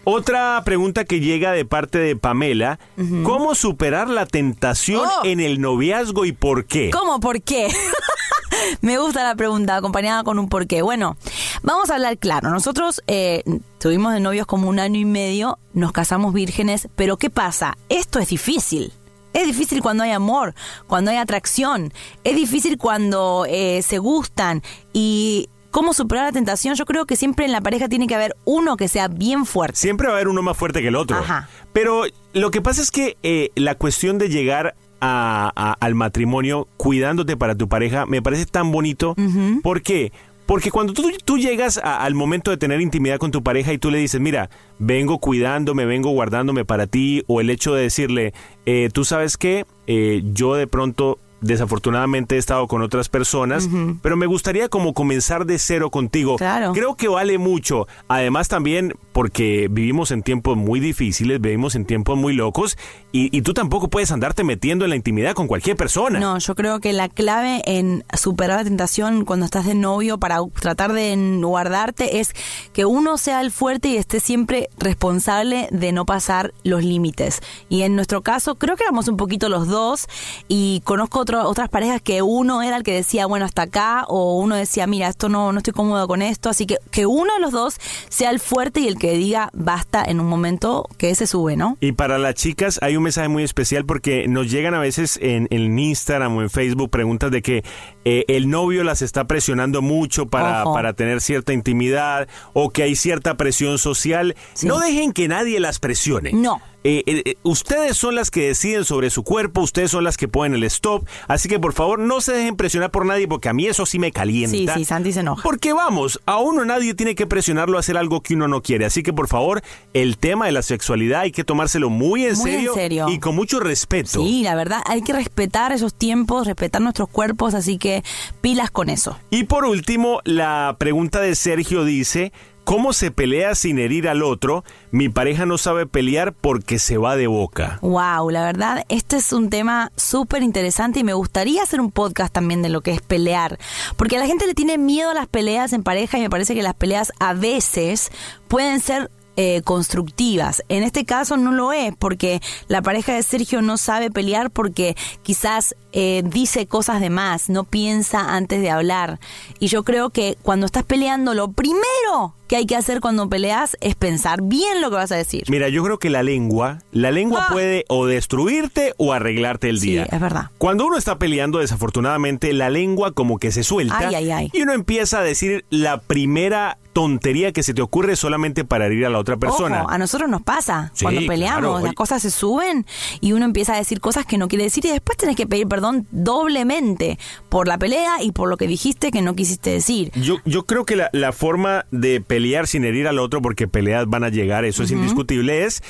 Otra 0.04 0.60
pregunta 0.64 1.04
que 1.04 1.20
llega 1.20 1.52
de 1.52 1.64
parte 1.64 1.98
de 1.98 2.16
Pamela, 2.16 2.78
¿cómo 3.24 3.54
superar 3.54 4.08
la 4.08 4.26
tentación 4.26 5.02
Oh. 5.06 5.24
en 5.24 5.40
el 5.40 5.60
noviazgo 5.60 6.24
y 6.24 6.32
por 6.32 6.64
qué? 6.66 6.90
¿Cómo? 6.90 7.20
¿Por 7.20 7.40
qué? 7.42 7.68
Me 8.80 8.98
gusta 8.98 9.22
la 9.22 9.34
pregunta, 9.34 9.76
acompañada 9.76 10.24
con 10.24 10.38
un 10.38 10.48
por 10.48 10.66
qué. 10.66 10.82
Bueno, 10.82 11.16
vamos 11.62 11.90
a 11.90 11.94
hablar 11.94 12.18
claro. 12.18 12.50
Nosotros 12.50 13.02
eh, 13.06 13.42
tuvimos 13.78 14.12
de 14.12 14.20
novios 14.20 14.46
como 14.46 14.68
un 14.68 14.78
año 14.78 14.98
y 15.00 15.04
medio, 15.04 15.58
nos 15.72 15.92
casamos 15.92 16.32
vírgenes, 16.34 16.88
pero 16.96 17.16
¿qué 17.16 17.30
pasa? 17.30 17.76
Esto 17.88 18.18
es 18.18 18.28
difícil. 18.28 18.92
Es 19.34 19.46
difícil 19.46 19.80
cuando 19.80 20.02
hay 20.04 20.10
amor, 20.10 20.54
cuando 20.86 21.10
hay 21.10 21.16
atracción. 21.16 21.92
Es 22.22 22.36
difícil 22.36 22.76
cuando 22.76 23.46
eh, 23.48 23.80
se 23.82 23.98
gustan. 23.98 24.62
Y 24.92 25.48
cómo 25.72 25.92
superar 25.92 26.26
la 26.26 26.32
tentación, 26.32 26.76
yo 26.76 26.84
creo 26.84 27.04
que 27.06 27.16
siempre 27.16 27.44
en 27.44 27.50
la 27.50 27.60
pareja 27.60 27.88
tiene 27.88 28.06
que 28.06 28.14
haber 28.14 28.36
uno 28.44 28.76
que 28.76 28.86
sea 28.86 29.08
bien 29.08 29.44
fuerte. 29.46 29.76
Siempre 29.76 30.06
va 30.06 30.12
a 30.12 30.16
haber 30.18 30.28
uno 30.28 30.42
más 30.42 30.56
fuerte 30.56 30.80
que 30.82 30.88
el 30.88 30.94
otro. 30.96 31.16
Ajá. 31.16 31.48
Pero 31.72 32.04
lo 32.34 32.50
que 32.52 32.62
pasa 32.62 32.80
es 32.80 32.92
que 32.92 33.16
eh, 33.24 33.50
la 33.56 33.74
cuestión 33.74 34.18
de 34.18 34.28
llegar 34.28 34.76
a- 35.00 35.50
a- 35.56 35.72
al 35.84 35.96
matrimonio 35.96 36.68
cuidándote 36.76 37.36
para 37.36 37.56
tu 37.56 37.68
pareja 37.68 38.06
me 38.06 38.22
parece 38.22 38.46
tan 38.46 38.70
bonito. 38.70 39.16
¿Por 39.62 39.82
qué? 39.82 40.12
Porque 40.46 40.70
cuando 40.70 40.92
tú, 40.92 41.10
tú 41.24 41.38
llegas 41.38 41.78
a- 41.78 42.04
al 42.04 42.14
momento 42.14 42.50
de 42.50 42.56
tener 42.56 42.80
intimidad 42.80 43.18
con 43.18 43.30
tu 43.30 43.42
pareja 43.42 43.72
y 43.72 43.78
tú 43.78 43.90
le 43.90 43.98
dices, 43.98 44.20
mira, 44.20 44.50
vengo 44.78 45.18
cuidándome, 45.18 45.86
vengo 45.86 46.10
guardándome 46.10 46.64
para 46.64 46.86
ti, 46.86 47.22
o 47.26 47.40
el 47.40 47.48
hecho 47.48 47.74
de 47.74 47.82
decirle, 47.82 48.34
eh, 48.66 48.88
tú 48.92 49.04
sabes 49.04 49.36
qué, 49.36 49.64
Eh, 49.88 50.22
yo 50.32 50.54
de 50.54 50.68
pronto 50.68 51.18
desafortunadamente 51.42 52.36
he 52.36 52.38
estado 52.38 52.66
con 52.66 52.82
otras 52.82 53.08
personas, 53.08 53.68
pero 54.00 54.16
me 54.16 54.26
gustaría 54.26 54.68
como 54.68 54.94
comenzar 54.94 55.44
de 55.44 55.58
cero 55.58 55.90
contigo. 55.90 56.36
Claro. 56.36 56.72
Creo 56.72 56.96
que 56.96 57.08
vale 57.08 57.38
mucho. 57.38 57.86
Además 58.08 58.48
también 58.48 58.94
porque 59.12 59.68
vivimos 59.70 60.10
en 60.10 60.22
tiempos 60.22 60.56
muy 60.56 60.80
difíciles, 60.80 61.40
vivimos 61.40 61.74
en 61.74 61.84
tiempos 61.84 62.16
muy 62.16 62.32
locos 62.32 62.78
y, 63.12 63.36
y 63.36 63.42
tú 63.42 63.52
tampoco 63.52 63.88
puedes 63.88 64.10
andarte 64.10 64.44
metiendo 64.44 64.84
en 64.84 64.90
la 64.90 64.96
intimidad 64.96 65.34
con 65.34 65.46
cualquier 65.46 65.76
persona. 65.76 66.18
No, 66.18 66.38
yo 66.38 66.54
creo 66.54 66.80
que 66.80 66.92
la 66.92 67.08
clave 67.08 67.62
en 67.66 68.04
superar 68.18 68.58
la 68.58 68.64
tentación 68.64 69.24
cuando 69.24 69.44
estás 69.44 69.66
de 69.66 69.74
novio 69.74 70.18
para 70.18 70.38
tratar 70.60 70.92
de 70.92 71.16
guardarte 71.42 72.20
es 72.20 72.32
que 72.72 72.84
uno 72.84 73.18
sea 73.18 73.40
el 73.40 73.50
fuerte 73.50 73.88
y 73.88 73.96
esté 73.96 74.20
siempre 74.20 74.68
responsable 74.78 75.68
de 75.70 75.92
no 75.92 76.06
pasar 76.06 76.54
los 76.64 76.84
límites. 76.84 77.40
Y 77.68 77.82
en 77.82 77.94
nuestro 77.94 78.22
caso, 78.22 78.54
creo 78.54 78.76
que 78.76 78.84
éramos 78.84 79.08
un 79.08 79.16
poquito 79.16 79.48
los 79.48 79.68
dos 79.68 80.06
y 80.48 80.80
conozco 80.84 81.20
otros 81.20 81.31
otro, 81.32 81.48
otras 81.48 81.68
parejas 81.68 82.00
que 82.02 82.22
uno 82.22 82.62
era 82.62 82.76
el 82.76 82.82
que 82.82 82.92
decía, 82.92 83.26
bueno, 83.26 83.44
hasta 83.44 83.62
acá, 83.62 84.04
o 84.08 84.38
uno 84.38 84.56
decía, 84.56 84.86
mira, 84.86 85.08
esto 85.08 85.28
no, 85.28 85.52
no 85.52 85.58
estoy 85.58 85.72
cómodo 85.72 86.06
con 86.06 86.22
esto, 86.22 86.48
así 86.48 86.66
que 86.66 86.78
que 86.90 87.06
uno 87.06 87.32
de 87.34 87.40
los 87.40 87.52
dos 87.52 87.78
sea 88.08 88.30
el 88.30 88.40
fuerte 88.40 88.80
y 88.80 88.88
el 88.88 88.98
que 88.98 89.12
diga 89.12 89.50
basta 89.52 90.04
en 90.04 90.20
un 90.20 90.26
momento 90.26 90.88
que 90.98 91.14
se 91.14 91.26
sube, 91.26 91.56
¿no? 91.56 91.76
Y 91.80 91.92
para 91.92 92.18
las 92.18 92.34
chicas 92.34 92.78
hay 92.82 92.96
un 92.96 93.04
mensaje 93.04 93.28
muy 93.28 93.42
especial 93.42 93.84
porque 93.84 94.28
nos 94.28 94.50
llegan 94.50 94.74
a 94.74 94.78
veces 94.78 95.18
en, 95.22 95.48
en 95.50 95.78
Instagram 95.78 96.36
o 96.36 96.42
en 96.42 96.50
Facebook 96.50 96.90
preguntas 96.90 97.30
de 97.30 97.42
que 97.42 97.64
eh, 98.04 98.24
el 98.28 98.50
novio 98.50 98.84
las 98.84 99.02
está 99.02 99.24
presionando 99.24 99.82
mucho 99.82 100.26
para, 100.26 100.64
Ojo. 100.64 100.74
para 100.74 100.92
tener 100.92 101.20
cierta 101.20 101.52
intimidad 101.52 102.28
o 102.52 102.70
que 102.70 102.82
hay 102.82 102.96
cierta 102.96 103.36
presión 103.36 103.78
social. 103.78 104.36
No 104.62 104.80
dejen 104.80 105.12
que 105.12 105.28
nadie 105.28 105.60
las 105.60 105.78
presione. 105.78 106.32
No. 106.32 106.60
Eh, 106.84 107.02
eh, 107.06 107.22
eh, 107.24 107.34
ustedes 107.44 107.96
son 107.96 108.14
las 108.16 108.30
que 108.30 108.48
deciden 108.48 108.84
sobre 108.84 109.10
su 109.10 109.22
cuerpo, 109.22 109.60
ustedes 109.60 109.90
son 109.90 110.02
las 110.04 110.16
que 110.16 110.26
ponen 110.26 110.54
el 110.54 110.64
stop, 110.64 111.06
así 111.28 111.48
que 111.48 111.60
por 111.60 111.72
favor 111.74 111.98
no 111.98 112.20
se 112.20 112.32
dejen 112.32 112.56
presionar 112.56 112.90
por 112.90 113.06
nadie 113.06 113.28
porque 113.28 113.48
a 113.48 113.52
mí 113.52 113.66
eso 113.66 113.86
sí 113.86 113.98
me 113.98 114.10
calienta. 114.10 114.74
Sí, 114.74 114.80
sí, 114.80 114.84
Santi 114.84 115.12
se 115.12 115.20
enoja. 115.20 115.42
Porque 115.42 115.72
vamos, 115.72 116.20
a 116.26 116.38
uno 116.38 116.64
nadie 116.64 116.94
tiene 116.94 117.14
que 117.14 117.26
presionarlo 117.26 117.76
a 117.76 117.80
hacer 117.80 117.96
algo 117.96 118.22
que 118.22 118.34
uno 118.34 118.48
no 118.48 118.62
quiere, 118.62 118.84
así 118.84 119.02
que 119.02 119.12
por 119.12 119.28
favor 119.28 119.62
el 119.94 120.18
tema 120.18 120.46
de 120.46 120.52
la 120.52 120.62
sexualidad 120.62 121.20
hay 121.20 121.32
que 121.32 121.44
tomárselo 121.44 121.88
muy 121.88 122.24
en, 122.26 122.36
Muy 122.38 122.50
en 122.50 122.56
serio, 122.56 122.74
serio. 122.74 123.06
y 123.08 123.18
con 123.20 123.36
mucho 123.36 123.60
respeto. 123.60 124.20
Sí, 124.22 124.42
la 124.42 124.54
verdad, 124.56 124.80
hay 124.86 125.02
que 125.02 125.12
respetar 125.12 125.72
esos 125.72 125.94
tiempos, 125.94 126.46
respetar 126.46 126.82
nuestros 126.82 127.08
cuerpos, 127.08 127.54
así 127.54 127.78
que 127.78 128.02
pilas 128.40 128.70
con 128.70 128.88
eso. 128.88 129.18
Y 129.30 129.44
por 129.44 129.64
último, 129.64 130.20
la 130.24 130.76
pregunta 130.78 131.20
de 131.20 131.34
Sergio 131.36 131.84
dice, 131.84 132.32
¿cómo 132.64 132.92
se 132.92 133.10
pelea 133.10 133.54
sin 133.54 133.78
herir 133.78 134.08
al 134.08 134.22
otro? 134.22 134.64
Mi 134.90 135.08
pareja 135.08 135.46
no 135.46 135.58
sabe 135.58 135.86
pelear 135.86 136.32
porque 136.32 136.78
se 136.78 136.98
va 136.98 137.16
de 137.16 137.26
boca. 137.26 137.78
Wow, 137.82 138.30
la 138.30 138.44
verdad, 138.44 138.84
este 138.88 139.16
es 139.16 139.32
un 139.32 139.50
tema 139.50 139.92
súper 139.96 140.42
interesante 140.42 141.00
y 141.00 141.04
me 141.04 141.14
gustaría 141.14 141.62
hacer 141.62 141.80
un 141.80 141.90
podcast 141.90 142.32
también 142.32 142.62
de 142.62 142.68
lo 142.68 142.80
que 142.80 142.92
es 142.92 143.00
pelear. 143.00 143.58
Porque 143.96 144.16
a 144.16 144.20
la 144.20 144.26
gente 144.26 144.46
le 144.46 144.54
tiene 144.54 144.78
miedo 144.78 145.10
a 145.10 145.14
las 145.14 145.26
peleas 145.26 145.72
en 145.72 145.82
pareja 145.82 146.18
y 146.18 146.22
me 146.22 146.30
parece 146.30 146.54
que 146.54 146.62
las 146.62 146.74
peleas 146.74 147.12
a 147.18 147.34
veces 147.34 148.10
pueden 148.48 148.80
ser 148.80 149.10
eh, 149.36 149.62
constructivas. 149.62 150.62
En 150.68 150.82
este 150.82 151.06
caso 151.06 151.38
no 151.38 151.52
lo 151.52 151.72
es 151.72 151.94
porque 151.98 152.42
la 152.68 152.82
pareja 152.82 153.14
de 153.14 153.22
Sergio 153.22 153.62
no 153.62 153.78
sabe 153.78 154.10
pelear 154.10 154.50
porque 154.50 154.94
quizás 155.22 155.74
eh, 155.92 156.22
dice 156.26 156.66
cosas 156.66 157.00
de 157.00 157.08
más, 157.08 157.48
no 157.48 157.64
piensa 157.64 158.34
antes 158.34 158.60
de 158.60 158.70
hablar. 158.70 159.20
Y 159.58 159.68
yo 159.68 159.84
creo 159.84 160.10
que 160.10 160.36
cuando 160.42 160.66
estás 160.66 160.84
peleando, 160.84 161.32
lo 161.32 161.50
primero 161.50 162.34
que 162.52 162.56
hay 162.58 162.66
que 162.66 162.76
hacer 162.76 163.00
cuando 163.00 163.30
peleas 163.30 163.78
es 163.80 163.94
pensar 163.94 164.42
bien 164.42 164.82
lo 164.82 164.90
que 164.90 164.96
vas 164.96 165.10
a 165.10 165.16
decir. 165.16 165.44
Mira, 165.48 165.70
yo 165.70 165.82
creo 165.82 165.98
que 165.98 166.10
la 166.10 166.22
lengua, 166.22 166.80
la 166.92 167.10
lengua 167.10 167.46
Ah. 167.48 167.50
puede 167.50 167.86
o 167.88 168.04
destruirte 168.04 168.92
o 168.98 169.14
arreglarte 169.14 169.70
el 169.70 169.80
Sí, 169.80 169.92
día. 169.92 170.02
es 170.12 170.20
verdad. 170.20 170.50
Cuando 170.58 170.84
uno 170.84 170.98
está 170.98 171.18
peleando, 171.18 171.60
desafortunadamente, 171.60 172.52
la 172.52 172.68
lengua 172.68 173.12
como 173.12 173.38
que 173.38 173.52
se 173.52 173.62
suelta 173.62 173.96
Ay, 173.96 174.14
ay, 174.16 174.30
ay. 174.32 174.50
y 174.52 174.60
uno 174.60 174.74
empieza 174.74 175.20
a 175.20 175.22
decir 175.22 175.64
la 175.70 176.02
primera 176.02 176.76
tontería 176.92 177.52
que 177.52 177.62
se 177.62 177.72
te 177.72 177.80
ocurre 177.80 178.16
solamente 178.16 178.66
para 178.66 178.84
herir 178.84 179.06
a 179.06 179.08
la 179.08 179.18
otra 179.18 179.38
persona. 179.38 179.84
Ojo, 179.84 179.90
a 179.90 179.96
nosotros 179.96 180.28
nos 180.28 180.42
pasa 180.42 180.90
Sí, 180.92 181.06
cuando 181.06 181.22
peleamos, 181.26 181.60
claro, 181.62 181.80
las 181.80 181.94
cosas 181.94 182.20
se 182.20 182.30
suben 182.30 182.84
y 183.22 183.32
uno 183.32 183.46
empieza 183.46 183.72
a 183.72 183.78
decir 183.78 183.98
cosas 183.98 184.26
que 184.26 184.36
no 184.36 184.46
quiere 184.46 184.64
decir 184.64 184.84
y 184.84 184.90
después 184.90 185.16
tenés 185.16 185.36
que 185.36 185.46
pedir 185.46 185.66
perdón 185.68 186.06
doblemente 186.10 187.18
por 187.48 187.66
la 187.66 187.78
pelea 187.78 188.22
y 188.22 188.32
por 188.32 188.50
lo 188.50 188.58
que 188.58 188.66
dijiste 188.66 189.10
que 189.10 189.22
no 189.22 189.34
quisiste 189.34 189.70
decir. 189.70 190.10
Yo, 190.16 190.36
yo 190.44 190.66
creo 190.66 190.84
que 190.84 190.96
la, 190.96 191.08
la 191.14 191.32
forma 191.32 191.86
de 191.92 192.20
pelear 192.20 192.41
sin 192.66 192.84
herir 192.84 193.08
al 193.08 193.18
otro, 193.18 193.40
porque 193.42 193.68
peleas 193.68 194.06
van 194.06 194.24
a 194.24 194.28
llegar, 194.28 194.64
eso 194.64 194.82
es 194.82 194.90
indiscutible, 194.90 195.64
es 195.64 195.82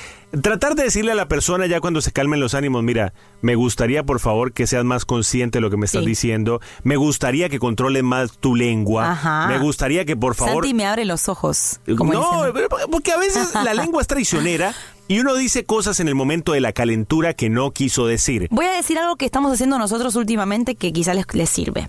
tratar 0.42 0.74
de 0.74 0.84
decirle 0.84 1.12
a 1.12 1.14
la 1.14 1.28
persona 1.28 1.66
ya 1.66 1.80
cuando 1.80 2.00
se 2.00 2.12
calmen 2.12 2.40
los 2.40 2.54
ánimos, 2.54 2.82
mira, 2.82 3.12
me 3.40 3.54
gustaría 3.54 4.04
por 4.04 4.20
favor 4.20 4.52
que 4.52 4.66
seas 4.66 4.84
más 4.84 5.04
consciente 5.04 5.58
de 5.58 5.60
lo 5.62 5.70
que 5.70 5.76
me 5.76 5.86
estás 5.86 6.02
Sí. 6.02 6.08
diciendo, 6.08 6.60
me 6.84 6.96
gustaría 6.96 7.48
que 7.48 7.58
controles 7.58 8.02
más 8.02 8.38
tu 8.38 8.54
lengua, 8.54 9.12
Ajá. 9.12 9.48
me 9.48 9.58
gustaría 9.58 10.04
que 10.04 10.16
por 10.16 10.34
favor... 10.34 10.64
Santi 10.64 10.74
me 10.74 10.86
abre 10.86 11.04
los 11.04 11.28
ojos. 11.28 11.80
Como 11.96 12.12
no, 12.12 12.44
dicen. 12.46 12.52
pero 12.54 12.68
porque 12.90 13.12
a 13.12 13.18
veces 13.18 13.54
la 13.64 13.74
lengua 13.74 14.00
es 14.02 14.08
traicionera 14.08 14.74
y 15.08 15.18
uno 15.20 15.34
dice 15.34 15.64
cosas 15.64 16.00
en 16.00 16.08
el 16.08 16.14
momento 16.14 16.52
de 16.52 16.60
la 16.60 16.72
calentura 16.72 17.34
que 17.34 17.50
no 17.50 17.72
quiso 17.72 18.06
decir. 18.06 18.48
Voy 18.50 18.66
a 18.66 18.72
decir 18.72 18.98
algo 18.98 19.16
que 19.16 19.24
estamos 19.26 19.52
haciendo 19.52 19.78
nosotros 19.78 20.16
últimamente 20.16 20.74
que 20.74 20.92
quizás 20.92 21.16
les, 21.16 21.26
les 21.34 21.50
sirve. 21.50 21.88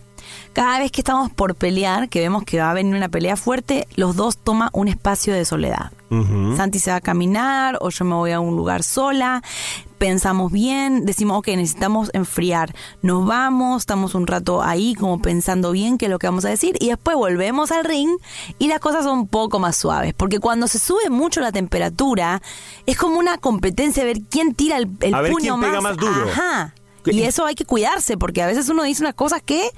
Cada 0.54 0.80
vez 0.80 0.92
que 0.92 1.02
estamos 1.02 1.32
por 1.32 1.56
pelear, 1.56 2.10
que 2.10 2.20
vemos 2.20 2.44
que 2.44 2.60
va 2.60 2.72
a 2.72 2.74
venir 2.74 2.96
una 2.96 3.10
pelea 3.10 3.36
fuerte, 3.36 3.88
los 3.96 4.16
dos 4.16 4.38
toman 4.38 4.70
un 4.74 4.88
espacio 4.88 5.34
de 5.34 5.46
soledad. 5.46 5.92
Santi 6.56 6.78
se 6.78 6.92
va 6.92 6.98
a 6.98 7.02
caminar 7.02 7.80
o 7.82 7.90
yo 7.90 8.06
me 8.06 8.14
voy 8.14 8.32
a 8.32 8.40
un 8.40 8.56
lugar 8.56 8.84
sola. 8.84 9.42
Pensamos 9.98 10.52
bien, 10.52 11.06
decimos, 11.06 11.40
ok, 11.40 11.48
necesitamos 11.48 12.12
enfriar. 12.14 12.76
Nos 13.02 13.26
vamos, 13.26 13.82
estamos 13.82 14.14
un 14.14 14.28
rato 14.28 14.62
ahí 14.62 14.94
como 14.94 15.20
pensando 15.22 15.72
bien 15.72 15.98
qué 15.98 16.06
es 16.06 16.12
lo 16.12 16.20
que 16.20 16.28
vamos 16.28 16.46
a 16.46 16.50
decir 16.50 16.76
y 16.80 16.90
después 16.90 17.16
volvemos 17.18 17.72
al 17.72 17.84
ring 17.84 18.12
y 18.60 18.68
las 18.68 18.80
cosas 18.80 19.06
son 19.06 19.20
un 19.20 19.28
poco 19.28 19.58
más 19.58 19.76
suaves. 19.76 20.14
Porque 20.14 20.40
cuando 20.40 20.68
se 20.68 20.78
sube 20.78 21.10
mucho 21.10 21.42
la 21.42 21.52
temperatura, 21.52 22.42
es 22.86 22.98
como 22.98 23.18
una 23.18 23.38
competencia 23.38 24.04
de 24.04 24.14
ver 24.14 24.22
quién 24.30 24.54
tira 24.54 24.78
el, 24.78 24.90
el 25.00 25.16
A 25.16 25.22
ver 25.22 25.32
puño 25.32 25.58
quién 25.58 25.72
pega 25.72 25.82
más 25.82 25.98
duro. 25.98 26.30
Ajá. 26.32 26.76
¿Qué- 27.04 27.14
Y 27.14 27.24
eso 27.24 27.46
hay 27.46 27.56
que 27.56 27.66
cuidarse 27.66 28.18
porque 28.18 28.42
a 28.42 28.48
veces 28.48 28.70
uno 28.70 28.84
dice 28.84 29.04
unas 29.04 29.14
cosas 29.16 29.42
que 29.44 29.70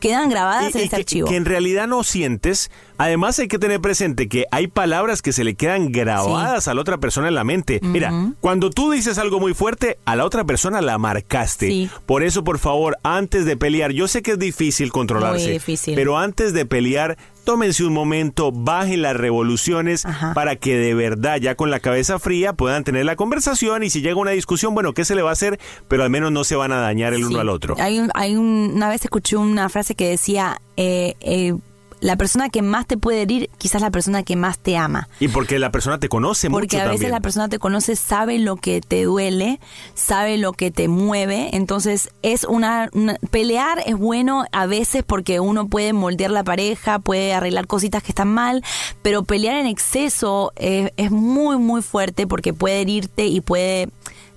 quedan 0.00 0.28
grabadas 0.28 0.74
Y- 0.74 0.78
en 0.78 0.80
y 0.80 0.84
este 0.84 0.96
que, 0.96 1.02
archivo. 1.02 1.28
que 1.28 1.36
en 1.36 1.44
realidad 1.44 1.86
no 1.86 2.04
sientes. 2.04 2.70
Además 2.98 3.38
hay 3.38 3.48
que 3.48 3.58
tener 3.58 3.80
presente 3.80 4.28
que 4.28 4.44
hay 4.50 4.66
palabras 4.68 5.22
que 5.22 5.32
se 5.32 5.44
le 5.44 5.54
quedan 5.54 5.90
grabadas 5.92 6.68
a 6.68 6.74
la 6.74 6.80
otra 6.80 6.98
persona 6.98 7.28
en 7.28 7.34
la 7.34 7.44
mente. 7.44 7.80
Mira, 7.82 8.12
cuando 8.40 8.70
tú 8.70 8.90
dices 8.90 9.18
algo 9.18 9.40
muy 9.40 9.54
fuerte, 9.54 9.98
a 10.04 10.16
la 10.16 10.24
otra 10.24 10.44
persona 10.44 10.80
la 10.80 10.98
marcaste. 10.98 11.68
Sí. 11.68 11.90
Por 12.06 12.22
eso, 12.22 12.44
por 12.44 12.58
favor, 12.58 12.98
antes 13.02 13.44
de 13.44 13.56
pelear, 13.56 13.92
yo 13.92 14.08
sé 14.08 14.22
que 14.22 14.32
es 14.32 14.38
difícil 14.38 14.92
controlarse, 14.92 15.44
Muy 15.44 15.52
difícil. 15.54 15.94
pero 15.94 16.18
antes 16.18 16.52
de 16.52 16.66
pelear, 16.66 17.16
tómense 17.46 17.84
un 17.84 17.94
momento, 17.94 18.52
bajen 18.52 19.00
las 19.00 19.16
revoluciones 19.16 20.04
Ajá. 20.04 20.34
para 20.34 20.56
que 20.56 20.76
de 20.76 20.92
verdad, 20.94 21.36
ya 21.38 21.54
con 21.54 21.70
la 21.70 21.80
cabeza 21.80 22.18
fría, 22.18 22.52
puedan 22.52 22.84
tener 22.84 23.06
la 23.06 23.16
conversación 23.16 23.84
y 23.84 23.88
si 23.88 24.02
llega 24.02 24.16
una 24.16 24.32
discusión, 24.32 24.74
bueno, 24.74 24.92
¿qué 24.92 25.04
se 25.06 25.14
le 25.14 25.22
va 25.22 25.30
a 25.30 25.32
hacer? 25.32 25.58
Pero 25.88 26.02
al 26.02 26.10
menos 26.10 26.32
no 26.32 26.44
se 26.44 26.56
van 26.56 26.72
a 26.72 26.80
dañar 26.80 27.14
el 27.14 27.24
uno 27.24 27.38
al 27.38 27.48
otro. 27.48 27.76
Hay, 27.78 27.98
un- 28.00 28.10
hay 28.14 28.36
un- 28.36 28.72
una 28.74 28.88
vez 28.90 29.02
escuché 29.04 29.36
una 29.36 29.68
frase 29.68 29.94
que 29.94 30.08
decía, 30.10 30.60
eh, 30.76 31.14
eh, 31.20 31.54
la 32.00 32.16
persona 32.16 32.48
que 32.50 32.62
más 32.62 32.86
te 32.86 32.96
puede 32.96 33.22
herir, 33.22 33.50
quizás 33.58 33.80
la 33.82 33.90
persona 33.90 34.22
que 34.22 34.36
más 34.36 34.58
te 34.58 34.76
ama. 34.76 35.08
Y 35.20 35.28
porque 35.28 35.58
la 35.58 35.70
persona 35.72 35.98
te 35.98 36.08
conoce 36.08 36.50
Porque 36.50 36.76
mucho 36.76 36.76
a 36.76 36.84
veces 36.84 36.96
también. 37.00 37.10
la 37.12 37.20
persona 37.20 37.48
te 37.48 37.58
conoce, 37.58 37.96
sabe 37.96 38.38
lo 38.38 38.56
que 38.56 38.80
te 38.80 39.04
duele, 39.04 39.60
sabe 39.94 40.36
lo 40.36 40.52
que 40.52 40.70
te 40.70 40.88
mueve. 40.88 41.50
Entonces, 41.56 42.10
es 42.22 42.44
una, 42.44 42.90
una- 42.92 43.16
pelear 43.30 43.82
es 43.86 43.96
bueno 43.96 44.44
a 44.52 44.66
veces 44.66 45.04
porque 45.06 45.40
uno 45.40 45.68
puede 45.68 45.92
moldear 45.92 46.30
la 46.30 46.44
pareja, 46.44 46.98
puede 46.98 47.32
arreglar 47.34 47.66
cositas 47.66 48.02
que 48.02 48.10
están 48.12 48.28
mal, 48.32 48.62
pero 49.02 49.24
pelear 49.24 49.56
en 49.56 49.66
exceso 49.66 50.52
es, 50.56 50.90
es 50.96 51.10
muy, 51.10 51.56
muy 51.58 51.82
fuerte 51.82 52.26
porque 52.26 52.52
puede 52.52 52.80
herirte 52.82 53.26
y 53.26 53.40
puede 53.40 53.88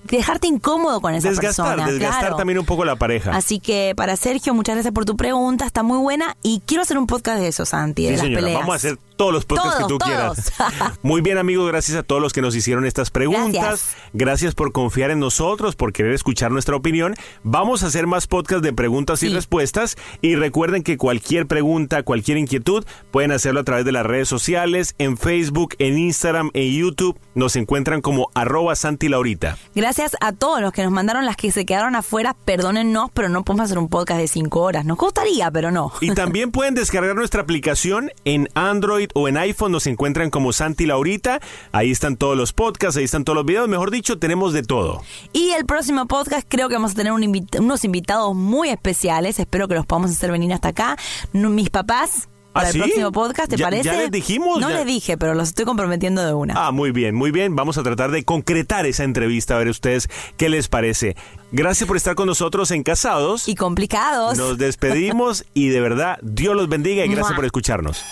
dejarte 0.04 0.46
incómodo 0.48 1.00
con 1.00 1.14
esa 1.14 1.28
desgastar, 1.28 1.76
persona. 1.76 1.90
desgastar 1.92 2.20
claro. 2.20 2.36
también 2.36 2.58
un 2.58 2.64
poco 2.66 2.84
la 2.84 2.96
pareja. 2.96 3.32
Así 3.36 3.60
que 3.60 3.92
para 3.96 4.16
Sergio, 4.16 4.54
muchas 4.54 4.74
gracias 4.76 4.92
por 4.94 5.04
tu 5.04 5.16
pregunta, 5.16 5.66
está 5.66 5.82
muy 5.82 5.98
buena 5.98 6.36
y 6.42 6.62
quiero 6.66 6.82
hacer 6.82 6.98
un 6.98 7.06
podcast 7.06 7.38
de 7.40 7.48
eso, 7.48 7.64
Santi, 7.66 8.02
de 8.04 8.08
Sí, 8.08 8.12
las 8.14 8.20
señora, 8.22 8.40
peleas. 8.42 8.60
vamos 8.60 8.72
a 8.72 8.76
hacer 8.76 8.98
todos 9.20 9.34
los 9.34 9.44
podcasts 9.44 9.74
que 9.74 9.82
tú 9.82 9.98
todos. 9.98 10.08
quieras. 10.08 10.52
Muy 11.02 11.20
bien, 11.20 11.36
amigos, 11.36 11.68
gracias 11.68 11.98
a 11.98 12.02
todos 12.02 12.22
los 12.22 12.32
que 12.32 12.40
nos 12.40 12.56
hicieron 12.56 12.86
estas 12.86 13.10
preguntas. 13.10 13.52
Gracias. 13.52 13.96
Gracias 14.14 14.54
por 14.54 14.72
confiar 14.72 15.10
en 15.10 15.20
nosotros, 15.20 15.76
por 15.76 15.92
querer 15.92 16.14
escuchar 16.14 16.50
nuestra 16.50 16.74
opinión. 16.74 17.14
Vamos 17.42 17.82
a 17.82 17.88
hacer 17.88 18.06
más 18.06 18.26
podcasts 18.26 18.62
de 18.62 18.72
preguntas 18.72 19.22
y 19.22 19.28
respuestas. 19.28 19.98
Y 20.22 20.36
recuerden 20.36 20.82
que 20.82 20.96
cualquier 20.96 21.46
pregunta, 21.46 22.02
cualquier 22.02 22.38
inquietud, 22.38 22.86
pueden 23.10 23.30
hacerlo 23.30 23.60
a 23.60 23.64
través 23.64 23.84
de 23.84 23.92
las 23.92 24.06
redes 24.06 24.26
sociales, 24.26 24.94
en 24.96 25.18
Facebook, 25.18 25.74
en 25.78 25.98
Instagram, 25.98 26.50
en 26.54 26.72
YouTube. 26.72 27.20
Nos 27.34 27.56
encuentran 27.56 28.00
como 28.00 28.30
arroba 28.34 28.74
Santi 28.74 29.10
Laurita. 29.10 29.58
Gracias 29.74 30.16
a 30.22 30.32
todos 30.32 30.62
los 30.62 30.72
que 30.72 30.82
nos 30.82 30.92
mandaron 30.92 31.26
las 31.26 31.36
que 31.36 31.52
se 31.52 31.66
quedaron 31.66 31.94
afuera, 31.94 32.34
perdónennos, 32.46 33.10
pero 33.12 33.28
no 33.28 33.44
podemos 33.44 33.66
hacer 33.66 33.76
un 33.76 33.90
podcast 33.90 34.18
de 34.18 34.28
cinco 34.28 34.62
horas. 34.62 34.86
Nos 34.86 34.96
gustaría, 34.96 35.50
pero 35.50 35.70
no. 35.70 35.92
Y 36.00 36.14
también 36.14 36.50
pueden 36.52 36.74
descargar 36.74 37.14
nuestra 37.14 37.42
aplicación 37.42 38.10
en 38.24 38.48
Android 38.54 39.09
o 39.14 39.28
en 39.28 39.36
iPhone. 39.36 39.72
Nos 39.72 39.86
encuentran 39.86 40.30
como 40.30 40.52
Santi 40.52 40.86
Laurita. 40.86 41.40
Ahí 41.72 41.90
están 41.90 42.16
todos 42.16 42.36
los 42.36 42.52
podcasts, 42.52 42.96
ahí 42.96 43.04
están 43.04 43.24
todos 43.24 43.36
los 43.36 43.46
videos. 43.46 43.68
Mejor 43.68 43.90
dicho, 43.90 44.18
tenemos 44.18 44.52
de 44.52 44.62
todo. 44.62 45.02
Y 45.32 45.50
el 45.50 45.64
próximo 45.66 46.06
podcast 46.06 46.46
creo 46.48 46.68
que 46.68 46.74
vamos 46.74 46.92
a 46.92 46.94
tener 46.94 47.12
un 47.12 47.22
invit- 47.22 47.58
unos 47.60 47.84
invitados 47.84 48.34
muy 48.34 48.68
especiales. 48.70 49.38
Espero 49.38 49.68
que 49.68 49.74
los 49.74 49.86
podamos 49.86 50.10
hacer 50.10 50.30
venir 50.32 50.52
hasta 50.52 50.68
acá. 50.68 50.96
Mis 51.32 51.70
papás. 51.70 52.28
Para 52.52 52.66
¿Ah, 52.66 52.70
el 52.70 52.72
sí? 52.74 52.78
próximo 52.80 53.12
podcast, 53.12 53.48
¿te 53.50 53.56
¿Ya- 53.56 53.66
parece? 53.66 53.84
ya 53.84 53.92
les 53.92 54.10
dijimos? 54.10 54.60
No 54.60 54.68
Ya- 54.70 54.78
les 54.78 54.86
dije, 54.86 55.16
pero 55.16 55.34
los 55.34 55.50
estoy 55.50 55.64
comprometiendo 55.64 56.26
de 56.26 56.34
una. 56.34 56.54
Ah, 56.56 56.72
muy 56.72 56.90
bien, 56.90 57.14
muy 57.14 57.30
bien. 57.30 57.54
Vamos 57.54 57.78
a 57.78 57.84
tratar 57.84 58.10
de 58.10 58.24
concretar 58.24 58.86
esa 58.86 59.04
entrevista, 59.04 59.54
a 59.54 59.58
ver 59.58 59.68
ustedes 59.68 60.08
qué 60.36 60.48
les 60.48 60.66
parece. 60.66 61.14
Gracias 61.52 61.86
por 61.86 61.96
estar 61.96 62.16
con 62.16 62.26
nosotros 62.26 62.72
en 62.72 62.82
Casados. 62.82 63.46
Y 63.46 63.54
complicados. 63.54 64.36
Nos 64.36 64.58
despedimos 64.58 65.44
y 65.54 65.68
de 65.68 65.80
verdad, 65.80 66.18
Dios 66.22 66.56
los 66.56 66.68
bendiga 66.68 67.04
y 67.04 67.08
gracias 67.08 67.34
por 67.36 67.44
escucharnos. 67.44 68.02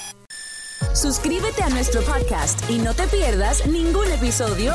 Suscríbete 0.95 1.63
a 1.63 1.69
nuestro 1.69 2.03
podcast 2.03 2.69
y 2.71 2.79
no 2.79 2.95
te 2.95 3.07
pierdas 3.09 3.67
ningún 3.67 4.11
episodio 4.11 4.75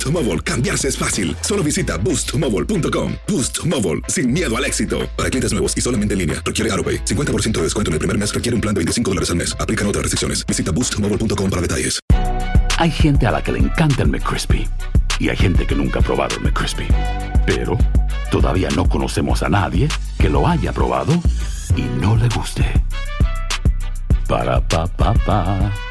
Boost 0.01 0.13
Mobile, 0.13 0.39
cambiarse 0.39 0.87
es 0.87 0.97
fácil. 0.97 1.35
Solo 1.41 1.63
visita 1.63 1.95
boostmobile.com. 1.97 3.13
Boost 3.27 3.63
Mobile, 3.67 4.01
sin 4.07 4.31
miedo 4.31 4.57
al 4.57 4.65
éxito. 4.65 5.07
Para 5.15 5.29
clientes 5.29 5.51
nuevos 5.51 5.77
y 5.77 5.81
solamente 5.81 6.13
en 6.13 6.19
línea, 6.19 6.41
requiere 6.43 6.71
AroPay. 6.71 7.05
50% 7.05 7.51
de 7.51 7.63
descuento 7.63 7.89
en 7.91 7.93
el 7.93 7.99
primer 7.99 8.17
mes 8.17 8.33
requiere 8.33 8.55
un 8.55 8.61
plan 8.61 8.73
de 8.73 8.79
25 8.79 9.11
dólares 9.11 9.29
al 9.29 9.35
mes. 9.35 9.55
Aplican 9.59 9.85
otras 9.85 10.01
restricciones. 10.01 10.43
Visita 10.47 10.71
boostmobile.com 10.71 11.49
para 11.49 11.61
detalles. 11.61 11.99
Hay 12.77 12.89
gente 12.89 13.27
a 13.27 13.31
la 13.31 13.43
que 13.43 13.51
le 13.51 13.59
encanta 13.59 14.01
el 14.01 14.09
McCrispy 14.09 14.67
y 15.19 15.29
hay 15.29 15.37
gente 15.37 15.67
que 15.67 15.75
nunca 15.75 15.99
ha 15.99 16.01
probado 16.01 16.35
el 16.37 16.41
McCrispy. 16.41 16.87
Pero 17.45 17.77
todavía 18.31 18.69
no 18.75 18.89
conocemos 18.89 19.43
a 19.43 19.49
nadie 19.49 19.87
que 20.17 20.29
lo 20.29 20.47
haya 20.47 20.73
probado 20.73 21.13
y 21.75 21.83
no 22.01 22.15
le 22.15 22.27
guste. 22.29 22.65
Para 24.27 24.67
pa 24.67 24.87
pa 24.87 25.13
pa. 25.13 25.90